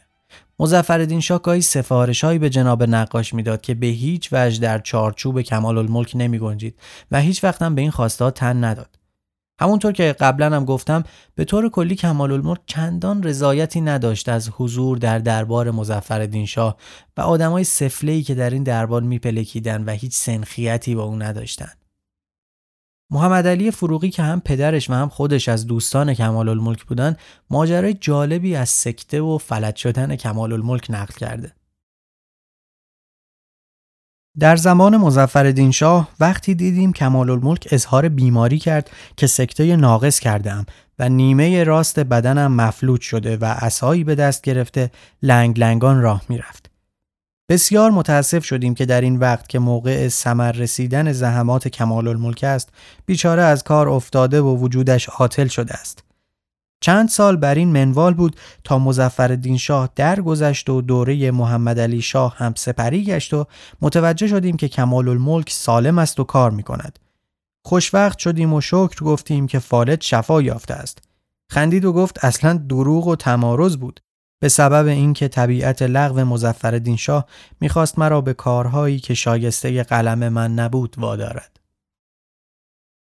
مظفرالدین 0.59 1.19
شاه 1.19 1.41
گاهی 1.41 1.61
سفارشهایی 1.61 2.39
به 2.39 2.49
جناب 2.49 2.83
نقاش 2.83 3.33
می‌داد 3.33 3.61
که 3.61 3.73
به 3.73 3.87
هیچ 3.87 4.29
وجه 4.31 4.61
در 4.61 4.79
چارچوب 4.79 5.41
کمال 5.41 5.77
الملک 5.77 6.11
نمی 6.15 6.39
گنجید 6.39 6.79
و 7.11 7.21
هیچ 7.21 7.43
وقت 7.43 7.61
هم 7.61 7.75
به 7.75 7.81
این 7.81 7.91
خواسته 7.91 8.31
تن 8.31 8.63
نداد. 8.63 9.04
همونطور 9.59 9.91
که 9.91 10.15
قبلا 10.19 10.55
هم 10.55 10.65
گفتم 10.65 11.03
به 11.35 11.45
طور 11.45 11.69
کلی 11.69 11.95
کمال 11.95 12.31
الملک 12.31 12.59
چندان 12.65 13.23
رضایتی 13.23 13.81
نداشت 13.81 14.29
از 14.29 14.49
حضور 14.49 14.97
در 14.97 15.19
دربار 15.19 15.71
مظفرالدین 15.71 16.45
شاه 16.45 16.77
و 17.17 17.21
آدمای 17.21 17.63
سفله‌ای 17.63 18.23
که 18.23 18.35
در 18.35 18.49
این 18.49 18.63
دربار 18.63 19.01
میپلکیدن 19.01 19.83
و 19.83 19.91
هیچ 19.91 20.15
سنخیتی 20.15 20.95
با 20.95 21.03
او 21.03 21.15
نداشتند. 21.15 21.77
محمد 23.11 23.47
علی 23.47 23.71
فروغی 23.71 24.09
که 24.09 24.23
هم 24.23 24.41
پدرش 24.41 24.89
و 24.89 24.93
هم 24.93 25.09
خودش 25.09 25.49
از 25.49 25.67
دوستان 25.67 26.13
کمال 26.13 26.49
الملک 26.49 26.83
بودن 26.83 27.15
ماجرای 27.49 27.93
جالبی 27.93 28.55
از 28.55 28.69
سکته 28.69 29.21
و 29.21 29.37
فلج 29.37 29.75
شدن 29.75 30.15
کمال 30.15 30.53
الملک 30.53 30.87
نقل 30.89 31.13
کرده. 31.13 31.53
در 34.39 34.55
زمان 34.55 34.97
مزفر 34.97 35.69
شاه 35.71 36.09
وقتی 36.19 36.55
دیدیم 36.55 36.93
کمال 36.93 37.29
الملک 37.29 37.67
اظهار 37.71 38.09
بیماری 38.09 38.59
کرد 38.59 38.89
که 39.17 39.27
سکته 39.27 39.75
ناقص 39.75 40.19
کردم 40.19 40.65
و 40.99 41.09
نیمه 41.09 41.63
راست 41.63 41.99
بدنم 41.99 42.55
مفلوج 42.55 43.01
شده 43.01 43.37
و 43.37 43.45
اسایی 43.45 44.03
به 44.03 44.15
دست 44.15 44.41
گرفته 44.41 44.91
لنگ 45.23 45.59
لنگان 45.59 46.01
راه 46.01 46.21
می‌رفت. 46.29 46.69
بسیار 47.49 47.91
متاسف 47.91 48.45
شدیم 48.45 48.75
که 48.75 48.85
در 48.85 49.01
این 49.01 49.15
وقت 49.15 49.49
که 49.49 49.59
موقع 49.59 50.07
سمر 50.07 50.51
رسیدن 50.51 51.11
زحمات 51.11 51.67
کمال 51.67 52.35
است 52.43 52.69
بیچاره 53.05 53.41
از 53.41 53.63
کار 53.63 53.89
افتاده 53.89 54.41
و 54.41 54.57
وجودش 54.57 55.09
عاطل 55.09 55.47
شده 55.47 55.73
است. 55.73 56.04
چند 56.85 57.09
سال 57.09 57.37
بر 57.37 57.55
این 57.55 57.71
منوال 57.71 58.13
بود 58.13 58.35
تا 58.63 58.79
مزفر 58.79 59.39
شاه 59.57 59.89
درگذشت 59.95 60.69
و 60.69 60.81
دوره 60.81 61.31
محمد 61.31 61.79
علی 61.79 62.01
شاه 62.01 62.37
هم 62.37 62.53
سپری 62.57 63.03
گشت 63.03 63.33
و 63.33 63.45
متوجه 63.81 64.27
شدیم 64.27 64.57
که 64.57 64.67
کمال 64.67 65.09
الملک 65.09 65.49
سالم 65.49 65.99
است 65.99 66.19
و 66.19 66.23
کار 66.23 66.51
می 66.51 66.63
کند. 66.63 66.99
خوشوقت 67.65 68.17
شدیم 68.17 68.53
و 68.53 68.61
شکر 68.61 69.03
گفتیم 69.05 69.47
که 69.47 69.59
فالد 69.59 70.01
شفا 70.01 70.41
یافته 70.41 70.73
است. 70.73 71.03
خندید 71.51 71.85
و 71.85 71.93
گفت 71.93 72.25
اصلا 72.25 72.53
دروغ 72.53 73.07
و 73.07 73.15
تمارز 73.15 73.77
بود. 73.77 73.99
به 74.41 74.49
سبب 74.49 74.87
اینکه 74.87 75.27
طبیعت 75.27 75.81
لغو 75.81 76.19
مزفر 76.19 76.95
شاه 76.97 77.25
می‌خواست 77.59 77.99
مرا 77.99 78.21
به 78.21 78.33
کارهایی 78.33 78.99
که 78.99 79.13
شایسته 79.13 79.83
قلم 79.83 80.29
من 80.29 80.53
نبود 80.53 80.95
وادارد. 80.97 81.59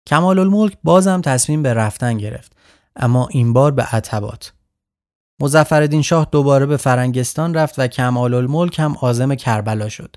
کمال 0.07 0.39
الملک 0.39 0.77
بازم 0.83 1.21
تصمیم 1.21 1.63
به 1.63 1.73
رفتن 1.73 2.17
گرفت 2.17 2.54
اما 2.95 3.27
این 3.31 3.53
بار 3.53 3.71
به 3.71 3.83
عتبات. 3.83 4.53
مزفر 5.39 6.01
شاه 6.01 6.27
دوباره 6.31 6.65
به 6.65 6.77
فرنگستان 6.77 7.53
رفت 7.53 7.79
و 7.79 7.87
کمال 7.87 8.33
الملک 8.33 8.79
هم 8.79 8.95
آزم 9.01 9.35
کربلا 9.35 9.89
شد. 9.89 10.15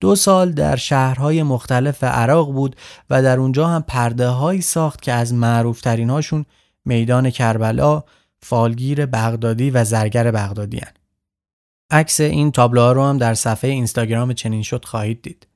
دو 0.00 0.16
سال 0.16 0.52
در 0.52 0.76
شهرهای 0.76 1.42
مختلف 1.42 2.04
عراق 2.04 2.52
بود 2.52 2.76
و 3.10 3.22
در 3.22 3.38
اونجا 3.38 3.66
هم 3.66 3.82
پرده 3.82 4.28
هایی 4.28 4.60
ساخت 4.60 5.02
که 5.02 5.12
از 5.12 5.34
معروفترین 5.34 6.10
هاشون 6.10 6.44
میدان 6.84 7.30
کربلا، 7.30 8.02
فالگیر 8.42 9.06
بغدادی 9.06 9.70
و 9.70 9.84
زرگر 9.84 10.30
بغدادی 10.30 10.78
هن. 10.78 10.92
عکس 11.90 12.20
این 12.20 12.52
تابلوها 12.52 12.92
رو 12.92 13.04
هم 13.04 13.18
در 13.18 13.34
صفحه 13.34 13.70
اینستاگرام 13.70 14.32
چنین 14.32 14.62
شد 14.62 14.84
خواهید 14.84 15.22
دید. 15.22 15.46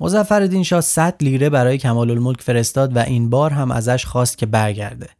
مظفر 0.00 0.62
شاه 0.62 0.80
100 0.80 1.16
لیره 1.20 1.50
برای 1.50 1.78
کمال 1.78 2.10
الملک 2.10 2.40
فرستاد 2.40 2.96
و 2.96 2.98
این 2.98 3.30
بار 3.30 3.50
هم 3.50 3.70
ازش 3.70 4.06
خواست 4.06 4.38
که 4.38 4.46
برگرده. 4.46 5.17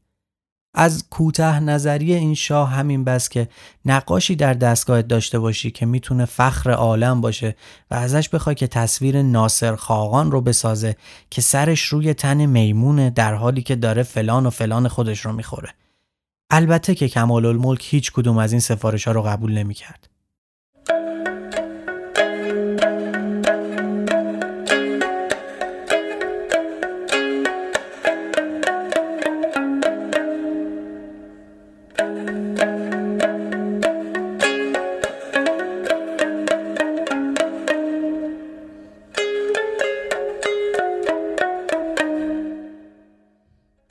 از 0.81 1.05
کوته 1.11 1.61
نظری 1.61 2.15
این 2.15 2.35
شاه 2.35 2.71
همین 2.71 3.05
بس 3.05 3.29
که 3.29 3.49
نقاشی 3.85 4.37
در 4.37 4.55
دستگاهت 4.55 5.09
داشته 5.09 5.39
باشی 5.39 5.71
که 5.71 5.87
می‌تونه 5.87 6.25
فخر 6.25 6.71
عالم 6.71 7.21
باشه 7.21 7.57
و 7.91 7.95
ازش 7.95 8.29
بخوای 8.29 8.55
که 8.55 8.67
تصویر 8.67 9.23
ناصر 9.23 9.77
خاقان 9.77 10.31
رو 10.31 10.41
بسازه 10.41 10.97
که 11.31 11.41
سرش 11.41 11.83
روی 11.83 12.15
تن 12.15 12.47
میمونه 12.47 13.11
در 13.11 13.35
حالی 13.35 13.63
که 13.63 13.77
داره 13.77 14.03
فلان 14.03 14.47
و 14.47 14.51
فلان 14.51 14.89
خودش 14.89 15.21
رو 15.21 15.33
می‌خوره. 15.33 15.75
البته 16.51 16.95
که 16.95 17.09
کمال 17.09 17.47
الملک 17.47 17.87
هیچ 17.95 18.13
کدوم 18.13 18.39
از 18.39 18.53
این 18.53 18.61
سفارش 18.61 19.07
ها 19.07 19.13
رو 19.13 19.23
قبول 19.23 19.53
نمی‌کرد. 19.53 20.08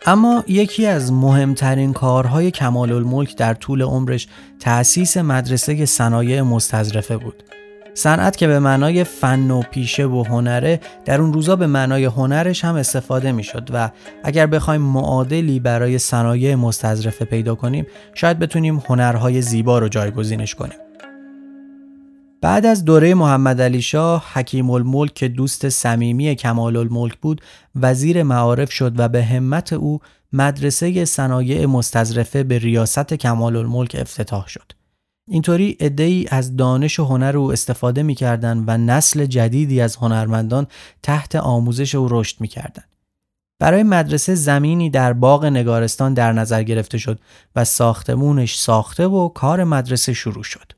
اما 0.08 0.43
یکی 0.47 0.86
از 0.86 1.12
مهمترین 1.12 1.93
کارهای 1.93 2.51
کمال 2.51 2.91
الملک 2.91 3.38
در 3.38 3.53
طول 3.53 3.82
عمرش 3.82 4.28
تأسیس 4.60 5.18
مدرسه 5.18 5.86
صنایع 5.86 6.41
مستظرفه 6.41 7.18
بود. 7.18 7.43
صنعت 7.93 8.38
که 8.38 8.47
به 8.47 8.60
معنای 8.60 9.03
فن 9.03 9.51
و 9.51 9.62
پیشه 9.62 10.05
و 10.05 10.24
هنره 10.24 10.80
در 11.05 11.22
اون 11.22 11.34
روزا 11.34 11.55
به 11.55 11.68
معنای 11.68 12.05
هنرش 12.05 12.66
هم 12.66 12.76
استفاده 12.76 13.32
می 13.32 13.43
شد 13.43 13.70
و 13.74 13.89
اگر 14.24 14.47
بخوایم 14.47 14.82
معادلی 14.82 15.60
برای 15.60 15.97
صنایع 15.97 16.55
مستظرفه 16.55 17.26
پیدا 17.26 17.55
کنیم 17.55 17.88
شاید 18.14 18.39
بتونیم 18.39 18.84
هنرهای 18.88 19.41
زیبا 19.41 19.80
رو 19.80 19.88
جایگزینش 19.88 20.55
کنیم. 20.55 20.86
بعد 22.41 22.65
از 22.65 22.85
دوره 22.85 23.13
محمد 23.13 23.61
علی 23.61 23.81
شاه 23.81 24.25
حکیم 24.33 24.69
الملک 24.69 25.13
که 25.13 25.27
دوست 25.27 25.69
صمیمی 25.69 26.35
کمال 26.35 26.75
الملک 26.75 27.17
بود 27.17 27.41
وزیر 27.75 28.23
معارف 28.23 28.71
شد 28.71 28.99
و 28.99 29.09
به 29.09 29.23
همت 29.23 29.73
او 29.73 29.99
مدرسه 30.33 31.05
صنایع 31.05 31.65
مستظرفه 31.65 32.43
به 32.43 32.59
ریاست 32.59 33.13
کمال 33.13 33.55
الملک 33.55 33.95
افتتاح 33.99 34.47
شد. 34.47 34.71
اینطوری 35.29 35.77
ای 35.97 36.25
از 36.29 36.55
دانش 36.55 36.99
و 36.99 37.05
هنر 37.05 37.38
او 37.38 37.51
استفاده 37.51 38.03
می‌کردند 38.03 38.63
و 38.67 38.77
نسل 38.77 39.25
جدیدی 39.25 39.81
از 39.81 39.95
هنرمندان 39.95 40.67
تحت 41.03 41.35
آموزش 41.35 41.95
او 41.95 42.07
رشد 42.09 42.41
می‌کردند. 42.41 42.95
برای 43.59 43.83
مدرسه 43.83 44.35
زمینی 44.35 44.89
در 44.89 45.13
باغ 45.13 45.45
نگارستان 45.45 46.13
در 46.13 46.33
نظر 46.33 46.63
گرفته 46.63 46.97
شد 46.97 47.19
و 47.55 47.65
ساختمونش 47.65 48.57
ساخته 48.57 49.07
و 49.07 49.29
کار 49.29 49.63
مدرسه 49.63 50.13
شروع 50.13 50.43
شد. 50.43 50.76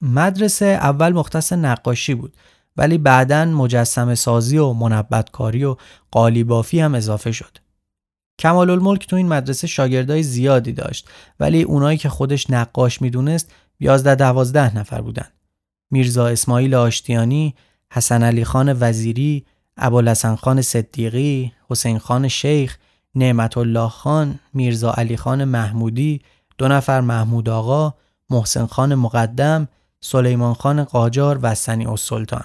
مدرسه 0.00 0.66
اول 0.66 1.12
مختص 1.12 1.52
نقاشی 1.52 2.14
بود 2.14 2.32
ولی 2.76 2.98
بعدا 2.98 3.44
مجسم 3.44 4.14
سازی 4.14 4.58
و 4.58 4.72
منبتکاری 4.72 5.64
و 5.64 5.76
قالیبافی 6.10 6.80
هم 6.80 6.94
اضافه 6.94 7.32
شد. 7.32 7.58
کمال 8.38 8.70
الملک 8.70 9.06
تو 9.06 9.16
این 9.16 9.28
مدرسه 9.28 9.66
شاگردای 9.66 10.22
زیادی 10.22 10.72
داشت 10.72 11.08
ولی 11.40 11.62
اونایی 11.62 11.98
که 11.98 12.08
خودش 12.08 12.50
نقاش 12.50 13.02
می‌دونست 13.02 13.50
11 13.80 14.14
دوازده 14.14 14.78
نفر 14.78 15.00
بودن. 15.00 15.26
میرزا 15.90 16.26
اسماعیل 16.26 16.74
آشتیانی، 16.74 17.54
حسن 17.92 18.22
علی 18.22 18.44
خان 18.44 18.76
وزیری، 18.80 19.44
ابوالحسن 19.76 20.34
خان 20.34 20.62
صدیقی، 20.62 21.52
حسین 21.70 21.98
خان 21.98 22.28
شیخ، 22.28 22.78
نعمت 23.14 23.58
الله 23.58 23.88
خان، 23.88 24.38
میرزا 24.54 24.92
علی 24.92 25.16
خان 25.16 25.44
محمودی، 25.44 26.20
دو 26.58 26.68
نفر 26.68 27.00
محمود 27.00 27.48
آقا، 27.48 27.94
محسن 28.30 28.66
خان 28.66 28.94
مقدم، 28.94 29.68
سلیمان 30.04 30.54
خان 30.54 30.84
قاجار 30.84 31.38
و 31.42 31.54
سنی 31.54 31.96
سلطان. 31.96 32.44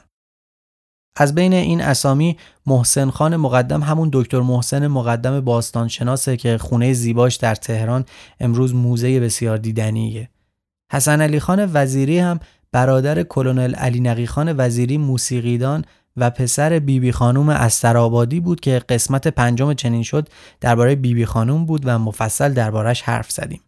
از 1.18 1.36
بین 1.36 1.53
این 1.53 1.82
اسامی 1.82 2.38
محسن 2.66 3.10
خان 3.10 3.36
مقدم 3.36 3.84
همون 3.84 4.10
دکتر 4.14 4.41
محسن 4.41 4.88
مقدم 4.88 5.41
باستان 5.41 5.88
شناسه 5.88 6.38
که 6.38 6.58
خونه 6.58 6.93
زیباش 6.93 7.36
در 7.36 7.56
تهران 7.56 8.06
امروز 8.39 8.76
موزه 8.76 9.20
بسیار 9.20 9.58
دیدنیه. 9.58 10.30
حسن 10.91 11.22
علی 11.22 11.39
خان 11.39 11.70
وزیری 11.74 12.20
هم 12.20 12.39
برادر 12.72 13.24
کلونل 13.24 13.76
علی 13.76 13.99
نقی 13.99 14.26
خان 14.26 14.56
وزیری 14.58 14.97
موسیقیدان 14.97 15.86
و 16.18 16.30
پسر 16.30 16.70
بیبی 16.70 16.99
بی 16.99 17.12
خانوم 17.12 17.49
استرابادی 17.49 18.39
بود 18.39 18.60
که 18.60 18.80
قسمت 18.89 19.28
پنجم 19.28 19.74
چنین 19.74 20.03
شد 20.03 20.28
درباره 20.62 20.95
بیبی 20.95 21.14
بی 21.14 21.26
خانوم 21.26 21.66
بود 21.66 21.82
و 21.86 21.99
مفصل 21.99 22.53
دربارش 22.53 23.01
حرف 23.01 23.32
زدیم. 23.32 23.62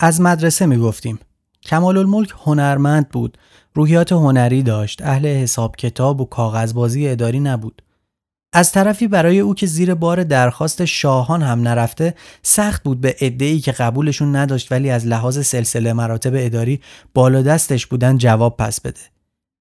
از 0.00 0.20
مدرسه 0.20 0.66
می 0.66 0.76
گفتیم. 0.76 1.18
کمال 1.62 1.96
الملک 1.96 2.34
هنرمند 2.44 3.08
بود. 3.08 3.38
روحیات 3.74 4.12
هنری 4.12 4.62
داشت. 4.62 5.02
اهل 5.02 5.26
حساب 5.26 5.76
کتاب 5.76 6.20
و 6.20 6.24
کاغذبازی 6.24 7.08
اداری 7.08 7.40
نبود. 7.40 7.82
از 8.52 8.72
طرفی 8.72 9.08
برای 9.08 9.40
او 9.40 9.54
که 9.54 9.66
زیر 9.66 9.94
بار 9.94 10.24
درخواست 10.24 10.84
شاهان 10.84 11.42
هم 11.42 11.62
نرفته 11.62 12.14
سخت 12.42 12.82
بود 12.82 13.00
به 13.00 13.16
ادعی 13.20 13.60
که 13.60 13.72
قبولشون 13.72 14.36
نداشت 14.36 14.72
ولی 14.72 14.90
از 14.90 15.06
لحاظ 15.06 15.46
سلسله 15.46 15.92
مراتب 15.92 16.32
اداری 16.34 16.80
بالا 17.14 17.42
دستش 17.42 17.86
بودن 17.86 18.18
جواب 18.18 18.56
پس 18.56 18.80
بده. 18.80 19.00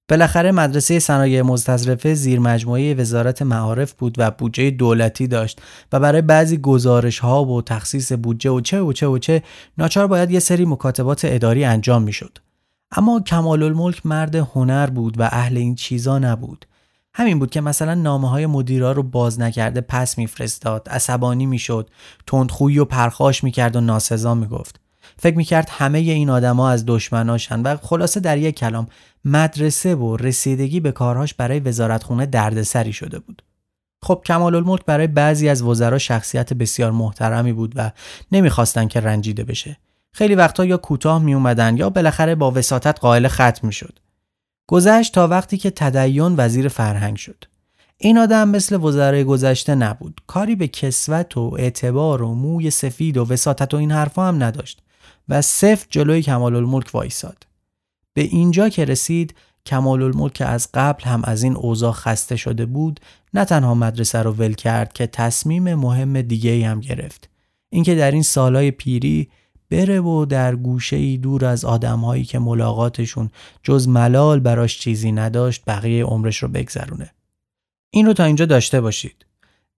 بالاخره 0.09 0.51
مدرسه 0.51 0.99
صنایع 0.99 1.41
مستظرفه 1.41 2.13
زیر 2.13 2.39
مجموعه 2.39 2.93
وزارت 2.93 3.41
معارف 3.41 3.93
بود 3.93 4.15
و 4.17 4.31
بودجه 4.31 4.71
دولتی 4.71 5.27
داشت 5.27 5.61
و 5.91 5.99
برای 5.99 6.21
بعضی 6.21 6.57
گزارش 6.57 7.19
ها 7.19 7.45
و 7.45 7.61
تخصیص 7.61 8.11
بودجه 8.11 8.49
و 8.49 8.61
چه 8.61 8.81
و 8.81 8.93
چه 8.93 9.07
و 9.07 9.17
چه 9.17 9.43
ناچار 9.77 10.07
باید 10.07 10.31
یه 10.31 10.39
سری 10.39 10.65
مکاتبات 10.65 11.21
اداری 11.23 11.65
انجام 11.65 12.03
می‌شد. 12.03 12.37
اما 12.91 13.19
کمال 13.19 13.63
الملک 13.63 14.05
مرد 14.05 14.35
هنر 14.35 14.87
بود 14.87 15.19
و 15.19 15.23
اهل 15.23 15.57
این 15.57 15.75
چیزا 15.75 16.19
نبود. 16.19 16.65
همین 17.13 17.39
بود 17.39 17.51
که 17.51 17.61
مثلا 17.61 17.93
نامه 17.93 18.29
های 18.29 18.45
مدیرا 18.45 18.91
رو 18.91 19.03
باز 19.03 19.39
نکرده 19.39 19.81
پس 19.81 20.17
میفرستاد، 20.17 20.89
عصبانی 20.89 21.45
می‌شد، 21.45 21.89
تندخویی 22.27 22.79
و 22.79 22.85
پرخاش 22.85 23.43
می‌کرد 23.43 23.75
و 23.75 23.81
ناسزا 23.81 24.35
می‌گفت. 24.35 24.79
فکر 25.21 25.37
می‌کرد 25.37 25.69
همه 25.71 25.99
این 25.99 26.29
آدما 26.29 26.69
از 26.69 26.83
دشمناشن 26.87 27.61
و 27.61 27.77
خلاصه 27.77 28.19
در 28.19 28.37
یک 28.37 28.55
کلام 28.55 28.87
مدرسه 29.25 29.95
و 29.95 30.17
رسیدگی 30.17 30.79
به 30.79 30.91
کارهاش 30.91 31.33
برای 31.33 31.59
وزارتخونه 31.59 32.25
دردسری 32.25 32.93
شده 32.93 33.19
بود. 33.19 33.43
خب 34.03 34.21
کمال 34.25 34.55
الملک 34.55 34.85
برای 34.85 35.07
بعضی 35.07 35.49
از 35.49 35.61
وزرا 35.61 35.97
شخصیت 35.97 36.53
بسیار 36.53 36.91
محترمی 36.91 37.53
بود 37.53 37.73
و 37.75 37.91
نمی‌خواستن 38.31 38.87
که 38.87 38.99
رنجیده 38.99 39.43
بشه. 39.43 39.77
خیلی 40.11 40.35
وقتا 40.35 40.65
یا 40.65 40.77
کوتاه 40.77 41.21
می 41.21 41.33
اومدن 41.33 41.77
یا 41.77 41.89
بالاخره 41.89 42.35
با 42.35 42.51
وساطت 42.51 42.99
قائل 42.99 43.27
ختم 43.27 43.67
می‌شد. 43.67 43.99
گذشت 44.67 45.13
تا 45.13 45.27
وقتی 45.27 45.57
که 45.57 45.71
تدین 45.71 46.35
وزیر 46.37 46.67
فرهنگ 46.67 47.17
شد. 47.17 47.43
این 47.97 48.17
آدم 48.17 48.49
مثل 48.49 48.83
وزرای 48.83 49.23
گذشته 49.23 49.75
نبود. 49.75 50.21
کاری 50.27 50.55
به 50.55 50.67
کسوت 50.67 51.37
و 51.37 51.55
اعتبار 51.59 52.21
و 52.21 52.33
موی 52.33 52.71
سفید 52.71 53.17
و 53.17 53.25
وساطت 53.25 53.73
و 53.73 53.77
این 53.77 53.91
حرفا 53.91 54.27
هم 54.27 54.43
نداشت 54.43 54.81
و 55.29 55.41
صفر 55.41 55.87
جلوی 55.89 56.21
کمال 56.21 56.55
الملک 56.55 56.89
وایساد. 56.93 57.47
به 58.13 58.21
اینجا 58.21 58.69
که 58.69 58.85
رسید 58.85 59.35
کمال 59.65 60.03
الملک 60.03 60.33
که 60.33 60.45
از 60.45 60.69
قبل 60.73 61.03
هم 61.03 61.21
از 61.23 61.43
این 61.43 61.55
اوضاع 61.55 61.91
خسته 61.91 62.35
شده 62.35 62.65
بود 62.65 62.99
نه 63.33 63.45
تنها 63.45 63.73
مدرسه 63.73 64.21
رو 64.21 64.31
ول 64.31 64.53
کرد 64.53 64.93
که 64.93 65.07
تصمیم 65.07 65.75
مهم 65.75 66.21
دیگه 66.21 66.67
هم 66.67 66.79
گرفت. 66.79 67.29
اینکه 67.69 67.95
در 67.95 68.11
این 68.11 68.23
سالهای 68.23 68.71
پیری 68.71 69.29
بره 69.69 69.99
و 69.99 70.25
در 70.25 70.55
گوشه 70.55 70.95
ای 70.95 71.17
دور 71.17 71.45
از 71.45 71.65
آدمهایی 71.65 72.23
که 72.23 72.39
ملاقاتشون 72.39 73.29
جز 73.63 73.87
ملال 73.87 74.39
براش 74.39 74.79
چیزی 74.79 75.11
نداشت 75.11 75.63
بقیه 75.67 76.03
عمرش 76.05 76.37
رو 76.37 76.47
بگذرونه. 76.47 77.11
این 77.89 78.05
رو 78.05 78.13
تا 78.13 78.23
اینجا 78.23 78.45
داشته 78.45 78.81
باشید. 78.81 79.25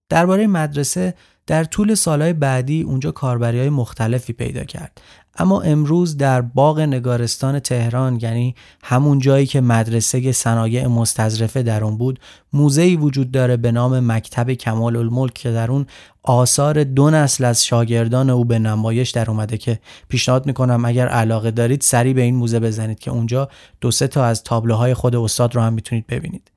درباره 0.10 0.48
مدرسه 0.48 1.14
در 1.48 1.64
طول 1.64 1.96
سالهای 1.96 2.34
بعدی 2.34 2.82
اونجا 2.82 3.12
کاربری 3.12 3.60
های 3.60 3.70
مختلفی 3.70 4.34
پیدا 4.34 4.64
کرد 4.64 5.02
اما 5.38 5.62
امروز 5.62 6.18
در 6.18 6.42
باغ 6.42 6.80
نگارستان 6.80 7.60
تهران 7.60 8.20
یعنی 8.22 8.56
همون 8.84 9.20
جایی 9.20 9.46
که 9.46 9.62
مدرسه 9.62 10.32
صنایع 10.32 10.88
مستظرفه 10.88 11.64
در 11.64 11.84
اون 11.84 11.98
بود 11.98 12.20
موزهی 12.54 12.96
وجود 12.96 13.32
داره 13.32 13.58
به 13.58 13.72
نام 13.72 14.12
مکتب 14.12 14.54
کمال 14.54 14.96
الملک 14.96 15.34
که 15.34 15.52
در 15.52 15.72
اون 15.72 15.86
آثار 16.24 16.84
دو 16.84 17.10
نسل 17.10 17.46
از 17.46 17.66
شاگردان 17.66 18.30
او 18.30 18.46
به 18.46 18.60
نمایش 18.60 19.10
در 19.10 19.30
اومده 19.32 19.58
که 19.58 19.80
پیشنهاد 20.10 20.46
می‌کنم 20.46 20.86
اگر 20.86 21.08
علاقه 21.08 21.52
دارید 21.52 21.82
سری 21.82 22.14
به 22.14 22.22
این 22.22 22.36
موزه 22.36 22.60
بزنید 22.60 23.00
که 23.00 23.12
اونجا 23.12 23.50
دو 23.82 23.92
سه 23.92 24.08
تا 24.08 24.26
از 24.26 24.44
تابلوهای 24.44 24.94
خود 24.94 25.16
استاد 25.16 25.56
رو 25.56 25.62
هم 25.62 25.74
می‌تونید 25.74 26.08
ببینید. 26.08 26.52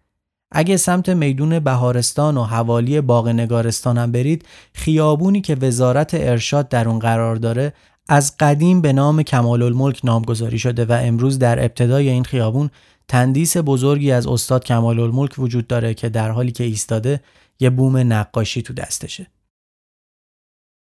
اگه 0.56 0.76
سمت 0.76 1.08
میدون 1.08 1.58
بهارستان 1.58 2.36
و 2.36 2.44
حوالی 2.44 3.00
باغ 3.00 3.28
نگارستان 3.28 3.98
هم 3.98 4.12
برید 4.12 4.44
خیابونی 4.72 5.40
که 5.40 5.54
وزارت 5.54 6.10
ارشاد 6.14 6.68
در 6.68 6.88
اون 6.88 6.98
قرار 6.98 7.36
داره 7.36 7.72
از 8.08 8.36
قدیم 8.36 8.80
به 8.80 8.92
نام 8.92 9.22
کمال 9.22 9.62
الملک 9.62 10.00
نامگذاری 10.04 10.58
شده 10.58 10.84
و 10.84 10.98
امروز 11.02 11.38
در 11.38 11.64
ابتدای 11.64 12.08
این 12.08 12.24
خیابون 12.24 12.70
تندیس 13.08 13.56
بزرگی 13.56 14.12
از 14.12 14.26
استاد 14.26 14.64
کمال 14.64 15.00
الملک 15.00 15.38
وجود 15.38 15.66
داره 15.66 15.94
که 15.94 16.08
در 16.08 16.30
حالی 16.30 16.52
که 16.52 16.64
ایستاده 16.64 17.20
یه 17.60 17.70
بوم 17.70 17.96
نقاشی 17.96 18.62
تو 18.62 18.74
دستشه. 18.74 19.26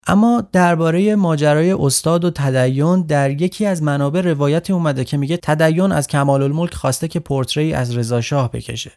اما 0.08 0.44
درباره 0.52 1.16
ماجرای 1.16 1.72
استاد 1.72 2.26
و 2.26 2.32
تدین 2.32 3.02
در 3.02 3.42
یکی 3.42 3.66
از 3.66 3.84
منابع 3.84 4.22
روایتی 4.22 4.74
اومده 4.74 5.06
که 5.06 5.18
میگه 5.18 5.38
تدین 5.38 5.92
از 5.92 6.08
کمال 6.08 6.44
الملک 6.44 6.74
خواسته 6.74 7.08
که 7.08 7.20
پورتری 7.20 7.74
از 7.74 7.98
رضا 7.98 8.22
شاه 8.22 8.52
بکشه. 8.52 8.92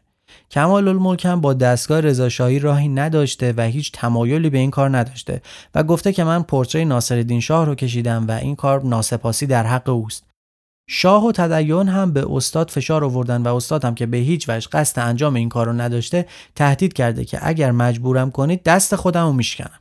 کمال 0.50 0.88
الملک 0.88 1.24
هم 1.24 1.40
با 1.40 1.54
دستگاه 1.54 2.00
رضاشاهی 2.00 2.58
راهی 2.58 2.88
نداشته 2.88 3.54
و 3.56 3.62
هیچ 3.62 3.92
تمایلی 3.92 4.50
به 4.50 4.58
این 4.58 4.70
کار 4.70 4.96
نداشته 4.96 5.42
و 5.74 5.82
گفته 5.82 6.12
که 6.12 6.24
من 6.24 6.42
پورتری 6.42 6.84
ناصرالدین 6.84 7.40
شاه 7.40 7.66
رو 7.66 7.74
کشیدم 7.74 8.26
و 8.28 8.30
این 8.30 8.56
کار 8.56 8.82
ناسپاسی 8.82 9.46
در 9.46 9.66
حق 9.66 9.88
اوست. 9.88 10.26
شاه 10.88 11.26
و 11.26 11.32
تدین 11.32 11.88
هم 11.88 12.12
به 12.12 12.26
استاد 12.30 12.70
فشار 12.70 13.04
آوردن 13.04 13.42
و 13.42 13.56
استاد 13.56 13.84
هم 13.84 13.94
که 13.94 14.06
به 14.06 14.16
هیچ 14.16 14.48
وجه 14.48 14.68
قصد 14.72 14.98
انجام 14.98 15.34
این 15.34 15.48
کار 15.48 15.66
رو 15.66 15.72
نداشته 15.72 16.26
تهدید 16.54 16.92
کرده 16.92 17.24
که 17.24 17.38
اگر 17.42 17.70
مجبورم 17.70 18.30
کنید 18.30 18.62
دست 18.62 18.96
خودم 18.96 19.26
رو 19.26 19.32
میشکنم. 19.32 19.80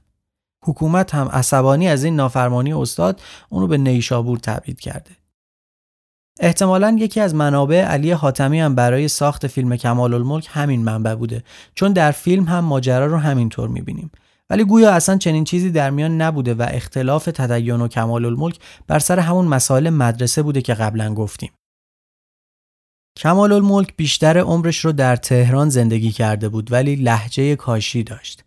حکومت 0.65 1.15
هم 1.15 1.27
عصبانی 1.27 1.87
از 1.87 2.03
این 2.03 2.15
نافرمانی 2.15 2.73
استاد 2.73 3.21
اونو 3.49 3.67
به 3.67 3.77
نیشابور 3.77 4.37
تبعید 4.37 4.79
کرده. 4.79 5.11
احتمالا 6.39 6.95
یکی 6.99 7.19
از 7.19 7.35
منابع 7.35 7.81
علی 7.81 8.11
حاتمی 8.11 8.59
هم 8.59 8.75
برای 8.75 9.07
ساخت 9.07 9.47
فیلم 9.47 9.75
کمال 9.75 10.13
الملک 10.13 10.47
همین 10.51 10.83
منبع 10.83 11.15
بوده 11.15 11.43
چون 11.75 11.93
در 11.93 12.11
فیلم 12.11 12.43
هم 12.43 12.59
ماجرا 12.65 13.05
رو 13.05 13.17
همینطور 13.17 13.69
می‌بینیم. 13.69 14.11
ولی 14.49 14.63
گویا 14.63 14.91
اصلا 14.91 15.17
چنین 15.17 15.43
چیزی 15.43 15.71
در 15.71 15.89
میان 15.89 16.21
نبوده 16.21 16.53
و 16.53 16.67
اختلاف 16.71 17.25
تدین 17.25 17.81
و 17.81 17.87
کمال 17.87 18.25
الملک 18.25 18.59
بر 18.87 18.99
سر 18.99 19.19
همون 19.19 19.47
مسائل 19.47 19.89
مدرسه 19.89 20.41
بوده 20.41 20.61
که 20.61 20.73
قبلا 20.73 21.13
گفتیم. 21.13 21.51
کمال 23.17 23.51
الملک 23.51 23.95
بیشتر 23.97 24.37
عمرش 24.37 24.85
رو 24.85 24.91
در 24.91 25.15
تهران 25.15 25.69
زندگی 25.69 26.11
کرده 26.11 26.49
بود 26.49 26.71
ولی 26.71 26.95
لحجه 26.95 27.55
کاشی 27.55 28.03
داشت. 28.03 28.43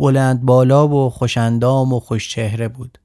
بلند 0.00 0.42
بالا 0.42 0.88
و 0.88 1.10
خوشندام 1.10 1.92
و 1.92 2.00
خوشچهره 2.00 2.68
بود. 2.68 2.98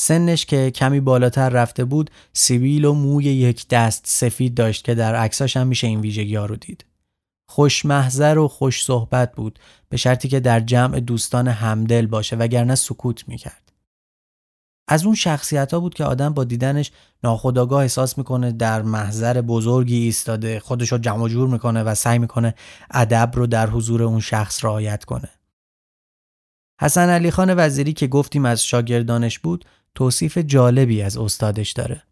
سنش 0.00 0.46
که 0.46 0.70
کمی 0.70 1.00
بالاتر 1.00 1.48
رفته 1.48 1.84
بود 1.84 2.10
سیبیل 2.32 2.84
و 2.84 2.92
موی 2.92 3.24
یک 3.24 3.68
دست 3.68 4.02
سفید 4.06 4.54
داشت 4.54 4.84
که 4.84 4.94
در 4.94 5.14
عکساش 5.14 5.56
هم 5.56 5.66
میشه 5.66 5.86
این 5.86 6.00
ویژگی 6.00 6.34
ها 6.34 6.46
رو 6.46 6.56
دید. 6.56 6.84
خوش 7.48 7.84
محضر 7.84 8.38
و 8.38 8.48
خوش 8.48 8.84
صحبت 8.84 9.34
بود 9.34 9.58
به 9.88 9.96
شرطی 9.96 10.28
که 10.28 10.40
در 10.40 10.60
جمع 10.60 11.00
دوستان 11.00 11.48
همدل 11.48 12.06
باشه 12.06 12.36
وگرنه 12.36 12.74
سکوت 12.74 13.28
می‌کرد. 13.28 13.72
از 14.88 15.04
اون 15.04 15.14
شخصیت 15.14 15.74
ها 15.74 15.80
بود 15.80 15.94
که 15.94 16.04
آدم 16.04 16.34
با 16.34 16.44
دیدنش 16.44 16.90
ناخداگاه 17.24 17.82
احساس 17.82 18.18
می‌کنه 18.18 18.52
در 18.52 18.82
محضر 18.82 19.40
بزرگی 19.40 19.96
ایستاده 19.96 20.60
خودش 20.60 20.92
رو 20.92 20.98
جمع 20.98 21.28
جور 21.28 21.48
می‌کنه 21.48 21.82
و 21.82 21.94
سعی 21.94 22.18
می‌کنه 22.18 22.54
ادب 22.90 23.30
رو 23.34 23.46
در 23.46 23.70
حضور 23.70 24.02
اون 24.02 24.20
شخص 24.20 24.64
رعایت 24.64 25.04
کنه. 25.04 25.28
حسن 26.82 27.08
علی 27.08 27.30
خان 27.30 27.54
وزیری 27.56 27.92
که 27.92 28.06
گفتیم 28.06 28.44
از 28.44 28.64
شاگردانش 28.64 29.38
بود 29.38 29.64
توصیف 29.94 30.38
جالبی 30.38 31.02
از 31.02 31.18
استادش 31.18 31.72
داره. 31.72 32.02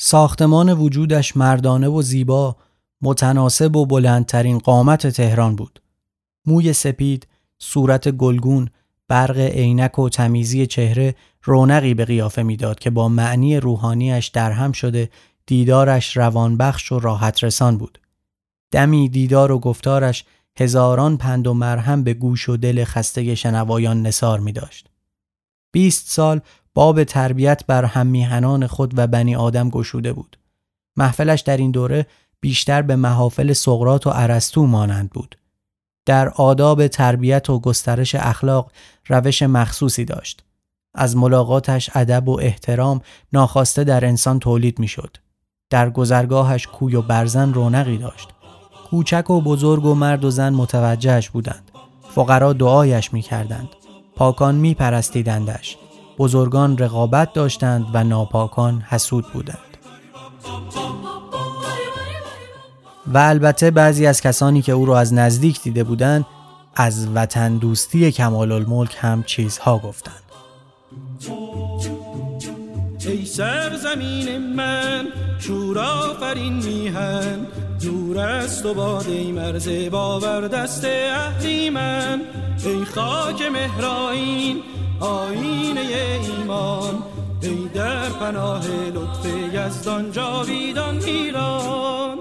ساختمان 0.00 0.72
وجودش 0.72 1.36
مردانه 1.36 1.88
و 1.88 2.02
زیبا 2.02 2.56
متناسب 3.02 3.76
و 3.76 3.86
بلندترین 3.86 4.58
قامت 4.58 5.06
تهران 5.06 5.56
بود. 5.56 5.82
موی 6.46 6.72
سپید، 6.72 7.26
صورت 7.58 8.08
گلگون، 8.08 8.70
برق 9.08 9.38
عینک 9.38 9.98
و 9.98 10.08
تمیزی 10.08 10.66
چهره 10.66 11.14
رونقی 11.42 11.94
به 11.94 12.04
قیافه 12.04 12.42
می‌داد 12.42 12.78
که 12.78 12.90
با 12.90 13.08
معنی 13.08 13.60
روحانیش 13.60 14.26
درهم 14.26 14.72
شده 14.72 15.10
دیدارش 15.46 16.16
روانبخش 16.16 16.92
و 16.92 16.98
راحت 16.98 17.44
رسان 17.44 17.78
بود. 17.78 18.00
دمی 18.70 19.08
دیدار 19.08 19.52
و 19.52 19.58
گفتارش 19.58 20.24
هزاران 20.58 21.16
پند 21.16 21.46
و 21.46 21.54
مرهم 21.54 22.04
به 22.04 22.14
گوش 22.14 22.48
و 22.48 22.56
دل 22.56 22.84
خسته 22.84 23.34
شنوایان 23.34 24.02
نصار 24.06 24.40
می 24.40 24.52
داشت. 24.52 24.90
20 25.76 26.08
سال 26.08 26.40
باب 26.74 27.04
تربیت 27.04 27.66
بر 27.66 27.84
هم 27.84 28.06
میهنان 28.06 28.66
خود 28.66 28.98
و 28.98 29.06
بنی 29.06 29.36
آدم 29.36 29.70
گشوده 29.70 30.12
بود. 30.12 30.38
محفلش 30.96 31.40
در 31.40 31.56
این 31.56 31.70
دوره 31.70 32.06
بیشتر 32.40 32.82
به 32.82 32.96
محافل 32.96 33.52
سقرات 33.52 34.06
و 34.06 34.10
ارسطو 34.14 34.66
مانند 34.66 35.10
بود. 35.10 35.38
در 36.06 36.28
آداب 36.28 36.86
تربیت 36.86 37.50
و 37.50 37.60
گسترش 37.60 38.14
اخلاق 38.14 38.72
روش 39.08 39.42
مخصوصی 39.42 40.04
داشت. 40.04 40.44
از 40.94 41.16
ملاقاتش 41.16 41.90
ادب 41.94 42.28
و 42.28 42.40
احترام 42.40 43.00
ناخواسته 43.32 43.84
در 43.84 44.04
انسان 44.04 44.38
تولید 44.38 44.78
می‌شد. 44.78 45.16
در 45.70 45.90
گذرگاهش 45.90 46.66
کوی 46.66 46.96
و 46.96 47.02
برزن 47.02 47.52
رونقی 47.52 47.98
داشت. 47.98 48.28
کوچک 48.90 49.30
و 49.30 49.40
بزرگ 49.40 49.84
و 49.84 49.94
مرد 49.94 50.24
و 50.24 50.30
زن 50.30 50.54
متوجهش 50.54 51.30
بودند. 51.30 51.70
فقرا 52.14 52.52
دعایش 52.52 53.12
می‌کردند. 53.12 53.68
پاکان 54.16 54.54
می 54.54 54.74
پرستیدندش. 54.74 55.76
بزرگان 56.18 56.78
رقابت 56.78 57.32
داشتند 57.32 57.86
و 57.92 58.04
ناپاکان 58.04 58.80
حسود 58.88 59.32
بودند. 59.32 59.58
و 63.06 63.18
البته 63.18 63.70
بعضی 63.70 64.06
از 64.06 64.20
کسانی 64.20 64.62
که 64.62 64.72
او 64.72 64.86
را 64.86 64.98
از 64.98 65.14
نزدیک 65.14 65.62
دیده 65.62 65.84
بودند 65.84 66.26
از 66.74 67.08
وطن 67.14 67.56
دوستی 67.56 68.12
کمال 68.12 68.52
الملک 68.52 68.96
هم 69.00 69.22
چیزها 69.22 69.78
گفتند. 69.78 70.22
ای 73.06 73.24
سرزمین 73.24 74.54
من 74.54 75.06
میهن 76.64 77.46
دور 77.86 78.18
است 78.18 78.66
و 78.66 78.74
باد 78.74 79.08
ای 79.08 79.32
مرز 79.32 79.68
باور 79.90 80.48
دست 80.48 80.84
من. 81.72 82.20
ای 82.64 82.84
خاک 82.84 83.42
مهرائین 83.42 84.62
آینه 85.00 85.80
ایمان. 85.80 87.02
ای 87.42 87.68
در 87.74 88.08
پناه 88.08 88.62
لطف 88.94 89.26
یزدان 89.52 90.12
جاویدان 90.12 91.02
ایران. 91.04 92.18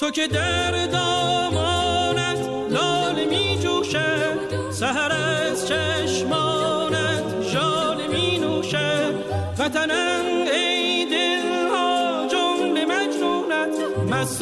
تو 0.00 0.10
که 0.10 0.26
در 0.26 0.86
دامانت 0.86 2.38
لال 2.70 3.24
می 3.30 3.58
جوشد 3.62 4.70
سهر 4.70 5.12
از 5.12 5.68
چشمانت 5.68 7.52
جال 7.52 7.96
می 8.12 8.38
نوشد. 8.38 9.14
وطنم 9.58 10.01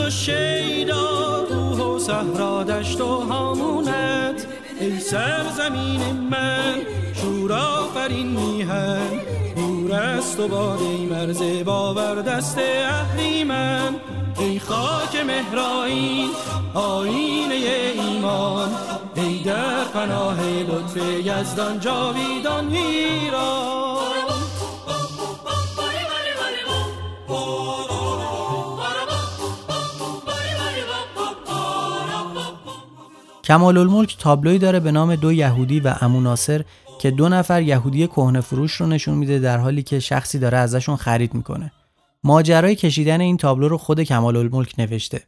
و 0.00 0.10
شیدا 0.10 1.44
روح 1.50 1.78
و 1.78 1.98
صحرا 1.98 2.62
دشت 2.62 3.00
و 3.00 3.04
هامونت. 3.04 4.46
ای 4.80 5.00
سرزمین 5.00 6.00
من 6.30 6.74
شورا 7.14 7.88
فرین 7.94 8.26
میهن. 8.26 9.20
دور 9.56 9.92
است 9.92 10.40
و 10.40 10.54
ای 10.54 11.06
مرز 11.06 11.42
باور 11.64 12.22
دست 12.22 12.58
من. 13.46 13.94
ای 14.38 14.58
خاک 14.58 15.16
مهرائین 15.26 16.30
آینه 16.74 17.54
ایمان. 17.94 18.70
ای 19.14 19.38
در 19.38 19.84
پناه 19.84 20.40
لطف 20.42 20.96
یزدان 21.24 21.80
جاویدان 21.80 22.68
کمال 33.50 33.78
الملک 33.78 34.16
تابلوی 34.18 34.58
داره 34.58 34.80
به 34.80 34.92
نام 34.92 35.16
دو 35.16 35.32
یهودی 35.32 35.80
و 35.80 35.94
امو 36.00 36.20
ناصر 36.20 36.64
که 37.00 37.10
دو 37.10 37.28
نفر 37.28 37.62
یهودی 37.62 38.06
کهنه 38.06 38.40
فروش 38.40 38.72
رو 38.72 38.86
نشون 38.86 39.14
میده 39.18 39.38
در 39.38 39.58
حالی 39.58 39.82
که 39.82 40.00
شخصی 40.00 40.38
داره 40.38 40.58
ازشون 40.58 40.96
خرید 40.96 41.34
می‌کنه. 41.34 41.72
ماجرای 42.24 42.76
کشیدن 42.76 43.20
این 43.20 43.36
تابلو 43.36 43.68
رو 43.68 43.78
خود 43.78 44.02
کمال 44.02 44.36
الملک 44.36 44.74
نوشته. 44.78 45.22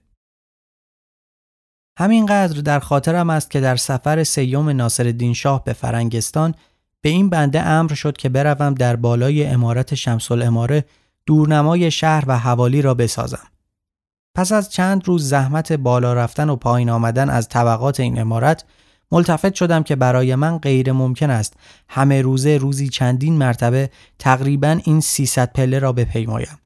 همینقدر 1.98 2.60
در 2.60 2.80
خاطرم 2.80 3.30
است 3.30 3.50
که 3.50 3.60
در 3.60 3.76
سفر 3.76 4.24
سیوم 4.24 4.68
ناصر 4.68 5.32
شاه 5.32 5.64
به 5.64 5.72
فرنگستان 5.72 6.54
به 7.00 7.08
این 7.08 7.30
بنده 7.30 7.62
امر 7.62 7.94
شد 7.94 8.16
که 8.16 8.28
بروم 8.28 8.74
در 8.74 8.96
بالای 8.96 9.46
امارت 9.46 9.94
شمس 9.94 10.30
الاماره 10.30 10.84
دورنمای 11.26 11.90
شهر 11.90 12.24
و 12.26 12.38
حوالی 12.38 12.82
را 12.82 12.94
بسازم. 12.94 13.51
پس 14.34 14.52
از 14.52 14.70
چند 14.70 15.08
روز 15.08 15.28
زحمت 15.28 15.72
بالا 15.72 16.14
رفتن 16.14 16.50
و 16.50 16.56
پایین 16.56 16.90
آمدن 16.90 17.30
از 17.30 17.48
طبقات 17.48 18.00
این 18.00 18.20
امارت 18.20 18.64
ملتفت 19.12 19.54
شدم 19.54 19.82
که 19.82 19.96
برای 19.96 20.34
من 20.34 20.58
غیر 20.58 20.92
ممکن 20.92 21.30
است 21.30 21.54
همه 21.88 22.22
روزه 22.22 22.58
روزی 22.58 22.88
چندین 22.88 23.38
مرتبه 23.38 23.90
تقریبا 24.18 24.80
این 24.84 25.00
300 25.00 25.52
پله 25.52 25.78
را 25.78 25.92
بپیمایم. 25.92 26.58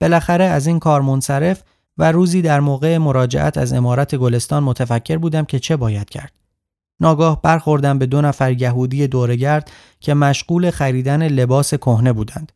بالاخره 0.00 0.44
از 0.44 0.66
این 0.66 0.78
کار 0.78 1.00
منصرف 1.00 1.62
و 1.98 2.12
روزی 2.12 2.42
در 2.42 2.60
موقع 2.60 2.98
مراجعت 2.98 3.58
از 3.58 3.72
امارت 3.72 4.16
گلستان 4.16 4.62
متفکر 4.62 5.16
بودم 5.16 5.44
که 5.44 5.58
چه 5.58 5.76
باید 5.76 6.10
کرد. 6.10 6.32
ناگاه 7.00 7.42
برخوردم 7.42 7.98
به 7.98 8.06
دو 8.06 8.20
نفر 8.20 8.52
یهودی 8.52 9.06
دورگرد 9.06 9.70
که 10.00 10.14
مشغول 10.14 10.70
خریدن 10.70 11.28
لباس 11.28 11.74
کهنه 11.74 12.12
بودند. 12.12 12.52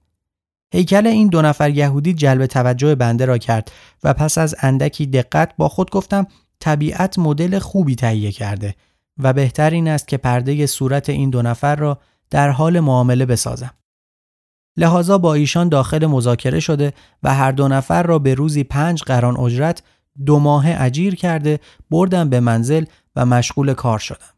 هیکل 0.72 1.06
این 1.06 1.28
دو 1.28 1.42
نفر 1.42 1.70
یهودی 1.70 2.14
جلب 2.14 2.46
توجه 2.46 2.94
بنده 2.94 3.24
را 3.24 3.38
کرد 3.38 3.72
و 4.04 4.14
پس 4.14 4.38
از 4.38 4.54
اندکی 4.60 5.06
دقت 5.06 5.56
با 5.56 5.68
خود 5.68 5.90
گفتم 5.90 6.26
طبیعت 6.60 7.18
مدل 7.18 7.58
خوبی 7.58 7.94
تهیه 7.94 8.32
کرده 8.32 8.74
و 9.18 9.32
بهتر 9.32 9.70
این 9.70 9.88
است 9.88 10.08
که 10.08 10.16
پرده 10.16 10.66
صورت 10.66 11.08
این 11.08 11.30
دو 11.30 11.42
نفر 11.42 11.76
را 11.76 11.98
در 12.30 12.50
حال 12.50 12.80
معامله 12.80 13.26
بسازم. 13.26 13.74
لحاظا 14.76 15.18
با 15.18 15.34
ایشان 15.34 15.68
داخل 15.68 16.06
مذاکره 16.06 16.60
شده 16.60 16.92
و 17.22 17.34
هر 17.34 17.52
دو 17.52 17.68
نفر 17.68 18.02
را 18.02 18.18
به 18.18 18.34
روزی 18.34 18.64
پنج 18.64 19.02
قران 19.02 19.36
اجرت 19.36 19.82
دو 20.26 20.38
ماه 20.38 20.64
اجیر 20.84 21.14
کرده 21.14 21.60
بردم 21.90 22.28
به 22.28 22.40
منزل 22.40 22.84
و 23.16 23.26
مشغول 23.26 23.74
کار 23.74 23.98
شدم. 23.98 24.34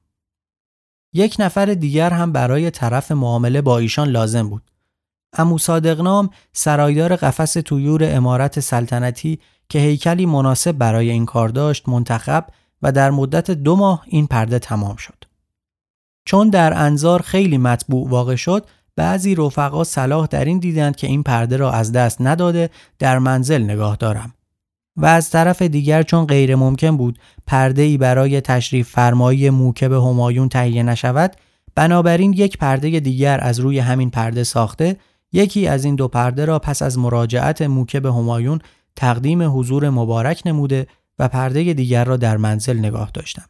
یک 1.12 1.36
نفر 1.38 1.66
دیگر 1.66 2.10
هم 2.10 2.32
برای 2.32 2.70
طرف 2.70 3.12
معامله 3.12 3.60
با 3.60 3.78
ایشان 3.78 4.08
لازم 4.08 4.48
بود. 4.48 4.70
امو 5.32 5.58
صادقنام 5.58 6.30
سرایدار 6.52 7.16
قفس 7.16 7.52
تویور 7.52 8.16
امارت 8.16 8.60
سلطنتی 8.60 9.38
که 9.68 9.78
هیکلی 9.78 10.26
مناسب 10.26 10.72
برای 10.72 11.10
این 11.10 11.26
کار 11.26 11.48
داشت 11.48 11.88
منتخب 11.88 12.46
و 12.82 12.92
در 12.92 13.10
مدت 13.10 13.50
دو 13.50 13.76
ماه 13.76 14.02
این 14.06 14.26
پرده 14.26 14.58
تمام 14.58 14.96
شد. 14.96 15.24
چون 16.24 16.48
در 16.48 16.82
انظار 16.82 17.22
خیلی 17.22 17.58
مطبوع 17.58 18.08
واقع 18.08 18.36
شد 18.36 18.66
بعضی 18.96 19.34
رفقا 19.34 19.84
صلاح 19.84 20.26
در 20.26 20.44
این 20.44 20.58
دیدند 20.58 20.96
که 20.96 21.06
این 21.06 21.22
پرده 21.22 21.56
را 21.56 21.72
از 21.72 21.92
دست 21.92 22.20
نداده 22.20 22.70
در 22.98 23.18
منزل 23.18 23.62
نگاه 23.62 23.96
دارم 23.96 24.34
و 24.96 25.06
از 25.06 25.30
طرف 25.30 25.62
دیگر 25.62 26.02
چون 26.02 26.26
غیر 26.26 26.56
ممکن 26.56 26.96
بود 26.96 27.18
پرده 27.46 27.82
ای 27.82 27.98
برای 27.98 28.40
تشریف 28.40 28.88
فرمایی 28.88 29.50
موکب 29.50 29.92
همایون 29.92 30.48
تهیه 30.48 30.82
نشود 30.82 31.36
بنابراین 31.74 32.32
یک 32.32 32.58
پرده 32.58 33.00
دیگر 33.00 33.38
از 33.42 33.60
روی 33.60 33.78
همین 33.78 34.10
پرده 34.10 34.44
ساخته 34.44 34.96
یکی 35.32 35.66
از 35.66 35.84
این 35.84 35.94
دو 35.94 36.08
پرده 36.08 36.44
را 36.44 36.58
پس 36.58 36.82
از 36.82 36.98
مراجعت 36.98 37.62
موکب 37.62 38.06
همایون 38.06 38.58
تقدیم 38.96 39.58
حضور 39.58 39.90
مبارک 39.90 40.42
نموده 40.46 40.86
و 41.18 41.28
پرده 41.28 41.72
دیگر 41.72 42.04
را 42.04 42.16
در 42.16 42.36
منزل 42.36 42.78
نگاه 42.78 43.10
داشتم. 43.14 43.44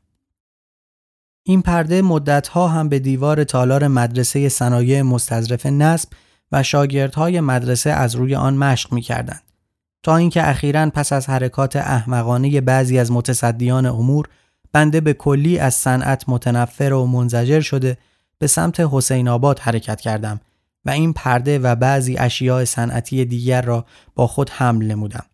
این 1.43 1.63
پرده 1.63 2.03
مدتها 2.03 2.69
هم 2.69 2.89
به 2.89 2.99
دیوار 2.99 3.45
تالار 3.45 3.89
مدرسه 3.89 4.49
صنایع 4.49 5.03
مستظرف 5.03 5.67
نصب 5.67 6.09
و 6.53 6.63
شاگردهای 6.63 7.41
مدرسه 7.41 7.91
از 7.91 8.15
روی 8.15 8.35
آن 8.35 8.57
مشق 8.57 8.93
می 8.93 9.01
کردند. 9.01 9.43
تا 10.03 10.17
اینکه 10.17 10.49
اخیرا 10.49 10.91
پس 10.91 11.13
از 11.13 11.31
حرکات 11.31 11.77
احمقانه 11.77 12.61
بعضی 12.61 12.99
از 12.99 13.13
متصدیان 13.13 13.87
امور 13.87 14.29
بنده 14.73 15.01
به 15.01 15.13
کلی 15.13 15.59
از 15.59 15.75
صنعت 15.75 16.25
متنفر 16.29 16.93
و 16.93 17.07
منزجر 17.07 17.61
شده 17.61 17.97
به 18.39 18.47
سمت 18.47 18.81
حسین 18.81 19.29
آباد 19.29 19.59
حرکت 19.59 20.01
کردم 20.01 20.41
و 20.85 20.91
این 20.91 21.13
پرده 21.13 21.59
و 21.59 21.75
بعضی 21.75 22.17
اشیاء 22.19 22.65
صنعتی 22.65 23.25
دیگر 23.25 23.63
را 23.63 23.85
با 24.15 24.27
خود 24.27 24.51
حمل 24.51 24.87
نمودم. 24.87 25.25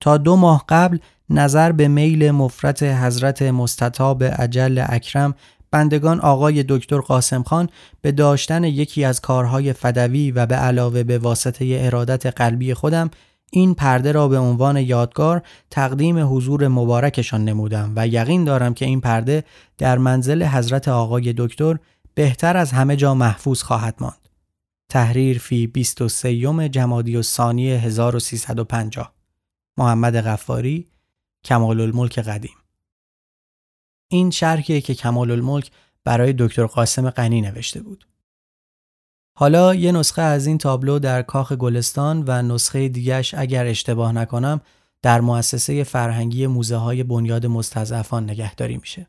تا 0.00 0.16
دو 0.16 0.36
ماه 0.36 0.64
قبل 0.68 0.98
نظر 1.30 1.72
به 1.72 1.88
میل 1.88 2.30
مفرت 2.30 2.82
حضرت 2.82 3.42
مستطاب 3.42 4.24
عجل 4.24 4.84
اکرم 4.88 5.34
بندگان 5.70 6.20
آقای 6.20 6.64
دکتر 6.68 7.00
قاسم 7.00 7.42
خان 7.42 7.68
به 8.00 8.12
داشتن 8.12 8.64
یکی 8.64 9.04
از 9.04 9.20
کارهای 9.20 9.72
فدوی 9.72 10.30
و 10.30 10.46
به 10.46 10.54
علاوه 10.54 11.02
به 11.02 11.18
واسطه 11.18 11.78
ارادت 11.80 12.26
قلبی 12.26 12.74
خودم 12.74 13.10
این 13.52 13.74
پرده 13.74 14.12
را 14.12 14.28
به 14.28 14.38
عنوان 14.38 14.76
یادگار 14.76 15.42
تقدیم 15.70 16.36
حضور 16.36 16.68
مبارکشان 16.68 17.44
نمودم 17.44 17.92
و 17.96 18.06
یقین 18.06 18.44
دارم 18.44 18.74
که 18.74 18.84
این 18.84 19.00
پرده 19.00 19.44
در 19.78 19.98
منزل 19.98 20.42
حضرت 20.42 20.88
آقای 20.88 21.34
دکتر 21.36 21.76
بهتر 22.14 22.56
از 22.56 22.72
همه 22.72 22.96
جا 22.96 23.14
محفوظ 23.14 23.62
خواهد 23.62 23.94
ماند. 24.00 24.29
تحریر 24.90 25.38
فی 25.38 25.66
23 25.66 26.68
جمادی 26.68 27.16
و 27.16 27.22
ثانی 27.22 27.70
1350 27.70 29.14
محمد 29.76 30.20
غفاری 30.20 30.88
کمال 31.44 31.80
الملک 31.80 32.18
قدیم 32.18 32.56
این 34.08 34.30
شرحیه 34.30 34.80
که 34.80 34.94
کمال 34.94 35.30
الملک 35.30 35.70
برای 36.04 36.34
دکتر 36.38 36.66
قاسم 36.66 37.10
غنی 37.10 37.40
نوشته 37.40 37.82
بود. 37.82 38.08
حالا 39.36 39.74
یه 39.74 39.92
نسخه 39.92 40.22
از 40.22 40.46
این 40.46 40.58
تابلو 40.58 40.98
در 40.98 41.22
کاخ 41.22 41.52
گلستان 41.52 42.24
و 42.26 42.42
نسخه 42.42 42.88
دیگش 42.88 43.34
اگر 43.34 43.66
اشتباه 43.66 44.12
نکنم 44.12 44.60
در 45.02 45.20
مؤسسه 45.20 45.84
فرهنگی 45.84 46.46
موزه 46.46 46.76
های 46.76 47.02
بنیاد 47.02 47.46
مستضعفان 47.46 48.30
نگهداری 48.30 48.76
میشه. 48.76 49.06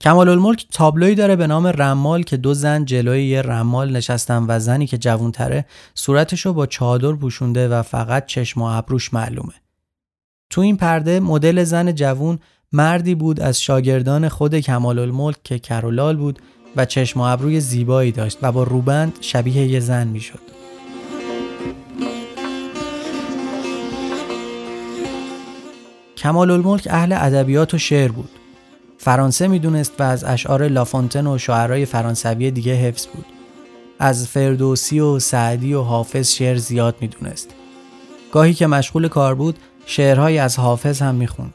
کمال 0.00 0.28
الملک 0.28 0.66
تابلوی 0.72 1.14
داره 1.14 1.36
به 1.36 1.46
نام 1.46 1.66
رمال 1.66 2.22
که 2.22 2.36
دو 2.36 2.54
زن 2.54 2.84
جلوی 2.84 3.24
یه 3.24 3.42
رمال 3.42 3.96
نشستن 3.96 4.44
و 4.48 4.58
زنی 4.58 4.86
که 4.86 4.98
جوونتره 4.98 5.64
صورتشو 5.94 6.52
با 6.52 6.66
چادر 6.66 7.12
پوشونده 7.12 7.68
و 7.68 7.82
فقط 7.82 8.26
چشم 8.26 8.62
و 8.62 8.64
ابروش 8.64 9.14
معلومه. 9.14 9.52
تو 10.50 10.60
این 10.60 10.76
پرده 10.76 11.20
مدل 11.20 11.64
زن 11.64 11.92
جوون 11.94 12.38
مردی 12.72 13.14
بود 13.14 13.40
از 13.40 13.62
شاگردان 13.62 14.28
خود 14.28 14.54
کمال 14.54 14.98
الملک 14.98 15.36
که 15.44 15.58
کرولال 15.58 16.16
بود 16.16 16.38
و 16.76 16.84
چشم 16.84 17.20
و 17.20 17.22
ابروی 17.22 17.60
زیبایی 17.60 18.12
داشت 18.12 18.38
و 18.42 18.52
با 18.52 18.62
روبند 18.62 19.18
شبیه 19.20 19.66
یه 19.66 19.80
زن 19.80 20.08
می‌شد. 20.08 20.40
کمال 26.16 26.50
الملک 26.50 26.88
اهل 26.90 27.12
ادبیات 27.12 27.74
و 27.74 27.78
شعر 27.78 28.12
بود. 28.12 28.39
فرانسه 29.02 29.48
می‌دونست 29.48 29.92
و 29.98 30.02
از 30.02 30.24
اشعار 30.24 30.68
لافونتن 30.68 31.26
و 31.26 31.38
شاعرای 31.38 31.86
فرانسوی 31.86 32.50
دیگه 32.50 32.74
حفظ 32.74 33.06
بود. 33.06 33.24
از 33.98 34.26
فردوسی 34.26 35.00
و 35.00 35.18
سعدی 35.18 35.74
و 35.74 35.82
حافظ 35.82 36.32
شعر 36.32 36.56
زیاد 36.56 36.96
می‌دونست. 37.00 37.50
گاهی 38.32 38.54
که 38.54 38.66
مشغول 38.66 39.08
کار 39.08 39.34
بود 39.34 39.58
شعرهایی 39.86 40.38
از 40.38 40.58
حافظ 40.58 41.02
هم 41.02 41.14
می‌خوند. 41.14 41.54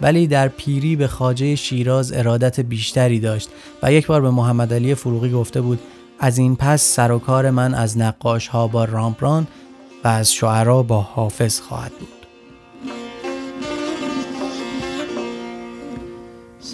ولی 0.00 0.26
در 0.26 0.48
پیری 0.48 0.96
به 0.96 1.06
خاجه 1.06 1.54
شیراز 1.54 2.12
ارادت 2.12 2.60
بیشتری 2.60 3.20
داشت 3.20 3.48
و 3.82 3.92
یک 3.92 4.06
بار 4.06 4.20
به 4.20 4.30
محمد 4.30 4.74
علی 4.74 4.94
فروغی 4.94 5.30
گفته 5.30 5.60
بود 5.60 5.80
از 6.18 6.38
این 6.38 6.56
پس 6.56 6.82
سر 6.82 7.12
و 7.12 7.18
کار 7.18 7.50
من 7.50 7.74
از 7.74 7.98
نقاش 7.98 8.48
ها 8.48 8.66
با 8.66 8.84
رامپران 8.84 9.46
و 10.04 10.08
از 10.08 10.32
شعرا 10.32 10.82
با 10.82 11.00
حافظ 11.00 11.60
خواهد 11.60 11.92
بود. 11.92 12.19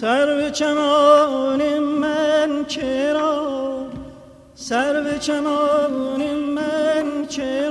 سر 0.01 0.25
به 0.35 0.51
چمان 0.51 1.79
من 1.79 2.65
چرا؟ 2.67 3.87
سر 4.55 5.01
به 5.01 5.19
چمان 5.19 6.21
من 6.35 7.25
چرا؟ 7.27 7.66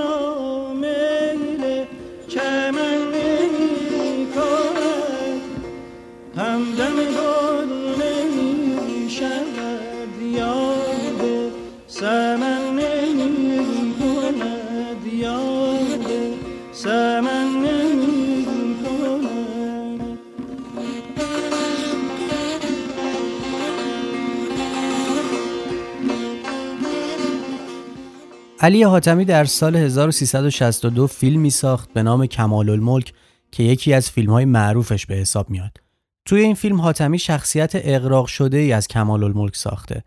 علی 28.67 28.83
حاتمی 28.83 29.25
در 29.25 29.45
سال 29.45 29.77
1362 29.77 31.07
فیلمی 31.07 31.51
ساخت 31.51 31.93
به 31.93 32.03
نام 32.03 32.27
کمال 32.27 32.71
الملک 32.71 33.13
که 33.53 33.63
یکی 33.63 33.93
از 33.93 34.11
فیلم 34.11 34.31
های 34.31 34.45
معروفش 34.45 35.07
به 35.07 35.15
حساب 35.15 35.51
میاد. 35.51 35.81
توی 36.25 36.41
این 36.41 36.55
فیلم 36.55 36.81
حاتمی 36.81 37.19
شخصیت 37.19 37.73
اقراق 37.75 38.27
شده 38.27 38.57
ای 38.57 38.73
از 38.73 38.89
کمال 38.89 39.25
الملک 39.25 39.57
ساخته. 39.57 40.05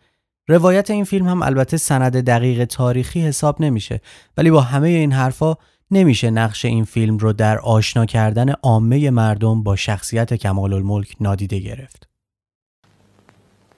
روایت 0.47 0.91
این 0.91 1.03
فیلم 1.03 1.27
هم 1.27 1.41
البته 1.41 1.77
سند 1.77 2.17
دقیق 2.17 2.65
تاریخی 2.65 3.21
حساب 3.21 3.61
نمیشه 3.61 4.01
ولی 4.37 4.51
با 4.51 4.61
همه 4.61 4.89
این 4.89 5.11
حرفا 5.11 5.55
نمیشه 5.91 6.29
نقش 6.29 6.65
این 6.65 6.83
فیلم 6.83 7.17
رو 7.17 7.33
در 7.33 7.59
آشنا 7.59 8.05
کردن 8.05 8.49
عامه 8.49 9.09
مردم 9.09 9.63
با 9.63 9.75
شخصیت 9.75 10.33
کمال 10.33 10.73
الملک 10.73 11.15
نادیده 11.19 11.59
گرفت. 11.59 12.09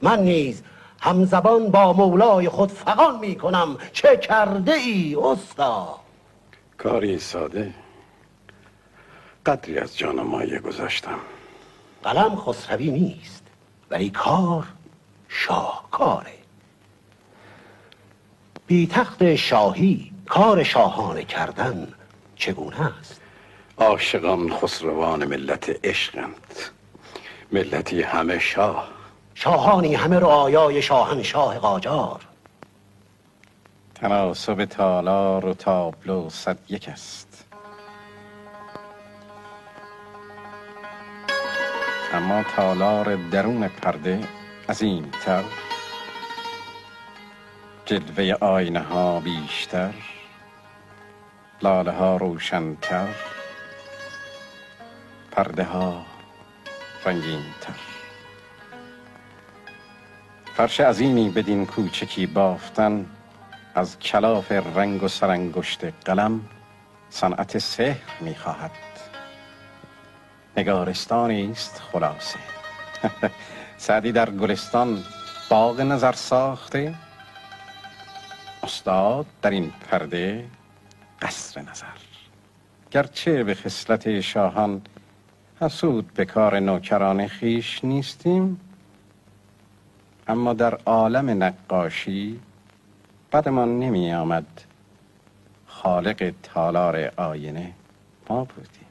من 0.01 0.23
نیز 0.23 0.63
همزبان 1.01 1.71
با 1.71 1.93
مولای 1.93 2.49
خود 2.49 2.71
فقان 2.71 3.19
می 3.19 3.35
کنم. 3.35 3.77
چه 3.93 4.17
کرده 4.17 4.73
ای 4.73 5.15
استا 5.23 5.99
کاری 6.77 7.19
ساده. 7.19 7.73
قدری 9.45 9.79
از 9.79 9.97
جان 9.97 10.21
مایه 10.21 10.59
گذاشتم. 10.59 11.19
قلم 12.03 12.35
خسروی 12.35 12.91
نیست 12.91 13.43
ولی 13.89 14.09
کار 14.09 14.63
شاهکاره. 15.29 16.33
بی 18.67 18.87
تخت 18.87 19.35
شاهی 19.35 20.11
کار 20.25 20.63
شاهانه 20.63 21.23
کردن 21.23 21.87
چگونه 22.35 22.97
است؟ 22.99 23.21
عاشقان 23.77 24.53
خسروان 24.53 25.25
ملت 25.25 25.85
عشقند. 25.85 26.55
ملتی 27.51 28.01
همه 28.01 28.39
شاه. 28.39 29.00
شاهانی 29.43 29.95
همه 29.95 30.19
رعایای 30.19 30.81
شاهنشاه 30.81 31.59
قاجار. 31.59 32.21
تناسب 33.95 34.65
تالار 34.65 35.45
و 35.45 35.53
تابلو 35.53 36.29
صد 36.29 36.57
یک 36.69 36.89
است. 36.89 37.45
اما 42.13 42.43
تالار 42.55 43.15
درون 43.15 43.67
پرده 43.67 44.19
از 44.67 44.81
این 44.81 45.11
تر 45.25 45.43
جلوه 47.85 48.33
آینه 48.41 48.79
ها 48.79 49.19
بیشتر 49.19 49.93
لاله 51.61 51.91
ها 51.91 52.17
روشنتر 52.17 53.07
پرده 55.31 55.63
ها 55.63 56.01
رنگین 57.05 57.43
تر 57.61 57.90
فرش 60.55 60.79
عظیمی 60.79 61.29
بدین 61.29 61.65
کوچکی 61.65 62.25
بافتن 62.25 63.05
از 63.75 63.99
کلاف 63.99 64.51
رنگ 64.51 65.03
و 65.03 65.07
سرانگشت 65.07 65.83
قلم 66.05 66.41
صنعت 67.09 67.57
سحر 67.57 68.21
می‌خواهد. 68.21 68.71
نگارستانی 70.57 71.51
است 71.51 71.81
خلاصه. 71.91 72.39
سعدی 73.77 74.11
در 74.11 74.29
گلستان 74.29 75.03
باغ 75.49 75.81
نظر 75.81 76.11
ساخته. 76.11 76.93
استاد 78.63 79.25
در 79.41 79.49
این 79.49 79.71
پرده 79.89 80.45
قصر 81.21 81.61
نظر. 81.61 81.85
گرچه 82.91 83.43
به 83.43 83.55
خصلت 83.55 84.21
شاهان 84.21 84.81
حسود 85.61 86.13
به 86.13 86.25
کار 86.25 86.59
نوکران 86.59 87.27
خیش 87.27 87.83
نیستیم 87.83 88.59
اما 90.28 90.53
در 90.53 90.76
عالم 90.86 91.43
نقاشی 91.43 92.39
بدمان 93.34 93.80
نمی 93.80 94.13
آمد 94.13 94.45
خالق 95.67 96.34
تالار 96.43 97.11
آینه 97.17 97.74
ما 98.30 98.45
بودیم. 98.45 98.82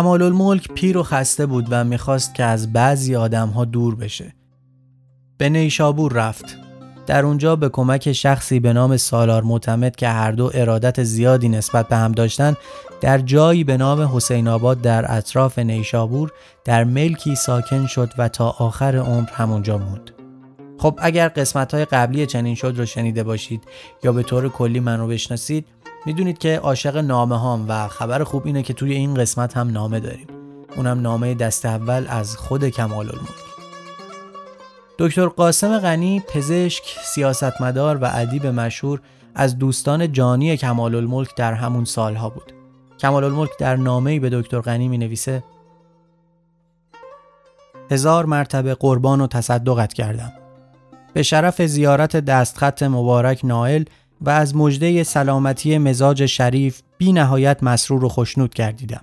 کمال 0.00 0.22
الملک 0.22 0.72
پیر 0.72 0.98
و 0.98 1.02
خسته 1.02 1.46
بود 1.46 1.66
و 1.70 1.84
می‌خواست 1.84 2.34
که 2.34 2.44
از 2.44 2.72
بعضی 2.72 3.16
آدم 3.16 3.48
ها 3.48 3.64
دور 3.64 3.94
بشه. 3.94 4.34
به 5.38 5.48
نیشابور 5.48 6.12
رفت. 6.12 6.58
در 7.06 7.24
اونجا 7.24 7.56
به 7.56 7.68
کمک 7.68 8.12
شخصی 8.12 8.60
به 8.60 8.72
نام 8.72 8.96
سالار 8.96 9.42
معتمد 9.42 9.96
که 9.96 10.08
هر 10.08 10.32
دو 10.32 10.50
ارادت 10.54 11.02
زیادی 11.02 11.48
نسبت 11.48 11.88
به 11.88 11.96
هم 11.96 12.12
داشتن 12.12 12.56
در 13.00 13.18
جایی 13.18 13.64
به 13.64 13.76
نام 13.76 14.16
حسین 14.16 14.48
آباد 14.48 14.80
در 14.80 15.16
اطراف 15.16 15.58
نیشابور 15.58 16.32
در 16.64 16.84
ملکی 16.84 17.34
ساکن 17.34 17.86
شد 17.86 18.10
و 18.18 18.28
تا 18.28 18.50
آخر 18.58 18.96
عمر 18.96 19.30
همونجا 19.30 19.78
موند. 19.78 20.10
خب 20.78 20.98
اگر 21.02 21.28
قسمت 21.28 21.74
های 21.74 21.84
قبلی 21.84 22.26
چنین 22.26 22.54
شد 22.54 22.74
رو 22.76 22.86
شنیده 22.86 23.22
باشید 23.22 23.62
یا 24.04 24.12
به 24.12 24.22
طور 24.22 24.48
کلی 24.48 24.80
من 24.80 25.00
رو 25.00 25.06
بشناسید 25.06 25.66
می‌دونید 26.06 26.38
که 26.38 26.58
عاشق 26.58 26.96
نامه 26.96 27.38
هام 27.38 27.66
و 27.68 27.88
خبر 27.88 28.24
خوب 28.24 28.46
اینه 28.46 28.62
که 28.62 28.74
توی 28.74 28.92
این 28.92 29.14
قسمت 29.14 29.56
هم 29.56 29.68
نامه 29.70 30.00
داریم 30.00 30.26
اونم 30.76 31.00
نامه 31.00 31.34
دست 31.34 31.66
اول 31.66 32.06
از 32.08 32.36
خود 32.36 32.68
کمال 32.68 33.08
الملک 33.08 33.50
دکتر 34.98 35.26
قاسم 35.26 35.78
غنی 35.78 36.20
پزشک، 36.20 36.84
سیاستمدار 37.04 37.96
و 37.96 38.10
ادیب 38.12 38.46
مشهور 38.46 39.00
از 39.34 39.58
دوستان 39.58 40.12
جانی 40.12 40.56
کمال 40.56 40.94
الملک 40.94 41.36
در 41.36 41.52
همون 41.52 41.84
سالها 41.84 42.28
بود. 42.28 42.52
کمال 42.98 43.24
الملک 43.24 43.50
در 43.58 43.76
نامه‌ای 43.76 44.18
به 44.18 44.30
دکتر 44.30 44.60
غنی 44.60 44.88
می 44.88 44.98
نویسه 44.98 45.44
هزار 47.90 48.26
مرتبه 48.26 48.74
قربان 48.74 49.20
و 49.20 49.26
تصدقت 49.26 49.92
کردم. 49.92 50.32
به 51.12 51.22
شرف 51.22 51.62
زیارت 51.62 52.16
دستخط 52.16 52.82
مبارک 52.82 53.40
نائل 53.44 53.84
و 54.20 54.30
از 54.30 54.56
مژده 54.56 55.02
سلامتی 55.02 55.78
مزاج 55.78 56.26
شریف 56.26 56.82
بی 56.98 57.12
نهایت 57.12 57.62
مسرور 57.62 58.04
و 58.04 58.08
خشنود 58.08 58.54
گردیدم. 58.54 59.00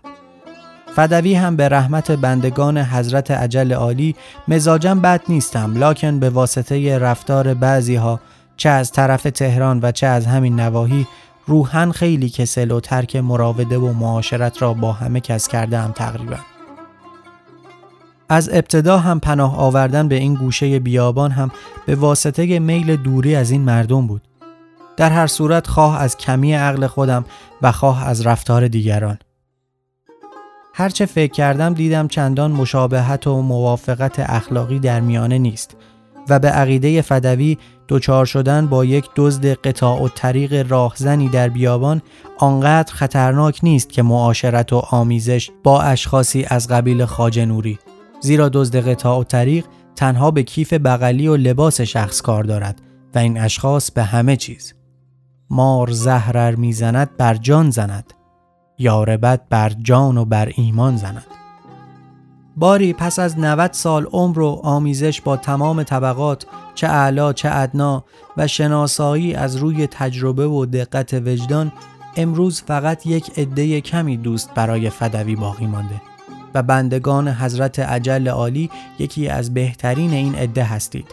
فدوی 0.95 1.33
هم 1.33 1.55
به 1.55 1.69
رحمت 1.69 2.11
بندگان 2.11 2.77
حضرت 2.77 3.31
عجل 3.31 3.73
عالی 3.73 4.15
مزاجم 4.47 4.99
بد 4.99 5.21
نیستم 5.29 5.83
لکن 5.83 6.19
به 6.19 6.29
واسطه 6.29 6.97
رفتار 6.99 7.53
بعضی 7.53 7.95
ها 7.95 8.19
چه 8.57 8.69
از 8.69 8.91
طرف 8.91 9.23
تهران 9.23 9.79
و 9.83 9.91
چه 9.91 10.07
از 10.07 10.25
همین 10.25 10.59
نواحی 10.59 11.07
روحن 11.47 11.91
خیلی 11.91 12.29
کسل 12.29 12.71
و 12.71 12.79
ترک 12.79 13.15
مراوده 13.15 13.77
و 13.77 13.93
معاشرت 13.93 14.61
را 14.61 14.73
با 14.73 14.91
همه 14.91 15.19
کس 15.19 15.47
کرده 15.47 15.77
هم 15.77 15.91
تقریبا 15.91 16.37
از 18.29 18.49
ابتدا 18.53 18.97
هم 18.97 19.19
پناه 19.19 19.57
آوردن 19.57 20.07
به 20.07 20.15
این 20.15 20.33
گوشه 20.33 20.79
بیابان 20.79 21.31
هم 21.31 21.51
به 21.85 21.95
واسطه 21.95 22.59
میل 22.59 22.95
دوری 22.95 23.35
از 23.35 23.51
این 23.51 23.61
مردم 23.61 24.07
بود. 24.07 24.26
در 24.97 25.09
هر 25.09 25.27
صورت 25.27 25.67
خواه 25.67 26.01
از 26.01 26.17
کمی 26.17 26.53
عقل 26.53 26.87
خودم 26.87 27.25
و 27.61 27.71
خواه 27.71 28.07
از 28.07 28.27
رفتار 28.27 28.67
دیگران. 28.67 29.17
هرچه 30.73 31.05
فکر 31.05 31.31
کردم 31.31 31.73
دیدم 31.73 32.07
چندان 32.07 32.51
مشابهت 32.51 33.27
و 33.27 33.41
موافقت 33.41 34.19
اخلاقی 34.19 34.79
در 34.79 34.99
میانه 34.99 35.37
نیست 35.37 35.77
و 36.29 36.39
به 36.39 36.49
عقیده 36.49 37.01
فدوی 37.01 37.57
دچار 37.87 38.25
شدن 38.25 38.67
با 38.67 38.85
یک 38.85 39.09
دزد 39.15 39.45
قطاع 39.45 40.01
و 40.01 40.07
طریق 40.07 40.71
راهزنی 40.71 41.29
در 41.29 41.49
بیابان 41.49 42.01
آنقدر 42.37 42.93
خطرناک 42.93 43.59
نیست 43.63 43.89
که 43.89 44.01
معاشرت 44.03 44.73
و 44.73 44.77
آمیزش 44.77 45.49
با 45.63 45.81
اشخاصی 45.81 46.45
از 46.49 46.67
قبیل 46.67 47.05
خاج 47.05 47.39
نوری 47.39 47.79
زیرا 48.21 48.49
دزد 48.49 48.89
قطاع 48.89 49.19
و 49.19 49.23
طریق 49.23 49.65
تنها 49.95 50.31
به 50.31 50.43
کیف 50.43 50.73
بغلی 50.73 51.27
و 51.27 51.35
لباس 51.35 51.81
شخص 51.81 52.21
کار 52.21 52.43
دارد 52.43 52.81
و 53.15 53.19
این 53.19 53.39
اشخاص 53.39 53.91
به 53.91 54.03
همه 54.03 54.35
چیز 54.35 54.76
مار 55.49 55.91
زهرر 55.91 56.55
می‌زند 56.55 57.17
بر 57.17 57.33
جان 57.33 57.69
زند. 57.69 58.13
یار 58.77 59.17
بد 59.17 59.41
بر 59.49 59.69
جان 59.69 60.17
و 60.17 60.25
بر 60.25 60.51
ایمان 60.55 60.97
زند. 60.97 61.25
باری 62.57 62.93
پس 62.93 63.19
از 63.19 63.39
90 63.39 63.73
سال 63.73 64.05
عمر 64.05 64.39
و 64.39 64.61
آمیزش 64.63 65.21
با 65.21 65.37
تمام 65.37 65.83
طبقات 65.83 66.45
چه 66.75 66.87
اعلا 66.87 67.33
چه 67.33 67.49
ادنا 67.51 68.03
و 68.37 68.47
شناسایی 68.47 69.33
از 69.33 69.55
روی 69.55 69.87
تجربه 69.87 70.47
و 70.47 70.65
دقت 70.65 71.13
وجدان 71.13 71.71
امروز 72.15 72.61
فقط 72.61 73.05
یک 73.05 73.39
عده 73.39 73.81
کمی 73.81 74.17
دوست 74.17 74.53
برای 74.53 74.89
فدوی 74.89 75.35
باقی 75.35 75.67
مانده 75.67 76.01
و 76.53 76.63
بندگان 76.63 77.27
حضرت 77.27 77.79
عجل 77.79 78.27
عالی 78.27 78.69
یکی 78.99 79.27
از 79.27 79.53
بهترین 79.53 80.11
این 80.11 80.35
عده 80.35 80.63
هستید. 80.63 81.07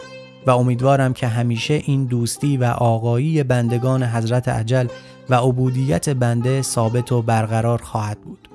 و 0.46 0.50
امیدوارم 0.50 1.12
که 1.12 1.26
همیشه 1.26 1.74
این 1.74 2.04
دوستی 2.04 2.56
و 2.56 2.64
آقایی 2.64 3.42
بندگان 3.42 4.02
حضرت 4.02 4.48
عجل 4.48 4.86
و 5.30 5.34
عبودیت 5.34 6.08
بنده 6.08 6.62
ثابت 6.62 7.12
و 7.12 7.22
برقرار 7.22 7.82
خواهد 7.82 8.20
بود 8.20 8.48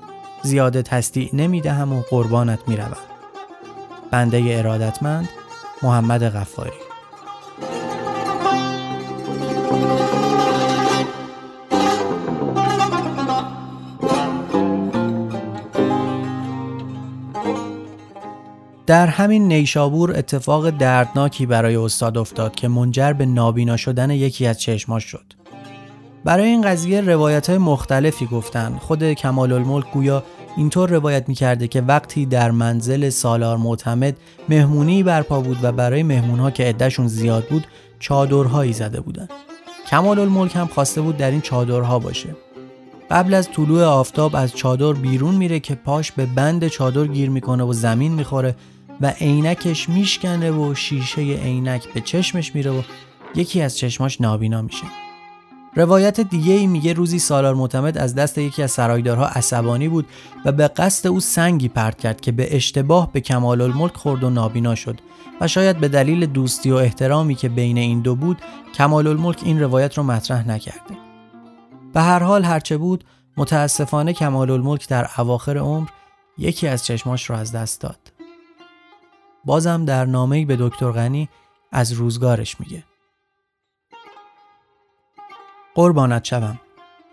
زیاده 0.44 0.82
تصدیع 0.82 1.30
نمی 1.34 1.62
دهم 1.62 1.94
و 1.94 2.02
قربانت 2.10 2.60
می 2.68 2.78
روم. 2.78 2.98
بنده 4.12 4.44
ارادتمند 4.48 5.30
محمد 5.84 6.30
غفاری 6.30 6.89
در 18.90 19.08
همین 19.08 19.48
نیشابور 19.48 20.18
اتفاق 20.18 20.70
دردناکی 20.70 21.46
برای 21.46 21.76
استاد 21.76 22.18
افتاد 22.18 22.56
که 22.56 22.68
منجر 22.68 23.14
به 23.14 23.26
نابینا 23.26 23.78
شدن 23.78 24.12
یکی 24.12 24.48
از 24.48 24.60
چشماش 24.60 25.04
شد. 25.04 25.34
برای 26.24 26.48
این 26.48 26.62
قضیه 26.62 27.02
روایت 27.02 27.50
های 27.50 27.58
مختلفی 27.58 28.26
گفتن. 28.26 28.78
خود 28.82 29.14
کمال 29.14 29.52
الملک 29.52 29.92
گویا 29.92 30.24
اینطور 30.58 30.90
روایت 30.90 31.30
می‌کرده 31.30 31.68
که 31.68 31.82
وقتی 31.82 32.26
در 32.26 32.52
منزل 32.52 33.10
سالار 33.10 33.58
معتمد 33.58 34.18
مهمونی 34.50 35.04
برپا 35.04 35.42
بود 35.42 35.58
و 35.64 35.72
برای 35.72 36.04
مهمونها 36.04 36.52
که 36.52 36.64
عدهشون 36.64 37.08
زیاد 37.08 37.46
بود 37.46 37.68
چادرهایی 38.00 38.74
زده 38.74 39.02
بودن 39.02 39.28
کمال 39.88 40.20
الملک 40.20 40.56
هم 40.56 40.68
خواسته 40.68 41.02
بود 41.02 41.18
در 41.18 41.32
این 41.32 41.42
چادرها 41.42 42.00
باشه. 42.00 42.30
قبل 43.12 43.34
از 43.34 43.50
طلوع 43.52 43.84
آفتاب 43.84 44.36
از 44.36 44.56
چادر 44.56 44.94
بیرون 44.94 45.36
میره 45.36 45.60
که 45.60 45.76
پاش 45.76 46.12
به 46.12 46.26
بند 46.26 46.68
چادر 46.68 47.08
گیر 47.08 47.30
می‌کنه 47.30 47.64
و 47.64 47.74
زمین 47.74 48.12
می‌خوره 48.12 48.56
و 49.02 49.08
عینکش 49.08 49.89
میشکنه 49.89 50.52
و 50.52 50.76
شیشه 50.76 51.22
عینک 51.22 51.93
به 51.93 52.02
چشمش 52.02 52.56
میره 52.56 52.72
و 52.72 52.82
یکی 53.36 53.62
از 53.62 53.78
چشماش 53.78 54.22
نابینا 54.22 54.62
میشه. 54.62 54.86
روایت 55.76 56.20
دیگه 56.20 56.54
ای 56.54 56.68
میگه 56.68 56.93
روزی 56.93 57.20
سالار 57.20 57.56
معتمد 57.56 57.97
از 57.97 58.16
دست 58.16 58.38
یکی 58.38 58.64
از 58.64 58.72
سرایدارها 58.72 59.28
عصبانی 59.28 59.88
بود 59.88 60.06
و 60.45 60.52
به 60.52 60.68
قصد 60.68 61.08
او 61.08 61.20
سنگی 61.20 61.68
پرت 61.68 61.97
کرد 61.97 62.22
که 62.22 62.32
به 62.32 62.56
اشتباه 62.56 63.12
به 63.12 63.22
کمال 63.22 63.62
الملک 63.62 63.95
خورد 63.95 64.24
و 64.24 64.30
نابینا 64.30 64.76
شد 64.76 65.00
و 65.41 65.47
شاید 65.47 65.78
به 65.78 65.88
دلیل 65.88 66.26
دوستی 66.26 66.72
و 66.72 66.76
احترامی 66.76 67.36
که 67.36 67.50
بین 67.50 67.78
این 67.78 68.02
دو 68.02 68.16
بود 68.16 68.38
کمال 68.74 69.08
الملک 69.08 69.39
این 69.43 69.60
روایت 69.60 69.97
رو 69.97 70.04
مطرح 70.04 70.47
نکرده. 70.47 70.97
به 71.93 72.02
هر 72.02 72.24
حال 72.24 72.43
هرچه 72.43 72.78
بود 72.78 73.04
متاسفانه 73.38 74.14
کمال 74.14 74.52
الملک 74.52 74.88
در 74.88 75.10
اواخر 75.18 75.58
عمر 75.58 75.88
یکی 76.38 76.68
از 76.68 76.86
چشماش 76.86 77.30
را 77.30 77.38
از 77.38 77.52
دست 77.52 77.82
داد. 77.82 78.18
بازم 79.46 79.86
در 79.86 80.06
نامه‌ای 80.06 80.46
به 80.46 80.58
دکتر 80.60 80.92
غنی 80.92 81.30
از 81.72 81.92
روزگارش 81.92 82.60
میگه. 82.60 82.84
قربانت 85.76 86.26
شوم. 86.26 86.60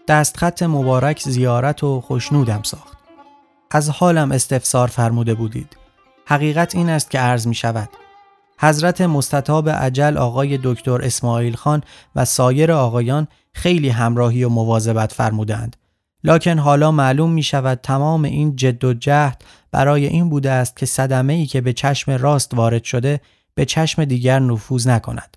دستخط 0.09 0.62
مبارک 0.62 1.20
زیارت 1.20 1.85
و 1.85 2.01
خوشنودم 2.01 2.62
ساخت. 2.62 2.99
از 3.70 3.91
حالم 3.91 4.33
استفسار 4.33 4.89
فرموده 4.89 5.35
بودید. 5.35 5.77
حقیقت 6.27 6.74
این 6.74 6.91
است 6.91 7.11
که 7.11 7.18
عرض 7.18 7.47
می 7.47 7.55
شود 7.55 7.89
حضرت 8.61 9.01
مستطاب 9.01 9.68
عجل 9.68 10.16
آقای 10.16 10.59
دکتر 10.62 11.03
اسماعیل 11.03 11.55
خان 11.57 11.83
و 12.16 12.24
سایر 12.24 12.72
آقایان 12.72 13.29
خیلی 13.53 13.89
همراهی 13.89 14.45
و 14.45 14.49
مواظبت 14.49 15.12
فرمودند 15.12 15.77
لکن 16.24 16.59
حالا 16.59 16.91
معلوم 16.91 17.33
می 17.33 17.43
شود 17.43 17.81
تمام 17.83 18.24
این 18.24 18.57
جد 18.57 18.85
و 18.85 18.95
جهد 18.95 19.45
برای 19.77 20.07
این 20.07 20.29
بوده 20.29 20.51
است 20.51 20.77
که 20.77 20.87
صدمه 20.87 21.33
ای 21.33 21.47
که 21.47 21.61
به 21.61 21.72
چشم 21.72 22.12
راست 22.12 22.55
وارد 22.55 22.85
شده 22.85 23.20
به 23.55 23.64
چشم 23.64 24.05
دیگر 24.05 24.39
نفوذ 24.39 24.89
نکند. 24.89 25.37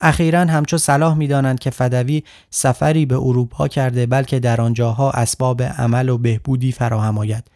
اخیرا 0.00 0.40
همچو 0.40 0.78
صلاح 0.78 1.14
می‌دانند 1.14 1.58
که 1.58 1.70
فدوی 1.70 2.22
سفری 2.50 3.06
به 3.06 3.14
اروپا 3.14 3.68
کرده 3.68 4.06
بلکه 4.06 4.38
در 4.38 4.60
آنجاها 4.60 5.10
اسباب 5.10 5.62
عمل 5.62 6.08
و 6.08 6.18
بهبودی 6.18 6.72
فراهم 6.72 7.18
آید 7.18 7.50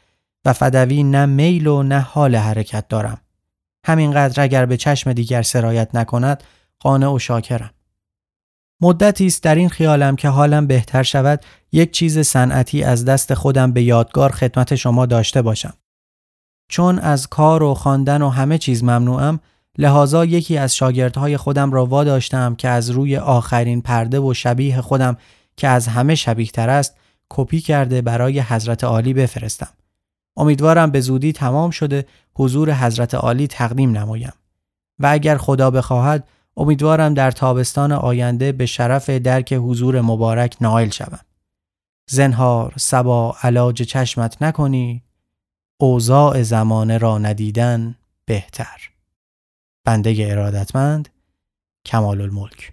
و 0.44 0.52
فدوی 0.52 1.02
نه 1.02 1.26
میل 1.26 1.66
و 1.66 1.82
نه 1.82 1.98
حال 1.98 2.36
حرکت 2.36 2.88
دارم. 2.88 3.18
همینقدر 3.86 4.42
اگر 4.42 4.66
به 4.66 4.76
چشم 4.76 5.12
دیگر 5.12 5.42
سرایت 5.42 5.94
نکند 5.94 6.42
قانع 6.80 7.08
و 7.08 7.18
شاکرم. 7.18 7.70
مدتی 8.82 9.26
است 9.26 9.42
در 9.42 9.54
این 9.54 9.68
خیالم 9.68 10.16
که 10.16 10.28
حالم 10.28 10.66
بهتر 10.66 11.02
شود 11.02 11.44
یک 11.72 11.90
چیز 11.90 12.18
صنعتی 12.18 12.82
از 12.82 13.04
دست 13.04 13.34
خودم 13.34 13.72
به 13.72 13.82
یادگار 13.82 14.32
خدمت 14.32 14.74
شما 14.74 15.06
داشته 15.06 15.42
باشم. 15.42 15.74
چون 16.74 16.98
از 16.98 17.26
کار 17.26 17.62
و 17.62 17.74
خواندن 17.74 18.22
و 18.22 18.28
همه 18.28 18.58
چیز 18.58 18.84
ممنوعم 18.84 19.40
لحاظا 19.78 20.24
یکی 20.24 20.58
از 20.58 20.76
شاگردهای 20.76 21.36
خودم 21.36 21.72
را 21.72 21.86
واداشتم 21.86 22.54
که 22.54 22.68
از 22.68 22.90
روی 22.90 23.16
آخرین 23.16 23.82
پرده 23.82 24.20
و 24.20 24.34
شبیه 24.34 24.80
خودم 24.80 25.16
که 25.56 25.68
از 25.68 25.88
همه 25.88 26.14
شبیه 26.14 26.46
تر 26.46 26.70
است 26.70 26.96
کپی 27.30 27.60
کرده 27.60 28.02
برای 28.02 28.40
حضرت 28.40 28.84
عالی 28.84 29.14
بفرستم. 29.14 29.68
امیدوارم 30.36 30.90
به 30.90 31.00
زودی 31.00 31.32
تمام 31.32 31.70
شده 31.70 32.06
حضور 32.34 32.72
حضرت 32.72 33.14
عالی 33.14 33.46
تقدیم 33.46 33.98
نمایم. 33.98 34.32
و 34.98 35.06
اگر 35.06 35.36
خدا 35.36 35.70
بخواهد 35.70 36.28
امیدوارم 36.56 37.14
در 37.14 37.30
تابستان 37.30 37.92
آینده 37.92 38.52
به 38.52 38.66
شرف 38.66 39.10
درک 39.10 39.52
حضور 39.52 40.00
مبارک 40.00 40.56
نائل 40.60 40.90
شوم. 40.90 41.20
زنهار 42.10 42.74
سبا 42.76 43.36
علاج 43.42 43.82
چشمت 43.82 44.42
نکنی 44.42 45.02
اوضاع 45.76 46.42
زمانه 46.42 46.98
را 46.98 47.18
ندیدن 47.18 47.94
بهتر. 48.24 48.90
بنده 49.84 50.26
ارادتمند 50.30 51.08
کمال 51.86 52.20
الملک 52.20 52.72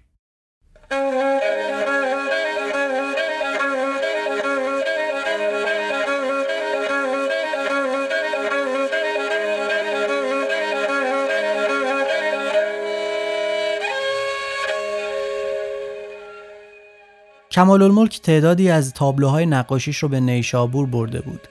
کمال 17.50 17.82
الملک 17.82 18.20
تعدادی 18.20 18.70
از 18.70 18.92
تابلوهای 18.92 19.46
نقاشیش 19.46 19.98
رو 19.98 20.08
به 20.08 20.20
نیشابور 20.20 20.86
برده 20.86 21.20
بود. 21.20 21.48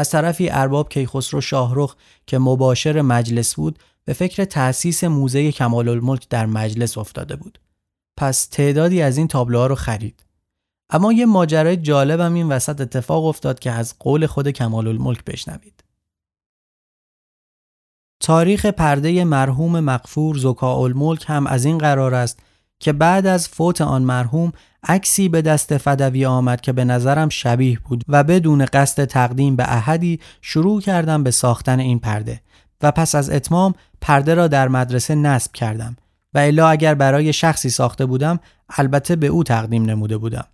از 0.00 0.10
طرفی 0.10 0.50
ارباب 0.50 0.88
کیخسرو 0.88 1.40
شاهرخ 1.40 1.96
که 2.26 2.38
مباشر 2.38 3.00
مجلس 3.00 3.54
بود 3.54 3.78
به 4.04 4.12
فکر 4.12 4.44
تأسیس 4.44 5.04
موزه 5.04 5.52
کمال 5.52 5.88
الملک 5.88 6.28
در 6.28 6.46
مجلس 6.46 6.98
افتاده 6.98 7.36
بود. 7.36 7.60
پس 8.16 8.46
تعدادی 8.46 9.02
از 9.02 9.16
این 9.16 9.28
تابلوها 9.28 9.66
رو 9.66 9.74
خرید. 9.74 10.24
اما 10.90 11.12
یه 11.12 11.26
ماجرای 11.26 11.76
جالبم 11.76 12.34
این 12.34 12.48
وسط 12.48 12.80
اتفاق 12.80 13.24
افتاد 13.24 13.58
که 13.58 13.70
از 13.70 13.94
قول 13.98 14.26
خود 14.26 14.48
کمال 14.48 14.88
الملک 14.88 15.24
بشنوید. 15.24 15.84
تاریخ 18.20 18.66
پرده 18.66 19.24
مرحوم 19.24 19.80
مقفور 19.80 20.38
زکا 20.38 20.76
الملک 20.76 21.24
هم 21.26 21.46
از 21.46 21.64
این 21.64 21.78
قرار 21.78 22.14
است 22.14 22.42
که 22.80 22.92
بعد 22.92 23.26
از 23.26 23.48
فوت 23.48 23.80
آن 23.80 24.02
مرحوم 24.02 24.52
عکسی 24.84 25.28
به 25.28 25.42
دست 25.42 25.78
فدوی 25.78 26.26
آمد 26.26 26.60
که 26.60 26.72
به 26.72 26.84
نظرم 26.84 27.28
شبیه 27.28 27.78
بود 27.78 28.04
و 28.08 28.24
بدون 28.24 28.64
قصد 28.64 29.04
تقدیم 29.04 29.56
به 29.56 29.64
احدی 29.72 30.20
شروع 30.40 30.80
کردم 30.80 31.22
به 31.22 31.30
ساختن 31.30 31.80
این 31.80 31.98
پرده 31.98 32.40
و 32.82 32.90
پس 32.90 33.14
از 33.14 33.30
اتمام 33.30 33.74
پرده 34.00 34.34
را 34.34 34.48
در 34.48 34.68
مدرسه 34.68 35.14
نصب 35.14 35.52
کردم 35.52 35.96
و 36.34 36.38
الا 36.38 36.68
اگر 36.68 36.94
برای 36.94 37.32
شخصی 37.32 37.70
ساخته 37.70 38.06
بودم 38.06 38.40
البته 38.68 39.16
به 39.16 39.26
او 39.26 39.44
تقدیم 39.44 39.84
نموده 39.84 40.18
بودم. 40.18 40.44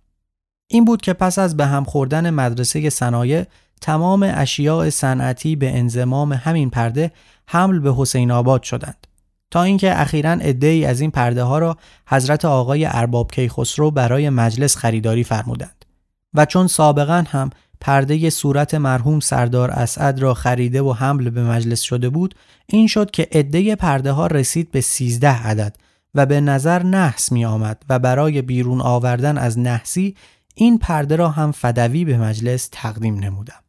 این 0.67 0.85
بود 0.85 1.01
که 1.01 1.13
پس 1.13 1.39
از 1.39 1.57
به 1.57 1.65
هم 1.65 1.83
خوردن 1.83 2.29
مدرسه 2.29 2.89
صنایع 2.89 3.45
تمام 3.81 4.31
اشیاء 4.35 4.89
صنعتی 4.89 5.55
به 5.55 5.77
انزمام 5.77 6.33
همین 6.33 6.69
پرده 6.69 7.11
حمل 7.47 7.79
به 7.79 7.93
حسین 7.97 8.31
آباد 8.31 8.63
شدند. 8.63 9.06
تا 9.51 9.63
اینکه 9.63 10.01
اخیرا 10.01 10.31
ای 10.61 10.85
از 10.85 11.01
این 11.01 11.11
پرده 11.11 11.43
ها 11.43 11.59
را 11.59 11.77
حضرت 12.07 12.45
آقای 12.45 12.85
ارباب 12.85 13.31
کیخسرو 13.31 13.91
برای 13.91 14.29
مجلس 14.29 14.75
خریداری 14.75 15.23
فرمودند 15.23 15.85
و 16.33 16.45
چون 16.45 16.67
سابقا 16.67 17.23
هم 17.27 17.49
پرده 17.81 18.29
صورت 18.29 18.75
مرحوم 18.75 19.19
سردار 19.19 19.71
اسعد 19.71 20.19
را 20.19 20.33
خریده 20.33 20.81
و 20.81 20.93
حمل 20.93 21.29
به 21.29 21.43
مجلس 21.43 21.81
شده 21.81 22.09
بود 22.09 22.35
این 22.67 22.87
شد 22.87 23.11
که 23.11 23.27
عده 23.31 23.75
پرده 23.75 24.11
ها 24.11 24.27
رسید 24.27 24.71
به 24.71 24.81
13 24.81 25.29
عدد 25.29 25.75
و 26.15 26.25
به 26.25 26.41
نظر 26.41 26.83
نحس 26.83 27.31
می 27.31 27.45
آمد 27.45 27.83
و 27.89 27.99
برای 27.99 28.41
بیرون 28.41 28.81
آوردن 28.81 29.37
از 29.37 29.59
نحسی 29.59 30.15
این 30.55 30.77
پرده 30.77 31.15
را 31.15 31.29
هم 31.29 31.51
فدوی 31.51 32.05
به 32.05 32.17
مجلس 32.17 32.69
تقدیم 32.71 33.19
نمودم. 33.19 33.66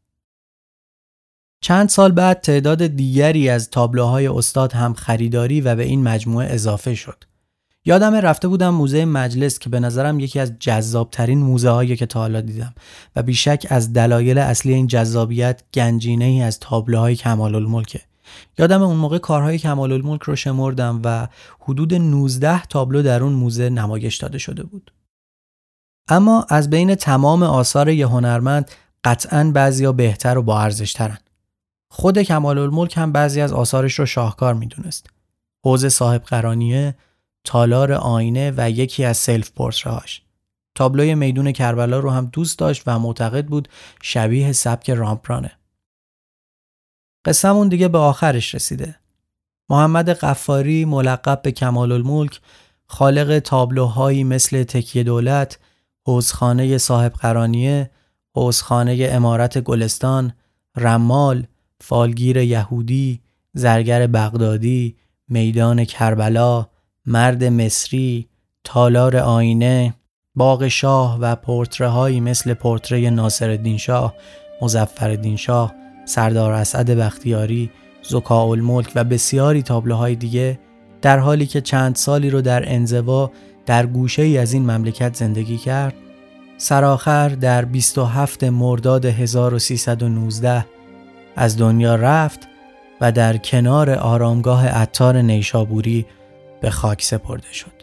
چند 1.61 1.89
سال 1.89 2.13
بعد 2.13 2.41
تعداد 2.41 2.87
دیگری 2.87 3.49
از 3.49 3.71
تابلوهای 3.71 4.27
استاد 4.27 4.73
هم 4.73 4.95
خریداری 4.95 5.61
و 5.61 5.77
به 5.77 5.85
این 5.85 6.03
مجموعه 6.03 6.55
اضافه 6.55 6.95
شد. 6.95 7.25
یادم 7.85 8.15
رفته 8.15 8.49
بودم 8.49 8.69
موزه 8.69 9.05
مجلس 9.05 9.59
که 9.59 9.71
به 9.71 9.81
نظرم 9.81 10.21
یکی 10.21 10.41
از 10.41 10.53
جذابترین 10.59 11.39
موزه 11.39 11.71
هایی 11.71 11.97
که 11.97 12.07
تا 12.07 12.21
حالا 12.21 12.41
دیدم 12.41 12.75
و 13.17 13.23
بیشک 13.23 13.67
از 13.71 13.93
دلایل 13.93 14.39
اصلی 14.39 14.75
این 14.75 14.87
جذابیت 14.87 15.63
گنجینه 15.75 16.25
ای 16.25 16.43
از 16.43 16.61
تابلوهای 16.61 17.17
کمال 17.17 17.55
الملکه. 17.55 18.01
یادم 18.59 18.83
اون 18.83 18.97
موقع 18.97 19.19
کارهای 19.19 19.59
کمال 19.59 19.93
الملک 19.93 20.23
رو 20.23 20.37
شمردم 20.37 21.01
و 21.05 21.29
حدود 21.61 21.95
19 21.95 22.63
تابلو 22.63 23.03
در 23.03 23.23
اون 23.23 23.33
موزه 23.33 23.71
نمایش 23.71 24.17
داده 24.17 24.39
شده 24.39 24.63
بود. 24.63 24.93
اما 26.09 26.47
از 26.49 26.71
بین 26.71 26.95
تمام 26.95 27.43
آثار 27.43 27.89
یه 27.89 28.07
هنرمند 28.07 28.71
قطعا 29.05 29.51
بعضیا 29.55 29.93
بهتر 29.93 30.39
و 30.39 30.43
با 30.43 30.61
ارزش 30.61 30.93
ترن. 30.93 31.19
خود 31.91 32.18
کمال 32.18 32.59
الملک 32.59 32.97
هم 32.97 33.12
بعضی 33.12 33.41
از 33.41 33.53
آثارش 33.53 33.99
رو 33.99 34.07
شاهکار 34.07 34.55
می‌دونست. 34.55 35.07
حوز 35.64 35.86
صاحب 35.86 36.22
قرانیه، 36.22 36.97
تالار 37.45 37.93
آینه 37.93 38.53
و 38.57 38.70
یکی 38.70 39.05
از 39.05 39.16
سلف 39.16 39.51
پورترهاش. 39.51 40.22
تابلوی 40.74 41.14
میدون 41.14 41.53
کربلا 41.53 41.99
رو 41.99 42.11
هم 42.11 42.26
دوست 42.26 42.59
داشت 42.59 42.82
و 42.86 42.99
معتقد 42.99 43.47
بود 43.47 43.68
شبیه 44.03 44.53
سبک 44.53 44.91
رامپرانه. 44.91 45.53
قصهمون 47.24 47.68
دیگه 47.68 47.89
به 47.89 47.99
آخرش 47.99 48.55
رسیده. 48.55 48.95
محمد 49.70 50.11
قفاری 50.11 50.84
ملقب 50.84 51.43
به 51.43 51.53
کمال 51.53 51.93
الملک 51.93 52.41
خالق 52.86 53.39
تابلوهایی 53.39 54.24
مثل 54.24 54.62
تکیه 54.62 55.03
دولت، 55.03 55.59
حوزخانه 56.07 56.78
صاحب 56.78 57.12
قرانیه، 57.12 57.91
حوزخانه 58.34 59.09
امارت 59.12 59.59
گلستان، 59.59 60.32
رمال، 60.76 61.47
فالگیر 61.81 62.37
یهودی، 62.37 63.20
زرگر 63.55 64.07
بغدادی، 64.07 64.97
میدان 65.29 65.85
کربلا، 65.85 66.66
مرد 67.07 67.45
مصری، 67.45 68.29
تالار 68.64 69.16
آینه، 69.16 69.95
باغ 70.35 70.68
شاه 70.68 71.18
و 71.20 71.37
پورتره 71.37 72.20
مثل 72.20 72.55
پورتره 72.55 73.11
ناصر 73.11 73.76
شاه، 73.76 74.14
مزفر 74.62 75.37
شاه، 75.37 75.74
سردار 76.05 76.53
اسعد 76.53 76.91
بختیاری، 76.91 77.70
زکا 78.03 78.43
الملک 78.43 78.93
و 78.95 79.05
بسیاری 79.05 79.62
تابلوهای 79.62 80.14
دیگه 80.14 80.59
در 81.03 81.18
حالی 81.18 81.47
که 81.47 81.61
چند 81.61 81.97
سالی 81.97 82.31
رو 82.31 82.41
در 82.41 82.72
انزوا 82.72 83.31
در 83.66 83.87
گوشه 83.87 84.22
ای 84.22 84.39
از 84.39 84.53
این 84.53 84.70
مملکت 84.70 85.16
زندگی 85.16 85.57
کرد 85.57 85.95
سرآخر 86.57 87.29
در 87.29 87.64
27 87.64 88.45
مرداد 88.45 89.05
1319 89.05 90.64
از 91.39 91.59
دنیا 91.59 91.95
رفت 91.95 92.49
و 93.01 93.12
در 93.12 93.36
کنار 93.36 93.91
آرامگاه 93.91 94.68
عطار 94.68 95.16
نیشابوری 95.16 96.07
به 96.61 96.70
خاک 96.70 97.03
سپرده 97.03 97.53
شد. 97.53 97.78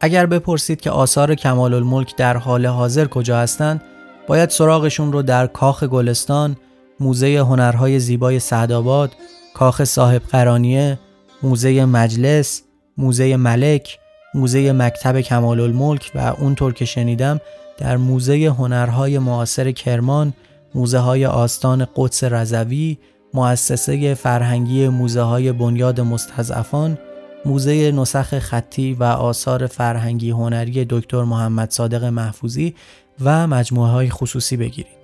اگر 0.00 0.26
بپرسید 0.26 0.80
که 0.80 0.90
آثار 0.90 1.34
کمال 1.34 1.74
الملک 1.74 2.16
در 2.16 2.36
حال 2.36 2.66
حاضر 2.66 3.06
کجا 3.06 3.38
هستند 3.38 3.82
باید 4.26 4.50
سراغشون 4.50 5.12
رو 5.12 5.22
در 5.22 5.46
کاخ 5.46 5.84
گلستان، 5.84 6.56
موزه 7.00 7.38
هنرهای 7.38 8.00
زیبای 8.00 8.40
سعدآباد، 8.40 9.12
کاخ 9.54 9.84
صاحب 9.84 10.22
قرانیه، 10.22 10.98
موزه 11.42 11.84
مجلس، 11.84 12.62
موزه 12.98 13.36
ملک، 13.36 13.98
موزه 14.34 14.72
مکتب 14.72 15.20
کمال 15.20 15.60
الملک 15.60 16.12
و 16.14 16.18
اونطور 16.18 16.72
که 16.72 16.84
شنیدم 16.84 17.40
در 17.78 17.96
موزه 17.96 18.54
هنرهای 18.58 19.18
معاصر 19.18 19.70
کرمان، 19.70 20.32
موزه 20.74 20.98
های 20.98 21.26
آستان 21.26 21.86
قدس 21.96 22.24
رضوی، 22.24 22.98
مؤسسه 23.34 24.14
فرهنگی 24.14 24.88
موزه 24.88 25.22
های 25.22 25.52
بنیاد 25.52 26.00
مستضعفان، 26.00 26.98
موزه 27.44 27.92
نسخ 27.92 28.38
خطی 28.38 28.94
و 28.94 29.04
آثار 29.04 29.66
فرهنگی 29.66 30.30
هنری 30.30 30.86
دکتر 30.90 31.22
محمد 31.22 31.70
صادق 31.70 32.04
محفوظی 32.04 32.74
و 33.20 33.46
مجموعه 33.46 33.90
های 33.90 34.10
خصوصی 34.10 34.56
بگیرید. 34.56 35.03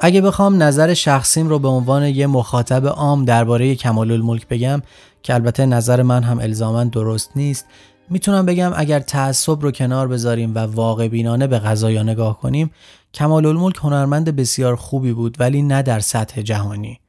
اگه 0.00 0.20
بخوام 0.20 0.62
نظر 0.62 0.94
شخصیم 0.94 1.48
رو 1.48 1.58
به 1.58 1.68
عنوان 1.68 2.06
یه 2.06 2.26
مخاطب 2.26 2.86
عام 2.86 3.24
درباره 3.24 3.74
کمال 3.74 4.10
الملک 4.10 4.48
بگم 4.48 4.82
که 5.22 5.34
البته 5.34 5.66
نظر 5.66 6.02
من 6.02 6.22
هم 6.22 6.38
الزاما 6.38 6.84
درست 6.84 7.30
نیست 7.36 7.66
می‌تونم 8.10 8.46
بگم 8.46 8.72
اگر 8.76 9.00
تعصب 9.00 9.60
رو 9.60 9.70
کنار 9.70 10.08
بذاریم 10.08 10.54
و 10.54 10.58
واقع 10.58 11.08
بینانه 11.08 11.46
به 11.46 11.58
غذایا 11.58 12.02
نگاه 12.02 12.40
کنیم 12.40 12.70
کمال 13.14 13.46
الملک 13.46 13.76
هنرمند 13.76 14.36
بسیار 14.36 14.76
خوبی 14.76 15.12
بود 15.12 15.36
ولی 15.40 15.62
نه 15.62 15.82
در 15.82 16.00
سطح 16.00 16.42
جهانی. 16.42 17.00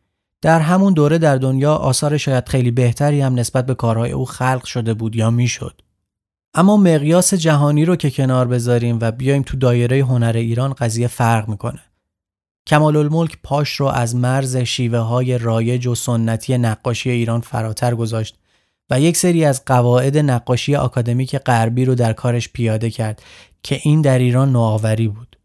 در 0.42 0.60
همون 0.60 0.94
دوره 0.94 1.18
در 1.18 1.36
دنیا 1.36 1.76
آثار 1.76 2.18
شاید 2.18 2.50
خیلی 2.50 2.72
بهتری 2.72 3.22
هم 3.22 3.40
نسبت 3.40 3.66
به 3.66 3.76
کارهای 3.76 4.12
او 4.12 4.26
خلق 4.26 4.66
شده 4.66 4.94
بود 4.94 5.16
یا 5.16 5.30
می‌شد. 5.30 5.82
اما 6.54 6.78
مقیاس 6.78 7.34
جهانی 7.34 7.86
رو 7.86 7.96
که 7.96 8.12
کنار 8.12 8.48
بذاریم 8.48 8.98
و 9.02 9.12
بیایم 9.12 9.44
تو 9.44 9.58
دایره 9.58 9.98
هنر 9.98 10.34
ایران 10.36 10.74
قضیه 10.74 11.08
فرق 11.08 11.50
می‌کنه. 11.50 11.80
کمال 12.70 12.96
الملک 12.96 13.38
پاش 13.44 13.76
رو 13.76 13.86
از 13.86 14.16
مرز 14.16 14.58
شیوه 14.58 15.00
های 15.00 15.38
رایج 15.38 15.88
و 15.88 15.96
سنتی 15.96 16.58
نقاشی 16.58 17.10
ایران 17.10 17.42
فراتر 17.42 17.96
گذاشت 17.96 18.38
و 18.90 19.00
یک 19.00 19.18
سری 19.18 19.46
از 19.46 19.66
قواعد 19.66 20.18
نقاشی 20.18 20.76
آکادمیک 20.76 21.38
غربی 21.38 21.86
رو 21.86 21.96
در 21.96 22.14
کارش 22.14 22.50
پیاده 22.50 22.90
کرد 22.90 23.24
که 23.64 23.80
این 23.84 24.02
در 24.02 24.20
ایران 24.20 24.52
نوآوری 24.52 25.08
بود. 25.08 25.38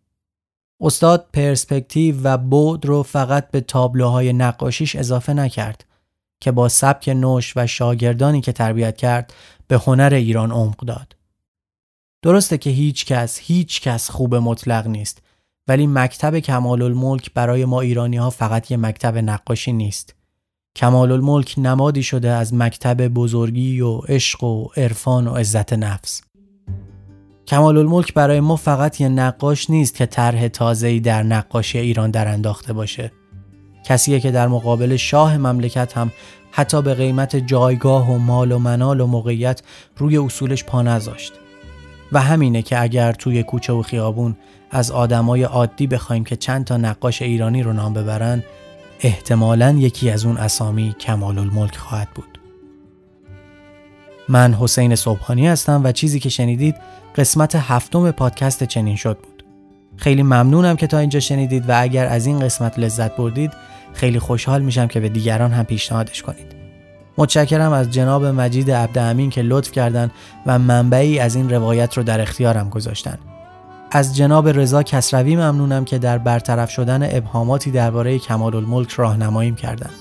استاد 0.80 1.26
پرسپکتیو 1.32 2.22
و 2.22 2.36
بود 2.36 2.86
رو 2.86 3.02
فقط 3.02 3.50
به 3.50 3.60
تابلوهای 3.60 4.32
نقاشیش 4.32 4.96
اضافه 4.96 5.32
نکرد 5.32 5.84
که 6.40 6.52
با 6.52 6.68
سبک 6.68 7.08
نوش 7.08 7.52
و 7.56 7.66
شاگردانی 7.66 8.40
که 8.40 8.52
تربیت 8.52 8.96
کرد 8.96 9.34
به 9.68 9.78
هنر 9.78 10.14
ایران 10.14 10.52
عمق 10.52 10.76
داد. 10.76 11.16
درسته 12.22 12.58
که 12.58 12.70
هیچ 12.70 13.06
کس 13.06 13.38
هیچ 13.38 13.80
کس 13.80 14.10
خوب 14.10 14.34
مطلق 14.34 14.86
نیست 14.86 15.22
ولی 15.68 15.86
مکتب 15.86 16.38
کمال 16.38 16.82
الملک 16.82 17.34
برای 17.34 17.64
ما 17.64 17.80
ایرانی 17.80 18.16
ها 18.16 18.30
فقط 18.30 18.70
یه 18.70 18.76
مکتب 18.76 19.18
نقاشی 19.18 19.72
نیست. 19.72 20.14
کمال 20.76 21.12
الملک 21.12 21.54
نمادی 21.58 22.02
شده 22.02 22.30
از 22.30 22.54
مکتب 22.54 23.08
بزرگی 23.08 23.80
و 23.80 23.96
عشق 23.96 24.44
و 24.44 24.68
عرفان 24.76 25.26
و 25.26 25.34
عزت 25.34 25.72
نفس. 25.72 26.22
کمال 27.46 27.78
الملک 27.78 28.14
برای 28.14 28.40
ما 28.40 28.56
فقط 28.56 29.00
یه 29.00 29.08
نقاش 29.08 29.70
نیست 29.70 29.94
که 29.94 30.06
طرح 30.06 30.48
تازه‌ای 30.48 31.00
در 31.00 31.22
نقاشی 31.22 31.78
ایران 31.78 32.10
در 32.10 32.28
انداخته 32.28 32.72
باشه. 32.72 33.12
کسیه 33.84 34.20
که 34.20 34.30
در 34.30 34.48
مقابل 34.48 34.96
شاه 34.96 35.36
مملکت 35.36 35.96
هم 35.96 36.12
حتی 36.50 36.82
به 36.82 36.94
قیمت 36.94 37.36
جایگاه 37.36 38.10
و 38.10 38.18
مال 38.18 38.52
و 38.52 38.58
منال 38.58 39.00
و 39.00 39.06
موقعیت 39.06 39.62
روی 39.96 40.18
اصولش 40.18 40.64
پا 40.64 40.82
نذاشت. 40.82 41.32
و 42.12 42.20
همینه 42.20 42.62
که 42.62 42.82
اگر 42.82 43.12
توی 43.12 43.42
کوچه 43.42 43.72
و 43.72 43.82
خیابون 43.82 44.36
از 44.74 44.90
آدمای 44.90 45.42
عادی 45.42 45.86
بخوایم 45.86 46.24
که 46.24 46.36
چند 46.36 46.64
تا 46.64 46.76
نقاش 46.76 47.22
ایرانی 47.22 47.62
رو 47.62 47.72
نام 47.72 47.92
ببرن 47.92 48.42
احتمالا 49.00 49.70
یکی 49.78 50.10
از 50.10 50.24
اون 50.24 50.36
اسامی 50.36 50.96
کمال 51.00 51.38
الملک 51.38 51.76
خواهد 51.76 52.08
بود. 52.14 52.40
من 54.28 54.54
حسین 54.54 54.94
صبحانی 54.94 55.48
هستم 55.48 55.80
و 55.84 55.92
چیزی 55.92 56.20
که 56.20 56.28
شنیدید 56.28 56.74
قسمت 57.16 57.56
هفتم 57.56 58.10
پادکست 58.10 58.64
چنین 58.64 58.96
شد 58.96 59.18
بود. 59.18 59.44
خیلی 59.96 60.22
ممنونم 60.22 60.76
که 60.76 60.86
تا 60.86 60.98
اینجا 60.98 61.20
شنیدید 61.20 61.68
و 61.68 61.82
اگر 61.82 62.06
از 62.06 62.26
این 62.26 62.40
قسمت 62.40 62.78
لذت 62.78 63.16
بردید 63.16 63.50
خیلی 63.92 64.18
خوشحال 64.18 64.62
میشم 64.62 64.86
که 64.86 65.00
به 65.00 65.08
دیگران 65.08 65.52
هم 65.52 65.64
پیشنهادش 65.64 66.22
کنید. 66.22 66.54
متشکرم 67.18 67.72
از 67.72 67.90
جناب 67.90 68.24
مجید 68.24 68.70
عبدامین 68.70 69.30
که 69.30 69.42
لطف 69.42 69.72
کردند 69.72 70.10
و 70.46 70.58
منبعی 70.58 71.18
از 71.18 71.34
این 71.34 71.50
روایت 71.50 71.96
رو 71.96 72.02
در 72.02 72.20
اختیارم 72.20 72.68
گذاشتن. 72.68 73.18
از 73.96 74.16
جناب 74.16 74.48
رضا 74.48 74.82
کسروی 74.82 75.36
ممنونم 75.36 75.84
که 75.84 75.98
در 75.98 76.18
برطرف 76.18 76.70
شدن 76.70 77.16
ابهاماتی 77.16 77.70
درباره 77.70 78.18
کمال 78.18 78.54
الملک 78.56 78.90
راهنماییم 78.90 79.54
کردند. 79.54 79.94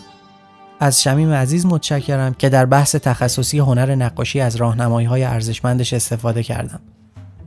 از 0.79 1.03
شمیم 1.03 1.31
عزیز 1.31 1.65
متشکرم 1.65 2.33
که 2.33 2.49
در 2.49 2.65
بحث 2.65 2.95
تخصصی 2.95 3.59
هنر 3.59 3.95
نقاشی 3.95 4.39
از 4.39 4.55
راهنمایی 4.55 5.07
های 5.07 5.23
ارزشمندش 5.23 5.93
استفاده 5.93 6.43
کردم. 6.43 6.79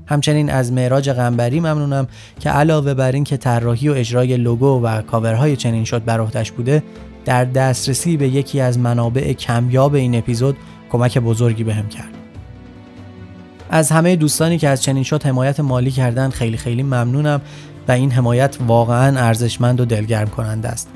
همچنین 0.07 0.51
از 0.51 0.73
معراج 0.73 1.13
غنبری 1.13 1.61
ممنونم 1.61 2.07
که 2.41 2.51
علاوه 2.51 2.95
بر 2.95 3.13
این 3.13 3.25
که 3.25 3.37
طراحی 3.37 3.89
و 3.89 3.93
اجرای 3.93 4.37
لوگو 4.37 4.81
و 4.83 5.03
کاورهای 5.03 5.57
چنین 5.57 5.85
شد 5.85 6.05
بر 6.05 6.21
عهدهش 6.21 6.51
بوده 6.51 6.83
در 7.25 7.45
دسترسی 7.45 8.17
به 8.17 8.29
یکی 8.29 8.61
از 8.61 8.79
منابع 8.79 9.33
کمیاب 9.33 9.95
این 9.95 10.15
اپیزود 10.15 10.57
کمک 10.93 11.19
بزرگی 11.19 11.65
بهم 11.65 11.87
به 11.87 11.89
کرد. 11.89 12.16
از 13.71 13.91
همه 13.91 14.17
دوستانی 14.17 14.59
که 14.59 14.69
از 14.69 14.83
چنین 14.83 15.03
شد 15.03 15.23
حمایت 15.23 15.61
مالی 15.61 15.91
کردن 15.91 16.31
خیلی 16.31 16.57
خیلی 16.57 16.83
ممنونم 16.83 17.41
و 17.89 17.93
این 17.93 18.11
حمایت 18.11 18.57
واقعا 18.67 19.21
ارزشمند 19.21 19.81
و 19.81 19.85
دلگرم 19.85 20.29
کننده 20.29 20.69
است. 20.69 20.89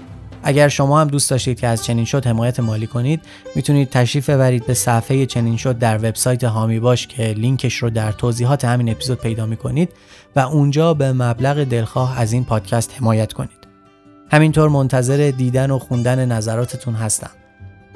اگر 0.42 0.68
شما 0.68 1.00
هم 1.00 1.08
دوست 1.08 1.30
داشتید 1.30 1.60
که 1.60 1.66
از 1.66 1.84
چنین 1.84 2.04
شد 2.04 2.26
حمایت 2.26 2.60
مالی 2.60 2.86
کنید 2.86 3.20
می‌تونید 3.54 3.90
تشریف 3.90 4.30
ببرید 4.30 4.66
به 4.66 4.74
صفحه 4.74 5.26
چنین 5.26 5.56
شد 5.56 5.78
در 5.78 5.96
وبسایت 5.96 6.44
هامی 6.44 6.80
باش 6.80 7.06
که 7.06 7.22
لینکش 7.22 7.74
رو 7.74 7.90
در 7.90 8.12
توضیحات 8.12 8.64
همین 8.64 8.88
اپیزود 8.90 9.18
پیدا 9.18 9.46
می‌کنید 9.46 9.88
و 10.36 10.40
اونجا 10.40 10.94
به 10.94 11.12
مبلغ 11.12 11.64
دلخواه 11.64 12.20
از 12.20 12.32
این 12.32 12.44
پادکست 12.44 12.94
حمایت 12.98 13.32
کنید 13.32 13.60
همینطور 14.32 14.68
منتظر 14.68 15.32
دیدن 15.36 15.70
و 15.70 15.78
خوندن 15.78 16.32
نظراتتون 16.32 16.94
هستم 16.94 17.30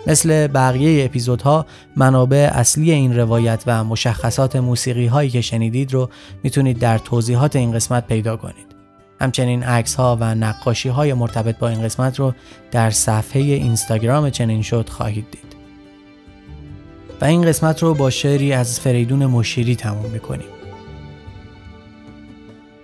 مثل 0.07 0.47
بقیه 0.47 1.05
اپیزودها 1.05 1.67
منابع 1.97 2.51
اصلی 2.53 2.91
این 2.91 3.17
روایت 3.17 3.63
و 3.67 3.85
مشخصات 3.85 4.57
موسیقی 4.57 5.07
هایی 5.07 5.31
که 5.31 5.41
شنیدید 5.41 5.93
رو 5.93 6.11
می‌تونید 6.43 6.79
در 6.79 6.99
توضیحات 6.99 7.57
این 7.57 7.73
قسمت 7.73 8.07
پیدا 8.07 8.37
کنید 8.37 8.75
همچنین 9.21 9.63
عکس 9.63 9.95
ها 9.95 10.19
و 10.21 10.35
نقاشی 10.35 10.89
های 10.89 11.15
مرتبط 11.15 11.59
با 11.59 11.69
این 11.69 11.83
قسمت 11.83 12.19
رو 12.19 12.33
در 12.71 12.91
صفحه 12.91 13.43
اینستاگرام 13.43 14.31
چنین 14.31 14.63
شد 14.63 14.89
خواهید 14.89 15.27
دید. 15.31 15.55
و 17.21 17.25
این 17.25 17.43
قسمت 17.43 17.83
رو 17.83 17.95
با 17.95 18.11
شعری 18.11 18.53
از 18.53 18.81
فریدون 18.81 19.27
مشیری 19.27 19.77
تموم 19.77 20.11
می‌کنیم. 20.11 20.47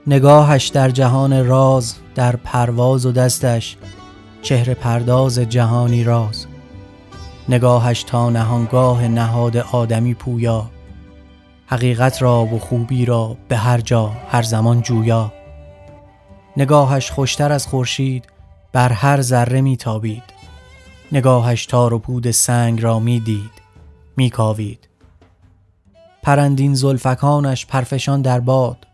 نگاهش 0.06 0.68
در 0.68 0.90
جهان 0.90 1.46
راز 1.46 1.94
در 2.14 2.36
پرواز 2.36 3.06
و 3.06 3.12
دستش 3.12 3.76
چهره 4.42 4.74
پرداز 4.74 5.38
جهانی 5.38 6.04
راز 6.04 6.46
نگاهش 7.50 8.02
تا 8.02 8.30
نهانگاه 8.30 9.08
نهاد 9.08 9.56
آدمی 9.56 10.14
پویا. 10.14 10.70
حقیقت 11.66 12.22
را 12.22 12.44
و 12.44 12.58
خوبی 12.58 13.04
را 13.04 13.36
به 13.48 13.56
هر 13.56 13.80
جا 13.80 14.06
هر 14.06 14.42
زمان 14.42 14.82
جویا. 14.82 15.32
نگاهش 16.56 17.10
خوشتر 17.10 17.52
از 17.52 17.66
خورشید 17.66 18.26
بر 18.72 18.92
هر 18.92 19.20
ذره 19.20 19.60
میتابید 19.60 20.22
نگاهش 21.12 21.66
تار 21.66 21.94
و 21.94 21.98
پود 21.98 22.30
سنگ 22.30 22.82
را 22.82 22.98
می‌دید 22.98 23.52
میکاوید 24.16 24.88
پرندین 26.22 26.74
زلفکانش 26.74 27.66
پرفشان 27.66 28.22
در 28.22 28.40
باد. 28.40 28.86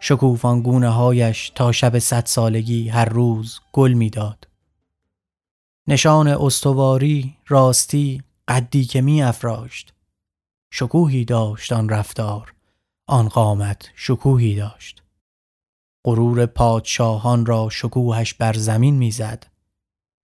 شکوفان 0.00 0.60
گونه 0.60 0.88
هایش 0.88 1.52
تا 1.54 1.72
شب 1.72 1.98
صد 1.98 2.26
سالگی 2.26 2.88
هر 2.88 3.04
روز 3.04 3.60
گل 3.72 3.92
می‌داد 3.92 4.48
نشان 5.88 6.28
استواری 6.28 7.36
راستی 7.48 8.22
قدی 8.48 8.84
که 8.84 9.00
می 9.00 9.22
افراشت. 9.22 9.92
شکوهی 10.72 11.24
داشت 11.24 11.72
آن 11.72 11.88
رفتار 11.88 12.54
آن 13.06 13.28
قامت 13.28 13.90
شکوهی 13.94 14.54
داشت. 14.54 15.02
غرور 16.04 16.46
پادشاهان 16.46 17.46
را 17.46 17.68
شکوهش 17.70 18.34
بر 18.34 18.52
زمین 18.52 18.94
می‌زد 18.94 19.46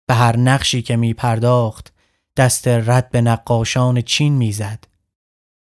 به 0.06 0.14
هر 0.14 0.36
نقشی 0.36 0.82
که 0.82 0.96
می 0.96 1.14
پرداخت 1.14 1.92
دست 2.36 2.68
رد 2.68 3.10
به 3.10 3.20
نقاشان 3.20 4.00
چین 4.00 4.32
می‌زد 4.32 4.84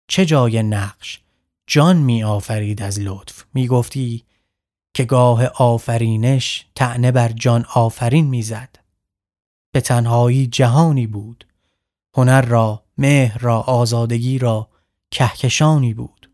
چه 0.08 0.26
جای 0.26 0.64
نقش؟ 0.64 1.20
جان 1.68 1.98
می 1.98 2.24
آفرید 2.24 2.82
از 2.82 3.00
لطف. 3.00 3.44
می 3.54 3.68
گفتی 3.68 4.26
که 4.94 5.06
گاه 5.06 5.46
آفرینش 5.46 6.66
تعنه 6.76 7.12
بر 7.12 7.30
جان 7.30 7.66
آفرین 7.74 8.28
می‌زد 8.28 8.79
به 9.72 9.82
تنهایی 9.82 10.48
جهانی 10.48 11.08
بود. 11.08 11.48
هنر 12.18 12.42
را 12.42 12.84
مهر 12.98 13.38
را 13.38 13.62
آزادگی 13.62 14.40
را 14.40 14.70
کهکشانی 15.12 15.94
بود. 15.94 16.32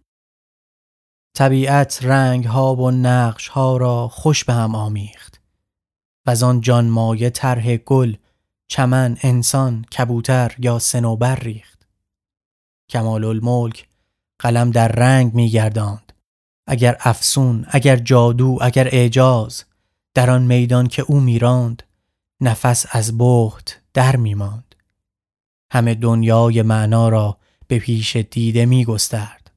طبیعت 1.35 1.99
رنگ 2.01 2.45
ها 2.45 2.75
و 2.75 2.91
نقش 2.91 3.47
ها 3.47 3.77
را 3.77 4.07
خوش 4.07 4.43
به 4.43 4.53
هم 4.53 4.75
آمیخت. 4.75 5.41
و 6.25 6.45
آن 6.45 6.61
جان 6.61 6.89
مایه 6.89 7.29
طرح 7.29 7.77
گل 7.77 8.15
چمن 8.67 9.17
انسان 9.21 9.83
کبوتر 9.83 10.55
یا 10.59 10.79
سنوبر 10.79 11.35
ریخت. 11.35 11.87
کمال 12.89 13.23
الملک 13.23 13.87
قلم 14.39 14.71
در 14.71 14.87
رنگ 14.87 15.33
میگرداند 15.33 16.13
اگر 16.67 16.97
افسون 16.99 17.65
اگر 17.69 17.95
جادو 17.95 18.57
اگر 18.61 18.87
اعجاز 18.87 19.63
در 20.13 20.29
آن 20.29 20.43
میدان 20.43 20.87
که 20.87 21.01
او 21.01 21.19
میراند 21.19 21.83
نفس 22.41 22.85
از 22.89 23.17
بخت 23.17 23.81
در 23.93 24.15
میماند 24.15 24.75
همه 25.71 25.95
دنیای 25.95 26.61
معنا 26.61 27.09
را 27.09 27.37
به 27.67 27.79
پیش 27.79 28.15
دیده 28.15 28.65
میگسترد 28.65 29.51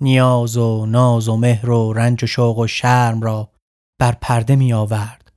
نیاز 0.00 0.56
و 0.56 0.86
ناز 0.86 1.28
و 1.28 1.36
مهر 1.36 1.70
و 1.70 1.92
رنج 1.92 2.24
و 2.24 2.26
شوق 2.26 2.58
و 2.58 2.66
شرم 2.66 3.20
را 3.20 3.50
بر 3.98 4.12
پرده 4.12 4.56
می 4.56 4.72
آورد. 4.72 5.32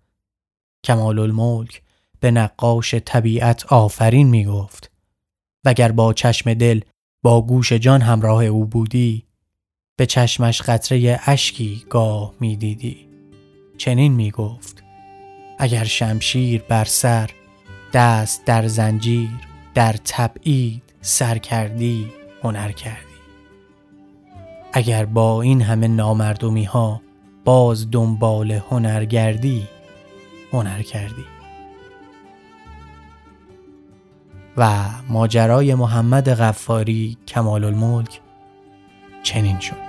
کمال 0.83 1.19
الملک 1.19 1.81
به 2.19 2.31
نقاش 2.31 2.95
طبیعت 2.95 3.65
آفرین 3.65 4.27
می 4.27 4.45
گفت. 4.45 4.91
وگر 5.65 5.91
با 5.91 6.13
چشم 6.13 6.53
دل 6.53 6.81
با 7.23 7.41
گوش 7.41 7.73
جان 7.73 8.01
همراه 8.01 8.43
او 8.43 8.65
بودی 8.65 9.27
به 9.97 10.05
چشمش 10.05 10.61
قطره 10.61 11.19
اشکی 11.25 11.85
گاه 11.89 12.33
می 12.39 12.55
دیدی. 12.55 13.09
چنین 13.77 14.13
می 14.13 14.31
گفت 14.31 14.76
اگر 15.57 15.83
شمشیر 15.83 16.61
بر 16.61 16.85
سر 16.85 17.29
دست 17.93 18.45
در 18.45 18.67
زنجیر 18.67 19.29
در 19.73 19.95
تبعید 20.05 20.83
سر 21.01 21.37
کردی 21.37 22.11
هنر 22.43 22.71
کردی. 22.71 22.97
اگر 24.73 25.05
با 25.05 25.41
این 25.41 25.61
همه 25.61 25.87
نامردمی 25.87 26.63
ها 26.63 27.01
باز 27.45 27.91
دنبال 27.91 28.51
هنرگردی 28.51 29.67
هنر 30.53 30.81
کردی. 30.81 31.25
و 34.57 34.85
ماجرای 35.09 35.75
محمد 35.75 36.29
غفاری 36.29 37.17
کمال 37.27 37.63
الملک 37.63 38.21
چنین 39.23 39.59
شد. 39.59 39.86